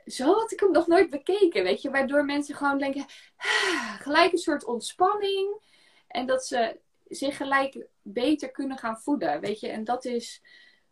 Zo 0.05 0.33
had 0.33 0.51
ik 0.51 0.59
hem 0.59 0.71
nog 0.71 0.87
nooit 0.87 1.09
bekeken, 1.09 1.63
weet 1.63 1.81
je. 1.81 1.89
Waardoor 1.89 2.25
mensen 2.25 2.55
gewoon 2.55 2.77
denken, 2.77 3.05
ah, 3.37 4.01
gelijk 4.01 4.31
een 4.31 4.37
soort 4.37 4.65
ontspanning. 4.65 5.61
En 6.07 6.25
dat 6.25 6.45
ze 6.45 6.79
zich 7.07 7.37
gelijk 7.37 7.87
beter 8.01 8.51
kunnen 8.51 8.77
gaan 8.77 8.99
voeden, 8.99 9.41
weet 9.41 9.59
je. 9.59 9.67
En 9.67 9.83
dat 9.83 10.05
is 10.05 10.41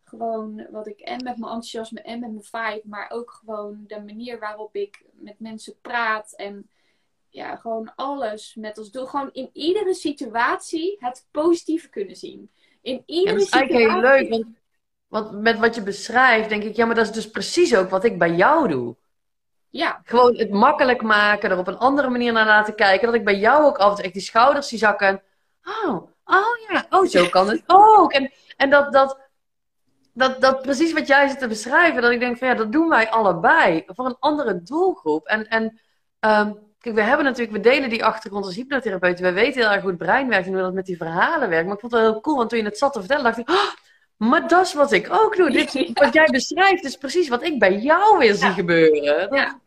gewoon 0.04 0.66
wat 0.70 0.86
ik 0.86 1.00
en 1.00 1.24
met 1.24 1.36
mijn 1.36 1.52
enthousiasme 1.52 2.00
en 2.00 2.20
met 2.20 2.30
mijn 2.30 2.44
vibe, 2.44 2.88
maar 2.88 3.10
ook 3.10 3.30
gewoon 3.30 3.84
de 3.86 4.00
manier 4.00 4.38
waarop 4.38 4.74
ik 4.74 5.04
met 5.12 5.40
mensen 5.40 5.80
praat 5.80 6.32
en 6.32 6.70
ja, 7.28 7.56
gewoon 7.56 7.94
alles 7.94 8.54
met 8.54 8.78
als 8.78 8.90
doel. 8.90 9.06
Gewoon 9.06 9.32
in 9.32 9.50
iedere 9.52 9.94
situatie 9.94 10.96
het 10.98 11.26
positieve 11.30 11.88
kunnen 11.88 12.16
zien. 12.16 12.50
In 12.80 13.02
iedere 13.06 13.32
ja, 13.32 13.38
dat 13.38 13.46
is 13.46 13.50
eigenlijk 13.50 13.90
heel 13.90 14.00
leuk, 14.00 14.28
want 14.28 14.46
want 15.08 15.32
met 15.32 15.58
wat 15.58 15.74
je 15.74 15.82
beschrijft, 15.82 16.48
denk 16.48 16.62
ik, 16.62 16.76
ja, 16.76 16.86
maar 16.86 16.94
dat 16.94 17.04
is 17.04 17.12
dus 17.12 17.30
precies 17.30 17.76
ook 17.76 17.90
wat 17.90 18.04
ik 18.04 18.18
bij 18.18 18.30
jou 18.30 18.68
doe. 18.68 18.96
Ja. 19.70 20.00
Gewoon 20.04 20.36
het 20.36 20.50
makkelijk 20.50 21.02
maken, 21.02 21.50
er 21.50 21.58
op 21.58 21.66
een 21.66 21.78
andere 21.78 22.08
manier 22.08 22.32
naar 22.32 22.46
laten 22.46 22.74
kijken. 22.74 23.06
Dat 23.06 23.14
ik 23.14 23.24
bij 23.24 23.38
jou 23.38 23.64
ook 23.64 23.78
altijd 23.78 24.04
echt 24.04 24.14
die 24.14 24.22
schouders 24.22 24.68
die 24.68 24.78
zakken. 24.78 25.22
Oh, 25.64 25.94
oh 26.24 26.56
ja, 26.68 26.86
oh, 26.90 27.06
zo 27.06 27.28
kan 27.36 27.48
het 27.48 27.62
ook. 27.66 28.12
En, 28.12 28.32
en 28.56 28.70
dat, 28.70 28.92
dat, 28.92 29.18
dat, 30.12 30.40
dat 30.40 30.62
precies 30.62 30.92
wat 30.92 31.06
jij 31.06 31.28
zit 31.28 31.38
te 31.38 31.48
beschrijven, 31.48 32.02
dat 32.02 32.10
ik 32.10 32.20
denk 32.20 32.38
van 32.38 32.48
ja, 32.48 32.54
dat 32.54 32.72
doen 32.72 32.88
wij 32.88 33.10
allebei. 33.10 33.84
Voor 33.86 34.06
een 34.06 34.16
andere 34.18 34.62
doelgroep. 34.62 35.26
En, 35.26 35.48
en 35.48 35.62
um, 36.20 36.58
kijk, 36.78 36.94
we 36.94 37.02
hebben 37.02 37.24
natuurlijk, 37.24 37.56
we 37.56 37.70
delen 37.70 37.90
die 37.90 38.04
achtergrond 38.04 38.44
als 38.44 38.54
hypnotherapeuten. 38.54 39.24
We 39.24 39.32
weten 39.32 39.60
heel 39.60 39.70
erg 39.70 39.82
goed 39.82 39.96
brein 39.96 40.28
werkt 40.28 40.46
en 40.46 40.52
hoe 40.52 40.62
dat 40.62 40.74
met 40.74 40.86
die 40.86 40.96
verhalen 40.96 41.48
werkt. 41.48 41.64
Maar 41.64 41.74
ik 41.74 41.80
vond 41.80 41.92
het 41.92 42.00
wel 42.00 42.10
heel 42.10 42.20
cool, 42.20 42.36
want 42.36 42.48
toen 42.48 42.58
je 42.58 42.64
het 42.64 42.78
zat 42.78 42.92
te 42.92 42.98
vertellen, 42.98 43.24
dacht 43.24 43.38
ik, 43.38 43.50
oh, 43.50 43.72
maar 44.16 44.48
dat 44.48 44.66
is 44.66 44.74
wat 44.74 44.92
ik 44.92 45.10
ook 45.10 45.36
doe. 45.36 45.50
Dit, 45.50 45.72
wat 46.02 46.14
jij 46.14 46.26
beschrijft 46.26 46.84
is 46.84 46.96
precies 46.96 47.28
wat 47.28 47.42
ik 47.42 47.58
bij 47.58 47.78
jou 47.78 48.18
weer 48.18 48.34
zie 48.34 48.50
gebeuren. 48.50 49.34
Ja. 49.34 49.60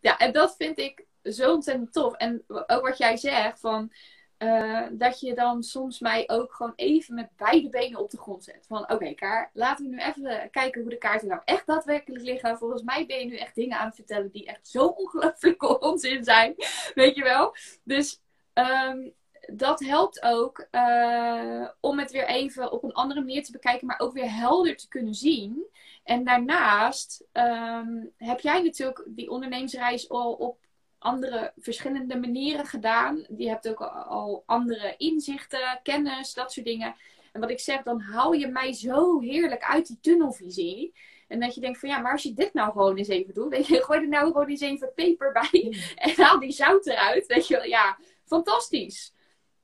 ja, 0.00 0.18
en 0.18 0.32
dat 0.32 0.54
vind 0.56 0.78
ik 0.78 1.04
zo 1.22 1.52
ontzettend 1.52 1.92
tof. 1.92 2.14
En 2.14 2.44
ook 2.46 2.88
wat 2.88 2.98
jij 2.98 3.16
zegt, 3.16 3.60
van, 3.60 3.92
uh, 4.38 4.86
dat 4.92 5.20
je 5.20 5.34
dan 5.34 5.62
soms 5.62 5.98
mij 5.98 6.24
ook 6.26 6.54
gewoon 6.54 6.72
even 6.76 7.14
met 7.14 7.28
beide 7.36 7.68
benen 7.68 7.98
op 7.98 8.10
de 8.10 8.18
grond 8.18 8.44
zet. 8.44 8.64
Van 8.66 8.82
oké, 8.82 8.92
okay, 8.92 9.14
Kaar, 9.14 9.50
laten 9.52 9.84
we 9.84 9.90
nu 9.90 9.98
even 9.98 10.50
kijken 10.50 10.80
hoe 10.80 10.90
de 10.90 10.98
kaarten 10.98 11.28
nou 11.28 11.40
echt 11.44 11.66
daadwerkelijk 11.66 12.24
liggen. 12.24 12.58
Volgens 12.58 12.82
mij 12.82 13.06
ben 13.06 13.18
je 13.18 13.24
nu 13.24 13.36
echt 13.36 13.54
dingen 13.54 13.78
aan 13.78 13.86
het 13.86 13.94
vertellen 13.94 14.30
die 14.30 14.46
echt 14.46 14.68
zo 14.68 14.86
ongelooflijk 14.86 15.82
onzin 15.90 16.24
zijn. 16.24 16.54
Weet 16.94 17.14
je 17.14 17.22
wel? 17.22 17.54
Dus 17.84 18.20
um, 18.54 19.14
dat 19.52 19.80
helpt 19.80 20.22
ook 20.22 20.66
uh, 20.70 21.68
om 21.80 21.98
het 21.98 22.10
weer 22.10 22.26
even 22.26 22.72
op 22.72 22.82
een 22.82 22.92
andere 22.92 23.20
manier 23.20 23.44
te 23.44 23.52
bekijken, 23.52 23.86
maar 23.86 24.00
ook 24.00 24.12
weer 24.12 24.34
helder 24.34 24.76
te 24.76 24.88
kunnen 24.88 25.14
zien. 25.14 25.66
En 26.04 26.24
daarnaast 26.24 27.24
um, 27.32 28.12
heb 28.16 28.40
jij 28.40 28.62
natuurlijk 28.62 29.04
die 29.06 29.30
ondernemingsreis 29.30 30.08
al 30.08 30.32
op 30.32 30.58
andere 30.98 31.52
verschillende 31.56 32.18
manieren 32.18 32.66
gedaan. 32.66 33.26
Je 33.36 33.48
hebt 33.48 33.68
ook 33.68 33.80
al 33.80 34.42
andere 34.46 34.94
inzichten, 34.96 35.80
kennis, 35.82 36.34
dat 36.34 36.52
soort 36.52 36.66
dingen. 36.66 36.94
En 37.32 37.40
wat 37.40 37.50
ik 37.50 37.60
zeg, 37.60 37.82
dan 37.82 38.00
hou 38.00 38.38
je 38.38 38.48
mij 38.48 38.72
zo 38.72 39.20
heerlijk 39.20 39.62
uit 39.62 39.86
die 39.86 39.98
tunnelvisie. 40.00 40.94
En 41.28 41.40
dat 41.40 41.54
je 41.54 41.60
denkt 41.60 41.78
van 41.78 41.88
ja, 41.88 41.98
maar 41.98 42.12
als 42.12 42.22
je 42.22 42.34
dit 42.34 42.54
nou 42.54 42.72
gewoon 42.72 42.96
eens 42.96 43.08
even 43.08 43.34
doet. 43.34 43.48
Weet 43.48 43.66
je, 43.66 43.82
gooi 43.84 44.00
er 44.00 44.08
nou 44.08 44.26
gewoon 44.26 44.48
eens 44.48 44.60
even 44.60 44.92
peper 44.94 45.32
bij. 45.32 45.76
En 45.96 46.22
haal 46.22 46.40
die 46.40 46.52
zout 46.52 46.86
eruit. 46.86 47.26
Weet 47.26 47.46
je 47.48 47.54
wel, 47.54 47.64
ja, 47.64 47.98
fantastisch. 48.24 49.16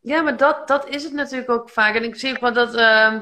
Ja, 0.04 0.22
maar 0.22 0.36
dat, 0.36 0.68
dat 0.68 0.88
is 0.88 1.02
het 1.02 1.12
natuurlijk 1.12 1.50
ook 1.50 1.70
vaak. 1.70 1.94
En 1.94 2.04
ik 2.04 2.14
zie 2.14 2.32
ook 2.32 2.40
wel 2.40 2.52
dat, 2.52 2.74
uh, 2.74 3.14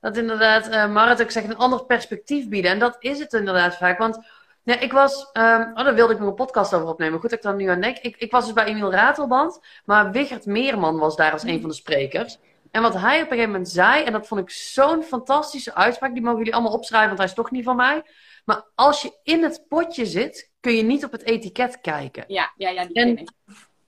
dat 0.00 0.16
inderdaad 0.16 0.68
uh, 0.68 0.92
Marit 0.92 1.22
ook 1.22 1.30
zegt 1.30 1.48
een 1.48 1.56
ander 1.56 1.84
perspectief 1.84 2.48
bieden. 2.48 2.70
En 2.70 2.78
dat 2.78 2.96
is 2.98 3.18
het 3.18 3.32
inderdaad 3.32 3.76
vaak. 3.76 3.98
Want 3.98 4.18
ja, 4.62 4.78
ik 4.78 4.92
was, 4.92 5.30
um, 5.32 5.70
oh, 5.74 5.84
daar 5.84 5.94
wilde 5.94 6.12
ik 6.12 6.18
nog 6.18 6.28
een 6.28 6.34
podcast 6.34 6.74
over 6.74 6.88
opnemen. 6.88 7.20
Goed 7.20 7.30
dat 7.30 7.38
ik 7.38 7.44
dan 7.44 7.56
nu 7.56 7.66
aan 7.66 7.80
denk. 7.80 7.98
Ik, 7.98 8.16
ik 8.16 8.30
was 8.30 8.44
dus 8.44 8.54
bij 8.54 8.64
Emiel 8.64 8.92
Ratelband, 8.92 9.60
maar 9.84 10.10
Wigert 10.10 10.46
Meerman 10.46 10.98
was 10.98 11.16
daar 11.16 11.32
als 11.32 11.42
een 11.42 11.60
van 11.60 11.68
de 11.68 11.74
sprekers. 11.74 12.38
En 12.70 12.82
wat 12.82 12.94
hij 12.94 13.16
op 13.16 13.22
een 13.22 13.28
gegeven 13.28 13.50
moment 13.50 13.68
zei, 13.68 14.04
en 14.04 14.12
dat 14.12 14.26
vond 14.26 14.40
ik 14.40 14.50
zo'n 14.50 15.02
fantastische 15.02 15.74
uitspraak, 15.74 16.12
die 16.12 16.22
mogen 16.22 16.38
jullie 16.38 16.54
allemaal 16.54 16.72
opschrijven, 16.72 17.08
want 17.08 17.18
hij 17.18 17.28
is 17.28 17.34
toch 17.34 17.50
niet 17.50 17.64
van 17.64 17.76
mij. 17.76 18.02
Maar 18.44 18.62
als 18.74 19.02
je 19.02 19.18
in 19.22 19.42
het 19.42 19.64
potje 19.68 20.06
zit, 20.06 20.50
kun 20.60 20.72
je 20.72 20.82
niet 20.82 21.04
op 21.04 21.12
het 21.12 21.22
etiket 21.22 21.80
kijken. 21.80 22.24
Ja, 22.26 22.52
ja, 22.56 22.68
ja, 22.68 22.84
die 22.84 22.96
en. 22.96 23.24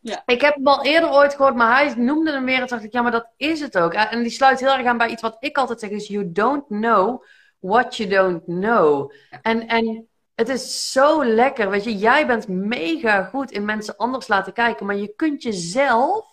Ja. 0.01 0.22
Ik 0.26 0.40
heb 0.40 0.55
hem 0.55 0.66
al 0.66 0.84
eerder 0.84 1.11
ooit 1.11 1.34
gehoord, 1.34 1.55
maar 1.55 1.76
hij 1.76 1.94
noemde 1.94 2.32
hem 2.32 2.44
weer 2.44 2.61
en 2.61 2.66
dacht 2.66 2.84
ik, 2.84 2.92
ja, 2.92 3.03
maar 3.03 3.12
dat 3.12 3.28
is 3.36 3.61
het 3.61 3.78
ook. 3.78 3.92
En 3.92 4.22
die 4.22 4.30
sluit 4.30 4.61
heel 4.61 4.72
erg 4.72 4.86
aan 4.86 4.98
bij 4.98 5.09
iets 5.09 5.22
wat 5.22 5.36
ik 5.40 5.57
altijd 5.57 5.80
zeg, 5.80 5.90
is 5.90 6.09
you 6.09 6.32
don't 6.32 6.66
know 6.66 7.24
what 7.59 7.96
you 7.96 8.09
don't 8.09 8.44
know. 8.44 9.12
En, 9.42 9.68
en 9.68 10.09
het 10.34 10.48
is 10.48 10.92
zo 10.92 11.24
lekker, 11.24 11.70
weet 11.70 11.84
je, 11.84 11.96
jij 11.96 12.26
bent 12.26 12.48
mega 12.48 13.22
goed 13.22 13.51
in 13.51 13.64
mensen 13.64 13.96
anders 13.96 14.28
laten 14.28 14.53
kijken, 14.53 14.86
maar 14.86 14.96
je 14.96 15.14
kunt 15.16 15.42
jezelf 15.42 16.28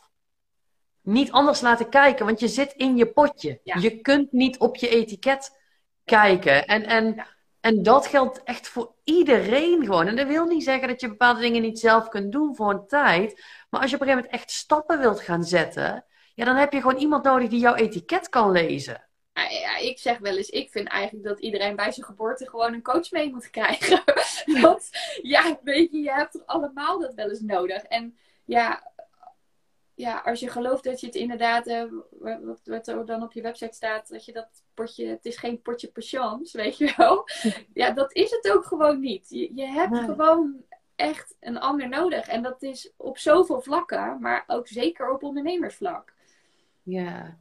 niet 1.02 1.32
anders 1.32 1.62
laten 1.62 1.90
kijken, 1.90 2.26
want 2.26 2.40
je 2.40 2.48
zit 2.48 2.74
in 2.74 2.98
je 2.98 3.12
potje. 3.12 3.60
Je 3.64 4.02
kunt 4.02 4.32
niet 4.32 4.58
op 4.58 4.76
je 4.76 4.90
etiket 4.90 5.60
kijken. 6.06 6.66
En, 6.66 6.84
en, 6.84 7.26
en 7.62 7.84
dat 7.84 8.08
geldt 8.08 8.44
echt 8.44 8.68
voor 8.68 8.96
iedereen 9.04 9.86
gewoon. 9.86 10.08
En 10.08 10.16
dat 10.16 10.28
wil 10.28 10.46
niet 10.46 10.64
zeggen 10.64 10.88
dat 10.88 11.02
je 11.02 11.08
bepaalde 11.08 11.40
dingen 11.40 11.62
niet 11.62 11.80
zelf 11.80 12.08
kunt 12.08 12.32
doen 12.32 12.56
voor 12.56 12.70
een 12.70 12.88
tijd. 12.88 13.44
Maar 13.70 13.82
als 13.82 13.90
je 13.90 13.96
op 13.96 14.02
een 14.02 14.08
gegeven 14.08 14.30
moment 14.30 14.34
echt 14.34 14.52
stappen 14.52 15.00
wilt 15.00 15.20
gaan 15.20 15.44
zetten, 15.44 16.06
ja, 16.34 16.46
dan 16.46 16.56
heb 16.56 16.74
je 16.74 16.82
gewoon 16.82 16.98
iemand 16.98 17.24
nodig 17.24 17.50
die 17.50 17.60
jouw 17.60 17.76
etiket 17.76 18.30
kan 18.30 18.52
lezen. 18.52 19.08
Ja, 19.34 19.78
ik 19.78 20.00
zeg 20.00 20.18
wel 20.18 20.38
eens, 20.38 20.50
ik 20.50 20.72
vind 20.72 20.88
eigenlijk 20.88 21.28
dat 21.28 21.40
iedereen 21.40 21.76
bij 21.76 21.92
zijn 21.92 22.06
geboorte 22.06 22.50
gewoon 22.50 22.74
een 22.74 22.82
coach 22.82 23.12
mee 23.12 23.32
moet 23.32 23.50
krijgen. 23.50 24.04
Want 24.62 24.90
ja, 25.22 25.60
weet 25.64 25.92
je, 25.92 25.98
je 25.98 26.12
hebt 26.12 26.32
toch 26.32 26.46
allemaal 26.46 27.00
dat 27.00 27.14
wel 27.14 27.30
eens 27.30 27.42
nodig. 27.42 27.84
En 27.84 28.18
ja, 28.46 28.92
ja, 29.98 30.22
als 30.26 30.40
je 30.40 30.50
gelooft 30.50 30.84
dat 30.84 31.00
je 31.00 31.06
het 31.06 31.16
inderdaad, 31.16 31.68
uh, 31.68 31.84
wat, 32.20 32.60
wat, 32.64 32.88
er 32.88 33.06
dan 33.06 33.24
op 33.24 33.34
je 33.34 33.42
website 33.42 33.76
staat, 33.76 34.10
dat 34.10 34.26
je 34.26 34.34
dat 34.34 34.48
potje, 34.74 35.08
het 35.08 35.26
is 35.26 35.38
geen 35.38 35.62
potje 35.62 35.88
patiënt, 35.88 36.52
weet 36.52 36.78
je 36.78 36.94
wel. 36.98 37.28
Ja, 37.74 37.92
dat 37.92 38.14
is 38.14 38.32
het 38.32 38.52
ook 38.52 38.66
gewoon 38.66 39.00
niet. 39.00 39.30
Je, 39.30 39.56
je 39.56 39.66
hebt 39.66 39.98
gewoon 39.98 40.64
echt 40.96 41.36
een 41.40 41.60
ander 41.60 41.90
nodig. 41.90 42.28
En 42.28 42.42
dat 42.42 42.64
is 42.64 42.92
op 42.98 43.18
zoveel 43.18 43.62
vlakken, 43.62 44.18
maar 44.22 44.44
ook 44.48 44.68
zeker 44.68 45.12
op 45.12 45.24
ondernemersvlak. 45.24 46.14
Ja, 46.84 47.38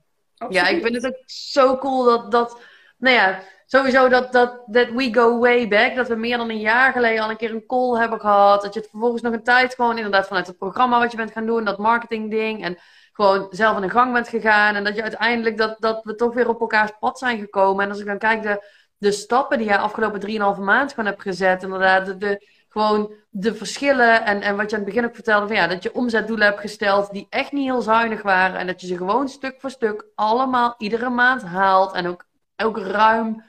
ja 0.48 0.68
ik 0.68 0.82
vind 0.82 0.94
het 0.94 1.06
ook 1.06 1.22
zo 1.26 1.76
cool 1.76 2.04
dat, 2.04 2.30
dat 2.30 2.60
nou 2.96 3.14
ja, 3.14 3.42
sowieso 3.66 4.08
dat, 4.08 4.32
dat, 4.32 4.62
dat 4.66 4.88
we 4.88 5.14
go 5.14 5.38
way 5.38 5.68
back. 5.68 5.94
Dat 5.94 6.08
we 6.08 6.14
meer 6.14 6.36
dan 6.36 6.50
een 6.50 6.60
jaar 6.60 6.92
geleden 6.92 7.22
al 7.22 7.30
een 7.30 7.36
keer 7.36 7.50
een 7.50 7.66
call 7.66 7.98
hebben 8.00 8.20
gehad. 8.20 8.62
Dat 8.62 8.74
je 8.74 8.80
het 8.80 8.88
vervolgens 8.90 9.22
nog 9.22 9.32
een 9.32 9.42
tijd 9.42 9.74
gewoon 9.74 9.96
inderdaad 9.96 10.26
vanuit 10.26 10.46
het 10.46 10.58
programma 10.58 10.98
wat 10.98 11.10
je 11.10 11.16
bent 11.16 11.32
gaan 11.32 11.46
doen, 11.46 11.64
dat 11.64 11.78
marketing 11.78 12.30
ding. 12.30 12.64
En 12.64 12.78
gewoon 13.12 13.46
zelf 13.50 13.76
in 13.76 13.82
de 13.82 13.90
gang 13.90 14.12
bent 14.12 14.28
gegaan. 14.28 14.74
En 14.74 14.84
dat 14.84 14.96
je 14.96 15.02
uiteindelijk 15.02 15.56
dat, 15.56 15.76
dat 15.78 16.04
we 16.04 16.14
toch 16.14 16.34
weer 16.34 16.48
op 16.48 16.60
elkaars 16.60 16.90
pad 16.98 17.18
zijn 17.18 17.38
gekomen. 17.38 17.84
En 17.84 17.90
als 17.90 18.00
ik 18.00 18.06
dan 18.06 18.18
kijk 18.18 18.42
de, 18.42 18.64
de 18.96 19.12
stappen 19.12 19.58
die 19.58 19.66
je 19.66 19.78
afgelopen 19.78 20.56
3,5 20.56 20.62
maand 20.62 20.90
gewoon 20.90 21.10
hebt 21.10 21.22
gezet. 21.22 21.62
Inderdaad, 21.62 22.06
de, 22.06 22.16
de, 22.16 22.46
gewoon 22.68 23.14
de 23.30 23.54
verschillen. 23.54 24.24
En, 24.24 24.40
en 24.40 24.56
wat 24.56 24.70
je 24.70 24.76
aan 24.76 24.82
het 24.82 24.92
begin 24.92 25.08
ook 25.08 25.14
vertelde. 25.14 25.46
Van 25.46 25.56
ja, 25.56 25.66
dat 25.66 25.82
je 25.82 25.94
omzetdoelen 25.94 26.46
hebt 26.46 26.60
gesteld 26.60 27.12
die 27.12 27.26
echt 27.30 27.52
niet 27.52 27.64
heel 27.64 27.80
zuinig 27.80 28.22
waren. 28.22 28.58
En 28.58 28.66
dat 28.66 28.80
je 28.80 28.86
ze 28.86 28.96
gewoon 28.96 29.28
stuk 29.28 29.60
voor 29.60 29.70
stuk 29.70 30.06
allemaal 30.14 30.74
iedere 30.78 31.10
maand 31.10 31.42
haalt. 31.42 31.92
En 31.92 32.06
ook, 32.06 32.24
ook 32.56 32.78
ruim 32.78 33.44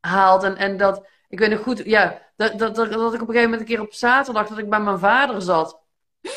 haalt. 0.00 0.42
En, 0.42 0.56
en 0.56 0.76
dat, 0.76 1.06
ik 1.28 1.38
weet 1.38 1.50
nog 1.50 1.60
goed, 1.60 1.82
ja, 1.84 2.22
dat, 2.36 2.58
dat, 2.58 2.74
dat, 2.74 2.92
dat 2.92 3.14
ik 3.14 3.22
op 3.22 3.28
een 3.28 3.34
gegeven 3.34 3.42
moment 3.42 3.60
een 3.60 3.66
keer 3.66 3.80
op 3.80 3.92
zaterdag 3.92 4.48
dat 4.48 4.58
ik 4.58 4.70
bij 4.70 4.80
mijn 4.80 4.98
vader 4.98 5.42
zat. 5.42 5.78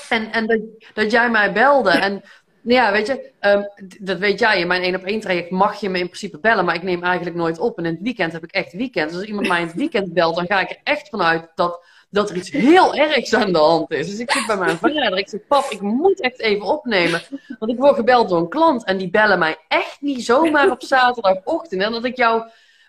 En, 0.09 0.31
en 0.31 0.47
dat, 0.47 0.59
dat 0.93 1.11
jij 1.11 1.29
mij 1.29 1.53
belde. 1.53 1.89
En 1.89 2.23
ja, 2.63 2.91
weet 2.91 3.07
je, 3.07 3.31
um, 3.41 3.69
dat 3.99 4.17
weet 4.17 4.39
jij. 4.39 4.59
In 4.59 4.67
mijn 4.67 4.81
één 4.81 4.95
op 4.95 5.03
één 5.03 5.19
traject 5.19 5.49
mag 5.49 5.79
je 5.79 5.89
me 5.89 5.99
in 5.99 6.05
principe 6.05 6.39
bellen, 6.39 6.65
maar 6.65 6.75
ik 6.75 6.83
neem 6.83 7.03
eigenlijk 7.03 7.35
nooit 7.35 7.59
op. 7.59 7.77
En 7.77 7.85
in 7.85 7.93
het 7.93 8.01
weekend 8.01 8.31
heb 8.31 8.43
ik 8.43 8.51
echt 8.51 8.73
weekend. 8.73 9.09
Dus 9.09 9.19
als 9.19 9.27
iemand 9.27 9.47
mij 9.47 9.61
in 9.61 9.67
het 9.67 9.75
weekend 9.75 10.13
belt, 10.13 10.35
dan 10.35 10.45
ga 10.45 10.59
ik 10.59 10.69
er 10.69 10.79
echt 10.83 11.09
vanuit 11.09 11.51
dat, 11.55 11.85
dat 12.09 12.29
er 12.29 12.35
iets 12.35 12.51
heel 12.51 12.95
ergs 12.95 13.33
aan 13.33 13.53
de 13.53 13.59
hand 13.59 13.91
is. 13.91 14.09
Dus 14.09 14.19
ik 14.19 14.31
zit 14.31 14.47
bij 14.47 14.57
mijn 14.57 14.77
vader. 14.77 15.17
Ik 15.17 15.29
zeg, 15.29 15.47
pap, 15.47 15.65
ik 15.69 15.81
moet 15.81 16.21
echt 16.21 16.39
even 16.39 16.65
opnemen. 16.65 17.21
Want 17.59 17.71
ik 17.71 17.77
word 17.77 17.95
gebeld 17.95 18.29
door 18.29 18.39
een 18.39 18.49
klant 18.49 18.83
en 18.83 18.97
die 18.97 19.09
bellen 19.09 19.39
mij 19.39 19.57
echt 19.67 19.97
niet 19.99 20.25
zomaar 20.25 20.71
op 20.71 20.83
zaterdagochtend. 20.83 21.81
En 21.81 21.91
dat 21.91 22.05
ik 22.05 22.17
jou 22.17 22.43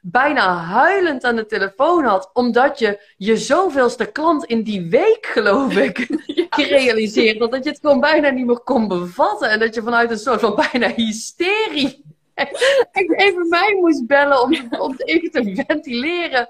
bijna 0.07 0.57
huilend 0.57 1.25
aan 1.25 1.37
de 1.37 1.47
telefoon 1.47 2.05
had, 2.05 2.31
omdat 2.33 2.79
je 2.79 3.13
je 3.17 3.37
zoveelste 3.37 4.05
klant 4.05 4.45
in 4.45 4.63
die 4.63 4.91
week, 4.91 5.27
geloof 5.27 5.77
ik, 5.89 6.23
ja. 6.27 6.47
gerealiseerd 6.51 7.39
had. 7.39 7.51
Dat 7.51 7.65
je 7.65 7.71
het 7.71 7.81
gewoon 7.81 8.01
bijna 8.01 8.29
niet 8.29 8.47
meer 8.47 8.61
kon 8.61 8.89
bevatten. 8.89 9.51
En 9.51 9.59
dat 9.59 9.75
je 9.75 9.83
vanuit 9.83 10.11
een 10.11 10.19
soort 10.19 10.41
van 10.41 10.55
bijna 10.55 10.89
hysterie 10.89 12.05
even 13.17 13.49
mij 13.49 13.77
moest 13.81 14.07
bellen 14.07 14.43
om, 14.43 14.55
om 14.79 14.95
even 14.97 15.31
te 15.31 15.65
ventileren. 15.67 16.49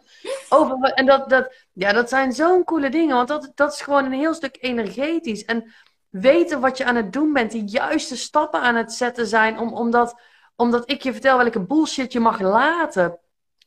Over, 0.49 0.79
en 0.81 1.07
dat, 1.07 1.31
dat, 1.31 1.55
ja, 1.73 1.93
dat 1.93 2.09
zijn 2.09 2.33
zo'n 2.33 2.65
coole 2.65 2.89
dingen, 2.89 3.17
want 3.17 3.29
dat, 3.29 3.53
dat 3.55 3.73
is 3.73 3.81
gewoon 3.81 4.05
een 4.05 4.13
heel 4.13 4.35
stuk 4.35 4.57
energetisch. 4.61 5.45
En 5.45 5.73
weten 6.09 6.61
wat 6.61 6.79
je 6.79 6.85
aan 6.85 6.97
het 6.97 7.13
doen 7.13 7.33
bent, 7.33 7.51
die 7.51 7.65
juiste 7.65 8.17
stappen 8.17 8.61
aan 8.61 8.75
het 8.75 8.93
zetten 8.93 9.27
zijn, 9.27 9.59
om, 9.59 9.73
omdat, 9.73 10.21
omdat 10.57 10.91
ik 10.91 11.03
je 11.03 11.13
vertel 11.13 11.39
welke 11.39 11.61
bullshit 11.61 12.13
je 12.13 12.21
mag 12.21 12.41
laten. 12.41 13.19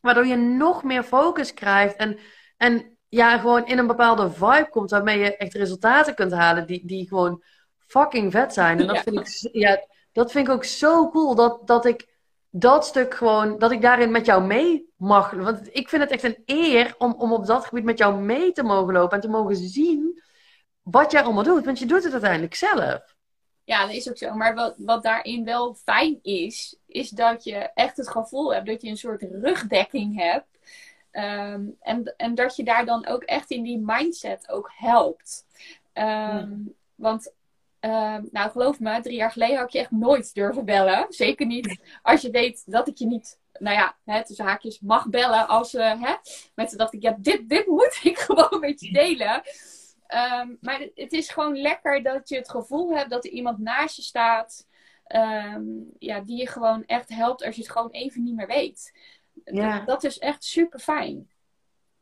Waardoor 0.08 0.26
je 0.26 0.36
nog 0.36 0.84
meer 0.84 1.04
focus 1.04 1.54
krijgt. 1.54 1.96
En, 1.96 2.20
en 2.58 2.98
ja, 3.08 3.38
gewoon 3.38 3.66
in 3.66 3.78
een 3.78 3.88
bepaalde 3.88 4.32
vibe 4.32 4.68
komt 4.70 4.90
waarmee 4.90 5.20
je 5.20 5.38
echt 5.38 5.54
resultaten 5.54 6.16
kunt 6.16 6.32
halen 6.32 6.68
die, 6.68 6.86
die 6.86 7.08
gewoon 7.08 7.44
fucking 7.78 8.32
vet 8.32 8.54
zijn. 8.54 8.80
En 8.80 8.88
dat, 8.88 9.00
vind 9.00 9.20
ik, 9.20 9.50
ja, 9.52 9.86
dat 10.12 10.32
vind 10.32 10.48
ik 10.48 10.54
ook 10.54 10.64
zo 10.64 11.10
cool. 11.10 11.36
Dat, 11.36 11.68
dat 11.68 11.86
ik 11.86 12.16
dat 12.50 12.86
stuk 12.86 13.14
gewoon, 13.14 13.58
dat 13.58 13.72
ik 13.72 13.82
daarin 13.82 14.12
met 14.12 14.26
jou 14.26 14.44
mee 14.44 14.94
mag. 14.96 15.32
Want 15.32 15.70
ik 15.72 15.90
vind 15.90 16.02
het 16.02 16.12
echt 16.12 16.24
een 16.24 16.44
eer 16.46 16.96
om, 16.98 17.14
om 17.14 17.34
op 17.34 17.46
dat 17.46 17.66
gebied 17.66 17.84
met 17.84 17.98
jou 17.98 18.22
mee 18.22 18.52
te 18.52 18.64
mogen 18.64 18.94
lopen 18.94 19.16
en 19.16 19.22
te 19.22 19.30
mogen 19.30 19.56
zien 19.56 20.24
wat 20.82 21.12
jij 21.12 21.24
allemaal 21.24 21.44
doet. 21.44 21.66
Want 21.66 21.80
je 21.80 21.86
doet 21.86 22.04
het 22.04 22.12
uiteindelijk 22.12 22.56
zelf. 22.56 23.16
Ja, 23.64 23.86
dat 23.86 23.96
is 23.96 24.10
ook 24.10 24.18
zo. 24.18 24.34
Maar 24.34 24.56
wat, 24.56 24.76
wat 24.78 25.04
daarin 25.04 25.44
wel 25.44 25.76
fijn 25.84 26.20
is, 26.22 26.77
is 26.88 27.10
dat 27.10 27.44
je 27.44 27.56
echt 27.56 27.98
het 27.98 28.10
gevoel 28.10 28.54
hebt 28.54 28.68
dat 28.68 28.82
je 28.82 28.90
een 28.90 28.98
soort 28.98 29.22
rugdekking 29.22 30.16
hebt. 30.16 30.48
Ehm, 31.12 31.66
en, 31.80 32.14
en 32.18 32.36
dat 32.36 32.56
je 32.56 32.64
daar 32.64 32.86
dan 32.86 33.06
ook 33.06 33.24
echt 33.24 33.52
in 33.52 33.64
die 33.64 33.82
mindset 33.86 34.50
ook 34.50 34.72
helpt. 34.76 35.46
Ehm, 35.94 36.54
want, 36.96 37.34
ehm, 37.80 38.24
nou 38.32 38.52
geloof 38.52 38.80
me, 38.80 39.02
drie 39.02 39.16
jaar 39.16 39.32
geleden 39.32 39.58
had 39.58 39.66
ik 39.66 39.74
je 39.74 39.80
echt 39.80 39.92
nooit 39.92 40.34
durven 40.34 40.66
bellen. 40.66 41.06
Zeker 41.10 41.46
niet 41.46 41.80
als 42.02 42.22
je 42.22 42.30
weet 42.30 42.64
dat 42.66 42.88
ik 42.88 42.98
je 42.98 43.06
niet, 43.06 43.40
nou 43.60 43.76
ja, 43.76 43.98
hè, 44.06 44.26
tussen 44.26 44.46
haakjes 44.46 44.80
mag 44.80 45.10
bellen. 45.10 45.48
Als 45.48 45.74
uh, 45.74 46.02
hè, 46.02 46.16
mensen 46.56 46.78
dacht 46.78 46.94
ik, 46.94 47.02
ja, 47.02 47.16
dit, 47.20 47.50
dit 47.50 47.66
moet 47.66 48.00
ik 48.12 48.18
gewoon 48.18 48.60
met 48.60 48.80
je 48.80 48.92
delen. 48.92 49.42
Maar 50.62 50.88
het 50.96 51.12
is 51.12 51.30
gewoon 51.30 51.58
lekker 51.62 52.04
dat 52.04 52.30
je 52.30 52.36
het 52.36 52.50
gevoel 52.50 52.96
hebt 52.96 53.10
dat 53.10 53.26
er 53.26 53.32
iemand 53.32 53.58
naast 53.58 53.96
je 53.96 54.02
staat. 54.02 54.68
Ehm, 55.08 55.64
ja, 56.00 56.20
die 56.20 56.38
je 56.38 56.48
gewoon 56.48 56.86
echt 56.86 57.10
helpt 57.10 57.44
als 57.44 57.56
je 57.56 57.62
het 57.62 57.72
gewoon 57.72 57.92
even 57.92 58.24
niet 58.24 58.36
meer 58.36 58.48
weet. 58.48 58.94
Ja. 59.44 59.86
Dat, 59.86 60.04
is 60.04 60.20
echt 60.20 60.44
super 60.44 60.80
fijn. 60.80 61.30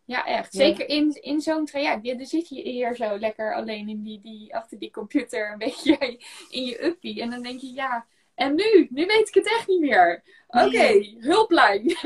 Ja, 0.05 0.25
echt. 0.25 0.53
Zeker 0.53 0.89
in, 0.89 1.21
in 1.21 1.41
zo'n 1.41 1.65
traject. 1.65 2.05
Ja, 2.05 2.15
dan 2.15 2.25
zit 2.25 2.49
je 2.49 2.61
hier 2.61 2.95
zo 2.95 3.19
lekker 3.19 3.55
alleen 3.55 3.89
in 3.89 4.03
die, 4.03 4.21
die, 4.21 4.55
achter 4.55 4.79
die 4.79 4.91
computer, 4.91 5.51
een 5.51 5.57
beetje 5.67 6.19
in 6.49 6.63
je 6.63 6.85
uppie. 6.85 7.21
En 7.21 7.29
dan 7.29 7.41
denk 7.41 7.59
je, 7.59 7.73
ja, 7.73 8.05
en 8.35 8.55
nu? 8.55 8.87
Nu 8.89 9.05
weet 9.05 9.27
ik 9.27 9.33
het 9.33 9.47
echt 9.47 9.67
niet 9.67 9.79
meer. 9.79 10.23
Oké, 10.47 11.15
hulplijn. 11.19 11.83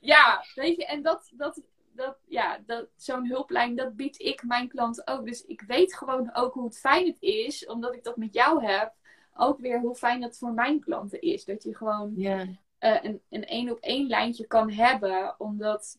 ja, 0.00 0.44
weet 0.54 0.76
je, 0.76 0.86
en 0.86 1.02
dat, 1.02 1.30
dat 1.32 1.62
dat, 1.96 2.16
ja, 2.24 2.58
dat, 2.66 2.88
zo'n 2.96 3.28
hulplijn, 3.28 3.76
dat 3.76 3.96
bied 3.96 4.20
ik 4.20 4.42
mijn 4.42 4.68
klanten 4.68 5.06
ook. 5.06 5.26
Dus 5.26 5.44
ik 5.44 5.60
weet 5.60 5.94
gewoon 5.94 6.34
ook 6.34 6.54
hoe 6.54 6.64
het 6.64 6.78
fijn 6.78 7.06
het 7.06 7.22
is, 7.22 7.66
omdat 7.66 7.94
ik 7.94 8.04
dat 8.04 8.16
met 8.16 8.34
jou 8.34 8.64
heb, 8.64 8.92
ook 9.34 9.58
weer 9.58 9.80
hoe 9.80 9.94
fijn 9.94 10.20
dat 10.20 10.38
voor 10.38 10.52
mijn 10.52 10.80
klanten 10.80 11.20
is. 11.20 11.44
Dat 11.44 11.62
je 11.62 11.74
gewoon 11.74 12.12
yeah. 12.16 12.48
uh, 12.80 13.02
een, 13.02 13.22
een 13.28 13.44
één 13.44 13.70
op 13.70 13.78
één 13.78 14.06
lijntje 14.06 14.46
kan 14.46 14.70
hebben, 14.70 15.34
omdat, 15.38 15.98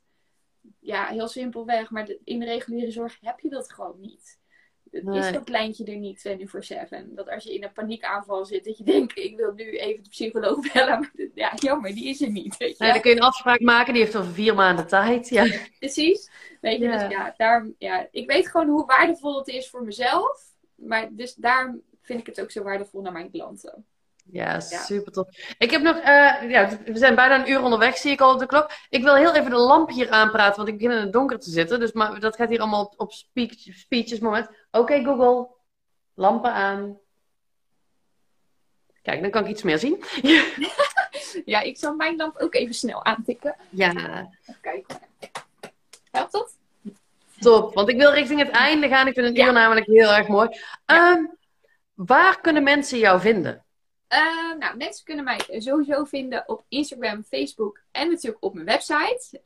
ja, 0.79 1.05
heel 1.05 1.27
simpelweg, 1.27 1.89
maar 1.89 2.15
in 2.23 2.39
de 2.39 2.45
reguliere 2.45 2.91
zorg 2.91 3.17
heb 3.21 3.39
je 3.39 3.49
dat 3.49 3.71
gewoon 3.71 3.99
niet. 3.99 4.39
Is 4.91 5.31
dat 5.31 5.49
lijntje 5.49 5.85
er 5.85 5.97
niet 5.97 6.27
24-7? 6.27 7.13
Dat 7.15 7.29
als 7.29 7.43
je 7.43 7.53
in 7.53 7.63
een 7.63 7.71
paniekaanval 7.71 8.45
zit, 8.45 8.65
dat 8.65 8.77
je 8.77 8.83
denkt: 8.83 9.17
ik 9.17 9.37
wil 9.37 9.53
nu 9.53 9.77
even 9.77 10.03
de 10.03 10.09
psycholoog 10.09 10.73
bellen. 10.73 10.99
Maar 10.99 11.11
ja, 11.35 11.53
jammer, 11.55 11.93
die 11.93 12.09
is 12.09 12.21
er 12.21 12.29
niet. 12.29 12.57
Weet 12.57 12.77
je? 12.77 12.83
Nee, 12.83 12.91
dan 12.91 13.01
kun 13.01 13.11
je 13.11 13.17
een 13.17 13.23
afspraak 13.23 13.59
maken, 13.59 13.93
die 13.93 14.03
heeft 14.03 14.15
over 14.15 14.33
vier 14.33 14.55
maanden 14.55 14.87
tijd. 14.87 15.29
Ja. 15.29 15.45
Precies. 15.79 16.29
Weet 16.61 16.79
je, 16.79 16.85
ja. 16.85 16.97
dus 16.97 17.11
ja, 17.11 17.33
daar, 17.37 17.67
ja, 17.77 18.07
ik 18.11 18.29
weet 18.29 18.47
gewoon 18.47 18.67
hoe 18.67 18.85
waardevol 18.85 19.37
het 19.37 19.47
is 19.47 19.69
voor 19.69 19.83
mezelf. 19.83 20.45
Maar 20.75 21.07
dus 21.11 21.33
daarom 21.33 21.81
vind 22.01 22.19
ik 22.19 22.25
het 22.25 22.41
ook 22.41 22.51
zo 22.51 22.63
waardevol 22.63 23.01
naar 23.01 23.11
mijn 23.11 23.31
klanten. 23.31 23.85
Ja, 24.31 24.59
super 24.59 25.11
tof. 25.11 25.27
Ik 25.57 25.71
heb 25.71 25.81
nog, 25.81 25.95
uh, 25.97 26.49
ja, 26.49 26.69
we 26.85 26.97
zijn 26.97 27.15
bijna 27.15 27.39
een 27.39 27.49
uur 27.49 27.61
onderweg, 27.61 27.97
zie 27.97 28.11
ik 28.11 28.21
al 28.21 28.33
op 28.33 28.39
de 28.39 28.45
klok. 28.45 28.71
Ik 28.89 29.03
wil 29.03 29.15
heel 29.15 29.35
even 29.35 29.49
de 29.49 29.57
lamp 29.57 29.89
hier 29.89 30.09
aanpraten, 30.09 30.55
want 30.55 30.67
ik 30.67 30.77
begin 30.77 30.91
in 30.91 31.01
het 31.01 31.13
donker 31.13 31.39
te 31.39 31.49
zitten. 31.49 31.79
Dus 31.79 31.91
maar, 31.91 32.19
dat 32.19 32.35
gaat 32.35 32.49
hier 32.49 32.59
allemaal 32.59 32.83
op, 32.83 32.93
op 32.97 33.11
speech, 33.11 33.53
speeches 33.57 34.19
moment. 34.19 34.49
Oké, 34.77 35.03
Google, 35.03 35.47
lampen 36.13 36.51
aan. 36.51 36.97
Kijk, 39.01 39.21
dan 39.21 39.31
kan 39.31 39.43
ik 39.43 39.49
iets 39.49 39.63
meer 39.63 39.79
zien. 39.79 40.03
ja, 41.53 41.61
ik 41.61 41.77
zal 41.77 41.95
mijn 41.95 42.15
lamp 42.15 42.37
ook 42.37 42.53
even 42.53 42.73
snel 42.73 43.05
aantikken. 43.05 43.55
Ja. 43.69 43.91
Even 44.41 44.61
kijken. 44.61 44.99
Helpt 46.11 46.31
dat? 46.31 46.55
Top, 47.39 47.73
want 47.73 47.89
ik 47.89 47.97
wil 47.97 48.13
richting 48.13 48.39
het 48.39 48.49
einde 48.49 48.87
gaan. 48.87 49.07
Ik 49.07 49.13
vind 49.13 49.27
het 49.27 49.37
uur 49.37 49.53
namelijk 49.53 49.85
heel 49.85 50.13
erg 50.13 50.27
mooi. 50.27 50.49
Ja. 50.85 51.11
Um, 51.11 51.37
waar 51.93 52.41
kunnen 52.41 52.63
mensen 52.63 52.97
jou 52.97 53.19
vinden? 53.19 53.65
Uh, 54.13 54.57
nou, 54.59 54.77
mensen 54.77 55.05
kunnen 55.05 55.23
mij 55.23 55.39
sowieso 55.47 56.03
vinden 56.03 56.43
op 56.47 56.63
Instagram, 56.67 57.23
Facebook 57.23 57.81
en 57.97 58.09
natuurlijk 58.09 58.43
op 58.43 58.53
mijn 58.53 58.65
website. 58.65 59.41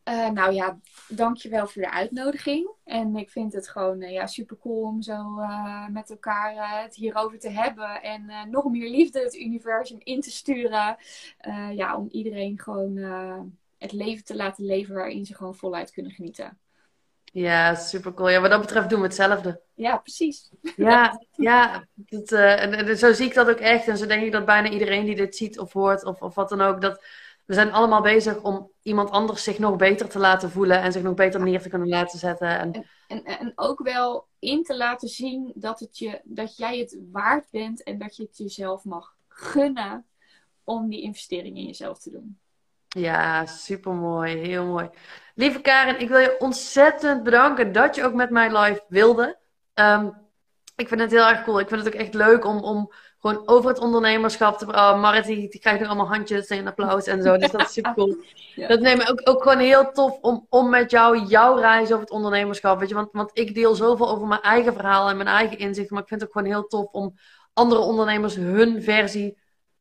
Uh, 0.04 0.30
nou 0.30 0.52
ja, 0.52 0.78
dankjewel 1.08 1.66
voor 1.66 1.82
de 1.82 1.90
uitnodiging. 1.90 2.70
En 2.84 3.16
ik 3.16 3.30
vind 3.30 3.52
het 3.52 3.68
gewoon 3.68 4.02
uh, 4.02 4.12
ja, 4.12 4.26
super 4.26 4.58
cool 4.58 4.82
om 4.82 5.02
zo 5.02 5.38
uh, 5.38 5.88
met 5.88 6.10
elkaar 6.10 6.82
het 6.82 6.94
hierover 6.94 7.38
te 7.38 7.48
hebben. 7.48 8.02
En 8.02 8.50
nog 8.50 8.64
meer 8.70 8.90
liefde 8.90 9.20
het 9.20 9.36
universum 9.36 9.98
in 10.02 10.20
te 10.20 10.30
sturen. 10.30 10.96
ja, 11.74 11.96
om 11.96 12.08
iedereen 12.10 12.58
gewoon 12.58 12.96
het 13.78 13.92
leven 13.92 14.24
te 14.24 14.36
laten 14.36 14.64
leven 14.64 14.94
waarin 14.94 15.26
ze 15.26 15.34
gewoon 15.34 15.54
voluit 15.54 15.90
kunnen 15.90 16.12
genieten. 16.12 16.58
Ja, 17.30 17.74
super 17.74 18.14
cool. 18.14 18.28
Ja, 18.28 18.40
wat 18.40 18.50
dat 18.50 18.60
betreft 18.60 18.88
doen 18.88 19.00
we 19.00 19.06
hetzelfde. 19.06 19.60
Ja, 19.74 19.96
precies. 19.96 20.50
Ja, 20.76 21.22
ja 21.36 21.86
dat, 21.94 22.32
uh, 22.32 22.62
en, 22.62 22.72
en, 22.72 22.98
zo 22.98 23.12
zie 23.12 23.26
ik 23.26 23.34
dat 23.34 23.48
ook 23.48 23.58
echt. 23.58 23.88
En 23.88 23.98
zo 23.98 24.06
denk 24.06 24.22
ik 24.22 24.32
dat 24.32 24.44
bijna 24.44 24.70
iedereen 24.70 25.04
die 25.04 25.16
dit 25.16 25.36
ziet 25.36 25.58
of 25.58 25.72
hoort 25.72 26.04
of, 26.04 26.22
of 26.22 26.34
wat 26.34 26.48
dan 26.48 26.60
ook, 26.60 26.80
dat 26.80 27.04
we 27.50 27.54
zijn 27.56 27.72
allemaal 27.72 28.02
bezig 28.02 28.42
om 28.42 28.70
iemand 28.82 29.10
anders 29.10 29.42
zich 29.42 29.58
nog 29.58 29.76
beter 29.76 30.08
te 30.08 30.18
laten 30.18 30.50
voelen 30.50 30.82
en 30.82 30.92
zich 30.92 31.02
nog 31.02 31.14
beter 31.14 31.42
neer 31.42 31.62
te 31.62 31.68
kunnen 31.68 31.88
laten 31.88 32.18
zetten. 32.18 32.58
En, 32.58 32.72
en, 32.72 33.24
en, 33.24 33.38
en 33.38 33.52
ook 33.54 33.82
wel 33.82 34.26
in 34.38 34.62
te 34.62 34.76
laten 34.76 35.08
zien 35.08 35.52
dat, 35.54 35.80
het 35.80 35.98
je, 35.98 36.20
dat 36.24 36.56
jij 36.56 36.78
het 36.78 36.98
waard 37.12 37.46
bent 37.50 37.82
en 37.82 37.98
dat 37.98 38.16
je 38.16 38.22
het 38.22 38.38
jezelf 38.38 38.84
mag 38.84 39.16
gunnen 39.28 40.06
om 40.64 40.88
die 40.88 41.02
investering 41.02 41.56
in 41.56 41.66
jezelf 41.66 41.98
te 41.98 42.10
doen. 42.10 42.38
Ja, 42.98 43.46
super 43.46 43.92
mooi. 43.92 44.36
Heel 44.36 44.64
mooi. 44.64 44.90
Lieve 45.34 45.60
Karin, 45.60 46.00
ik 46.00 46.08
wil 46.08 46.18
je 46.18 46.38
ontzettend 46.38 47.22
bedanken 47.22 47.72
dat 47.72 47.94
je 47.94 48.04
ook 48.04 48.14
met 48.14 48.30
mij 48.30 48.58
live 48.58 48.84
wilde. 48.88 49.38
Um, 49.74 50.28
ik 50.76 50.88
vind 50.88 51.00
het 51.00 51.10
heel 51.10 51.26
erg 51.26 51.44
cool. 51.44 51.60
Ik 51.60 51.68
vind 51.68 51.84
het 51.84 51.94
ook 51.94 52.00
echt 52.00 52.14
leuk 52.14 52.44
om, 52.44 52.58
om 52.58 52.92
gewoon 53.18 53.48
over 53.48 53.70
het 53.70 53.78
ondernemerschap 53.78 54.58
te 54.58 54.66
praten. 54.66 55.00
Marit, 55.00 55.24
die, 55.24 55.48
die, 55.48 55.60
krijgt 55.60 55.80
nu 55.80 55.86
allemaal 55.86 56.08
handjes 56.08 56.46
en 56.46 56.66
applaus 56.66 57.06
en 57.06 57.22
zo. 57.22 57.36
Dus 57.36 57.50
dat 57.50 57.60
is 57.60 57.72
super 57.72 57.94
cool. 57.94 58.16
ja. 58.54 58.68
Dat 58.68 58.80
neemt 58.80 58.98
me 58.98 59.10
ook, 59.10 59.20
ook 59.24 59.42
gewoon 59.42 59.58
heel 59.58 59.92
tof 59.92 60.18
om, 60.20 60.46
om 60.48 60.70
met 60.70 60.90
jou, 60.90 61.24
jouw 61.26 61.56
reis 61.56 61.88
over 61.88 62.00
het 62.00 62.10
ondernemerschap. 62.10 62.78
Weet 62.78 62.88
je, 62.88 62.94
want, 62.94 63.08
want 63.12 63.30
ik 63.32 63.54
deel 63.54 63.74
zoveel 63.74 64.10
over 64.10 64.26
mijn 64.26 64.40
eigen 64.40 64.72
verhaal 64.72 65.08
en 65.08 65.16
mijn 65.16 65.28
eigen 65.28 65.58
inzicht. 65.58 65.90
Maar 65.90 66.02
ik 66.02 66.08
vind 66.08 66.20
het 66.20 66.28
ook 66.30 66.36
gewoon 66.36 66.52
heel 66.52 66.66
tof 66.66 66.86
om 66.92 67.14
andere 67.52 67.80
ondernemers 67.80 68.34
hun 68.34 68.82
versie 68.82 69.38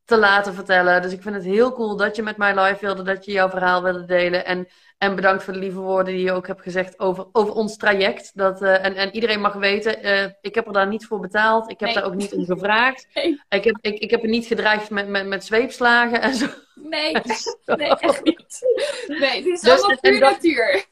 te 0.10 0.18
laten 0.18 0.54
vertellen. 0.54 1.02
Dus 1.02 1.12
ik 1.12 1.22
vind 1.22 1.36
het 1.36 1.44
heel 1.44 1.74
cool 1.74 1.96
dat 1.96 2.16
je 2.16 2.22
met 2.22 2.38
mij 2.38 2.60
live 2.60 2.86
wilde, 2.86 3.04
dat 3.04 3.26
je 3.26 3.32
jouw 3.32 3.50
verhaal 3.50 3.84
wilde 3.84 4.06
delen. 4.06 4.46
En, 4.46 4.68
en 4.98 5.16
bedankt 5.16 5.44
voor 5.44 5.54
de 5.54 5.60
lieve 5.60 5.80
woorden 5.80 6.14
die 6.14 6.24
je 6.24 6.32
ook 6.32 6.48
hebt 6.48 6.62
gezegd 6.62 7.00
over, 7.00 7.28
over 7.32 7.54
ons 7.54 7.78
traject. 7.78 8.32
Dat, 8.34 8.62
uh, 8.62 8.86
en, 8.86 8.96
en 8.96 9.16
iedereen 9.16 9.42
mag 9.42 9.54
weten, 9.54 10.06
uh, 10.06 10.26
ik 10.42 10.56
heb 10.56 10.68
er 10.68 10.74
daar 10.74 10.88
niet 10.88 11.06
voor 11.06 11.20
betaald. 11.20 11.72
Ik 11.72 11.80
heb 11.80 11.90
nee. 11.90 11.98
daar 11.98 12.06
ook 12.06 12.16
niet 12.16 12.34
om 12.34 12.46
gevraagd. 12.46 13.08
Nee. 13.14 13.42
Ik, 13.50 13.64
heb, 13.64 13.78
ik, 13.82 14.00
ik 14.00 14.12
heb 14.12 14.24
er 14.24 14.30
niet 14.30 14.46
gedreigd 14.46 14.90
met, 14.90 15.08
met, 15.08 15.28
met 15.28 15.46
zweepslagen 15.46 16.22
en 16.22 16.36
zo. 16.36 16.48
Nee, 16.76 17.12
nee 17.66 17.96
echt 17.96 18.24
niet. 18.24 18.60
Nee, 19.08 19.44
dit 19.44 19.54
is 19.54 19.62
dus, 19.62 19.72
allemaal 19.72 20.00
puur 20.00 20.20
natuur. 20.20 20.86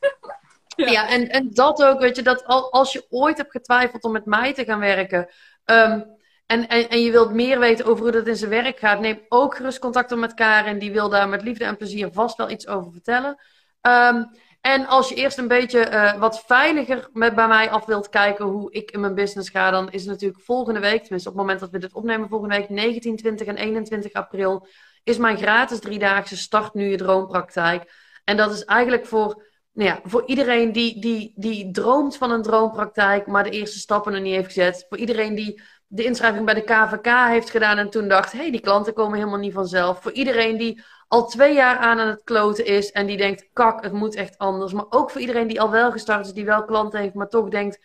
Ja, 0.76 0.89
ja 0.97 1.09
en, 1.09 1.30
en 1.30 1.49
dat 1.53 1.84
ook, 1.84 1.99
weet 1.99 2.15
je, 2.15 2.22
dat 2.22 2.45
als 2.45 2.93
je 2.93 3.05
ooit 3.09 3.38
hebt 3.38 3.51
getwijfeld 3.51 4.03
om 4.03 4.11
met 4.11 4.26
mij 4.26 4.53
te 4.53 4.63
gaan 4.63 4.80
werken. 4.80 5.30
Um, 5.65 6.16
en, 6.47 6.67
en, 6.67 7.01
je 7.01 7.11
wilt 7.11 7.33
meer 7.33 7.59
weten 7.59 7.85
over 7.85 8.03
hoe 8.03 8.11
dat 8.11 8.27
in 8.27 8.35
zijn 8.35 8.49
werk 8.49 8.79
gaat, 8.79 8.99
neem 8.99 9.19
ook 9.29 9.55
gerust 9.55 9.79
contact 9.79 10.11
op 10.11 10.17
met 10.17 10.33
Karin. 10.33 10.79
Die 10.79 10.91
wil 10.91 11.09
daar 11.09 11.29
met 11.29 11.41
liefde 11.41 11.65
en 11.65 11.77
plezier 11.77 12.09
vast 12.11 12.37
wel 12.37 12.49
iets 12.49 12.67
over 12.67 12.91
vertellen. 12.91 13.37
Um, 13.81 14.29
en 14.61 14.85
als 14.87 15.09
je 15.09 15.15
eerst 15.15 15.37
een 15.37 15.47
beetje 15.47 15.89
uh, 15.91 16.19
wat 16.19 16.43
veiliger 16.45 17.09
met, 17.13 17.35
bij 17.35 17.47
mij 17.47 17.69
af 17.69 17.85
wilt 17.85 18.09
kijken 18.09 18.45
hoe 18.45 18.71
ik 18.71 18.91
in 18.91 18.99
mijn 18.99 19.15
business 19.15 19.49
ga, 19.49 19.71
dan 19.71 19.91
is 19.91 20.01
het 20.01 20.09
natuurlijk 20.09 20.43
volgende 20.43 20.79
week, 20.79 21.01
tenminste 21.01 21.29
op 21.29 21.35
het 21.35 21.43
moment 21.43 21.59
dat 21.59 21.69
we 21.69 21.77
dit 21.77 21.93
opnemen, 21.93 22.29
volgende 22.29 22.57
week 22.57 22.69
19, 22.69 23.15
20 23.15 23.47
en 23.47 23.55
21 23.55 24.13
april, 24.13 24.67
is 25.03 25.17
mijn 25.17 25.37
gratis 25.37 25.79
driedaagse 25.79 26.37
Start 26.37 26.73
Nu 26.73 26.89
Je 26.89 26.97
Droompraktijk. 26.97 27.91
En 28.23 28.37
dat 28.37 28.51
is 28.51 28.65
eigenlijk 28.65 29.05
voor, 29.05 29.45
nou 29.73 29.89
ja, 29.89 29.99
voor 30.03 30.23
iedereen 30.25 30.71
die, 30.71 31.01
die, 31.01 31.33
die 31.35 31.71
droomt 31.71 32.17
van 32.17 32.31
een 32.31 32.41
droompraktijk, 32.41 33.27
maar 33.27 33.43
de 33.43 33.49
eerste 33.49 33.79
stappen 33.79 34.11
nog 34.11 34.21
niet 34.21 34.35
heeft 34.35 34.53
gezet. 34.53 34.85
Voor 34.89 34.97
iedereen 34.97 35.35
die 35.35 35.61
de 35.88 36.03
inschrijving 36.03 36.45
bij 36.45 36.53
de 36.53 36.61
KVK 36.61 37.27
heeft 37.27 37.49
gedaan 37.49 37.77
en 37.77 37.89
toen 37.89 38.07
dacht, 38.07 38.31
hé, 38.31 38.38
hey, 38.38 38.51
die 38.51 38.59
klanten 38.59 38.93
komen 38.93 39.17
helemaal 39.17 39.39
niet 39.39 39.53
vanzelf. 39.53 40.01
Voor 40.01 40.11
iedereen 40.11 40.57
die 40.57 40.83
al 41.07 41.27
twee 41.27 41.53
jaar 41.53 41.77
aan 41.77 41.99
aan 41.99 42.07
het 42.07 42.23
kloten 42.23 42.65
is 42.65 42.91
en 42.91 43.05
die 43.05 43.17
denkt, 43.17 43.49
kak, 43.53 43.83
het 43.83 43.93
moet 43.93 44.15
echt 44.15 44.38
anders. 44.38 44.73
Maar 44.73 44.85
ook 44.89 45.11
voor 45.11 45.21
iedereen 45.21 45.47
die 45.47 45.61
al 45.61 45.71
wel 45.71 45.91
gestart 45.91 46.25
is, 46.25 46.33
die 46.33 46.45
wel 46.45 46.65
klanten 46.65 46.99
heeft, 46.99 47.13
maar 47.13 47.29
toch 47.29 47.49
denkt, 47.49 47.79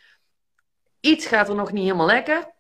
iets 1.01 1.27
gaat 1.27 1.49
er 1.49 1.55
nog 1.55 1.73
niet 1.73 1.85
helemaal 1.85 2.07
lekker. 2.07 2.51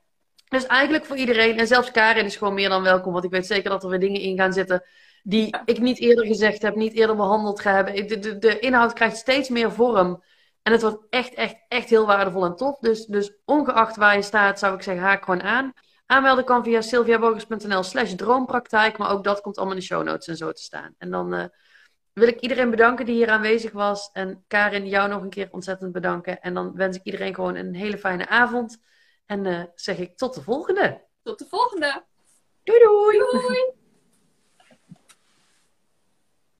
Dus 0.48 0.66
eigenlijk 0.66 1.04
voor 1.04 1.16
iedereen, 1.16 1.58
en 1.58 1.66
zelfs 1.66 1.90
Karin 1.90 2.24
is 2.24 2.36
gewoon 2.36 2.54
meer 2.54 2.68
dan 2.68 2.82
welkom, 2.82 3.12
want 3.12 3.24
ik 3.24 3.30
weet 3.30 3.46
zeker 3.46 3.70
dat 3.70 3.82
er 3.82 3.88
weer 3.88 4.00
dingen 4.00 4.20
in 4.20 4.36
gaan 4.36 4.52
zitten 4.52 4.84
die 5.22 5.56
ik 5.64 5.78
niet 5.78 5.98
eerder 5.98 6.26
gezegd 6.26 6.62
heb, 6.62 6.74
niet 6.74 6.94
eerder 6.94 7.16
behandeld 7.16 7.60
ga 7.60 7.74
hebben. 7.74 8.08
De, 8.08 8.18
de, 8.18 8.38
de 8.38 8.58
inhoud 8.58 8.92
krijgt 8.92 9.16
steeds 9.16 9.48
meer 9.48 9.72
vorm. 9.72 10.22
En 10.62 10.72
het 10.72 10.82
wordt 10.82 11.06
echt, 11.10 11.34
echt, 11.34 11.56
echt 11.68 11.88
heel 11.88 12.06
waardevol 12.06 12.44
en 12.44 12.56
tof. 12.56 12.78
Dus, 12.78 13.06
dus 13.06 13.32
ongeacht 13.44 13.96
waar 13.96 14.16
je 14.16 14.22
staat, 14.22 14.58
zou 14.58 14.74
ik 14.74 14.82
zeggen, 14.82 15.04
haak 15.04 15.24
gewoon 15.24 15.42
aan. 15.42 15.72
Aanmelden 16.06 16.44
kan 16.44 16.64
via 16.64 16.80
sylviaborgers.nl 16.80 17.82
slash 17.82 18.14
droompraktijk. 18.14 18.98
Maar 18.98 19.10
ook 19.10 19.24
dat 19.24 19.40
komt 19.40 19.56
allemaal 19.56 19.74
in 19.74 19.80
de 19.80 19.86
show 19.86 20.04
notes 20.04 20.26
en 20.26 20.36
zo 20.36 20.52
te 20.52 20.62
staan. 20.62 20.94
En 20.98 21.10
dan 21.10 21.34
uh, 21.34 21.44
wil 22.12 22.28
ik 22.28 22.40
iedereen 22.40 22.70
bedanken 22.70 23.06
die 23.06 23.14
hier 23.14 23.28
aanwezig 23.28 23.72
was. 23.72 24.10
En 24.12 24.44
Karin, 24.46 24.86
jou 24.88 25.08
nog 25.08 25.22
een 25.22 25.30
keer 25.30 25.48
ontzettend 25.50 25.92
bedanken. 25.92 26.40
En 26.40 26.54
dan 26.54 26.74
wens 26.74 26.96
ik 26.96 27.04
iedereen 27.04 27.34
gewoon 27.34 27.54
een 27.54 27.74
hele 27.74 27.98
fijne 27.98 28.28
avond. 28.28 28.78
En 29.26 29.44
uh, 29.44 29.62
zeg 29.74 29.98
ik 29.98 30.16
tot 30.16 30.34
de 30.34 30.42
volgende. 30.42 31.06
Tot 31.22 31.38
de 31.38 31.46
volgende. 31.48 32.04
Doei 32.62 32.78
doei. 32.78 33.18
Doei. 33.18 33.81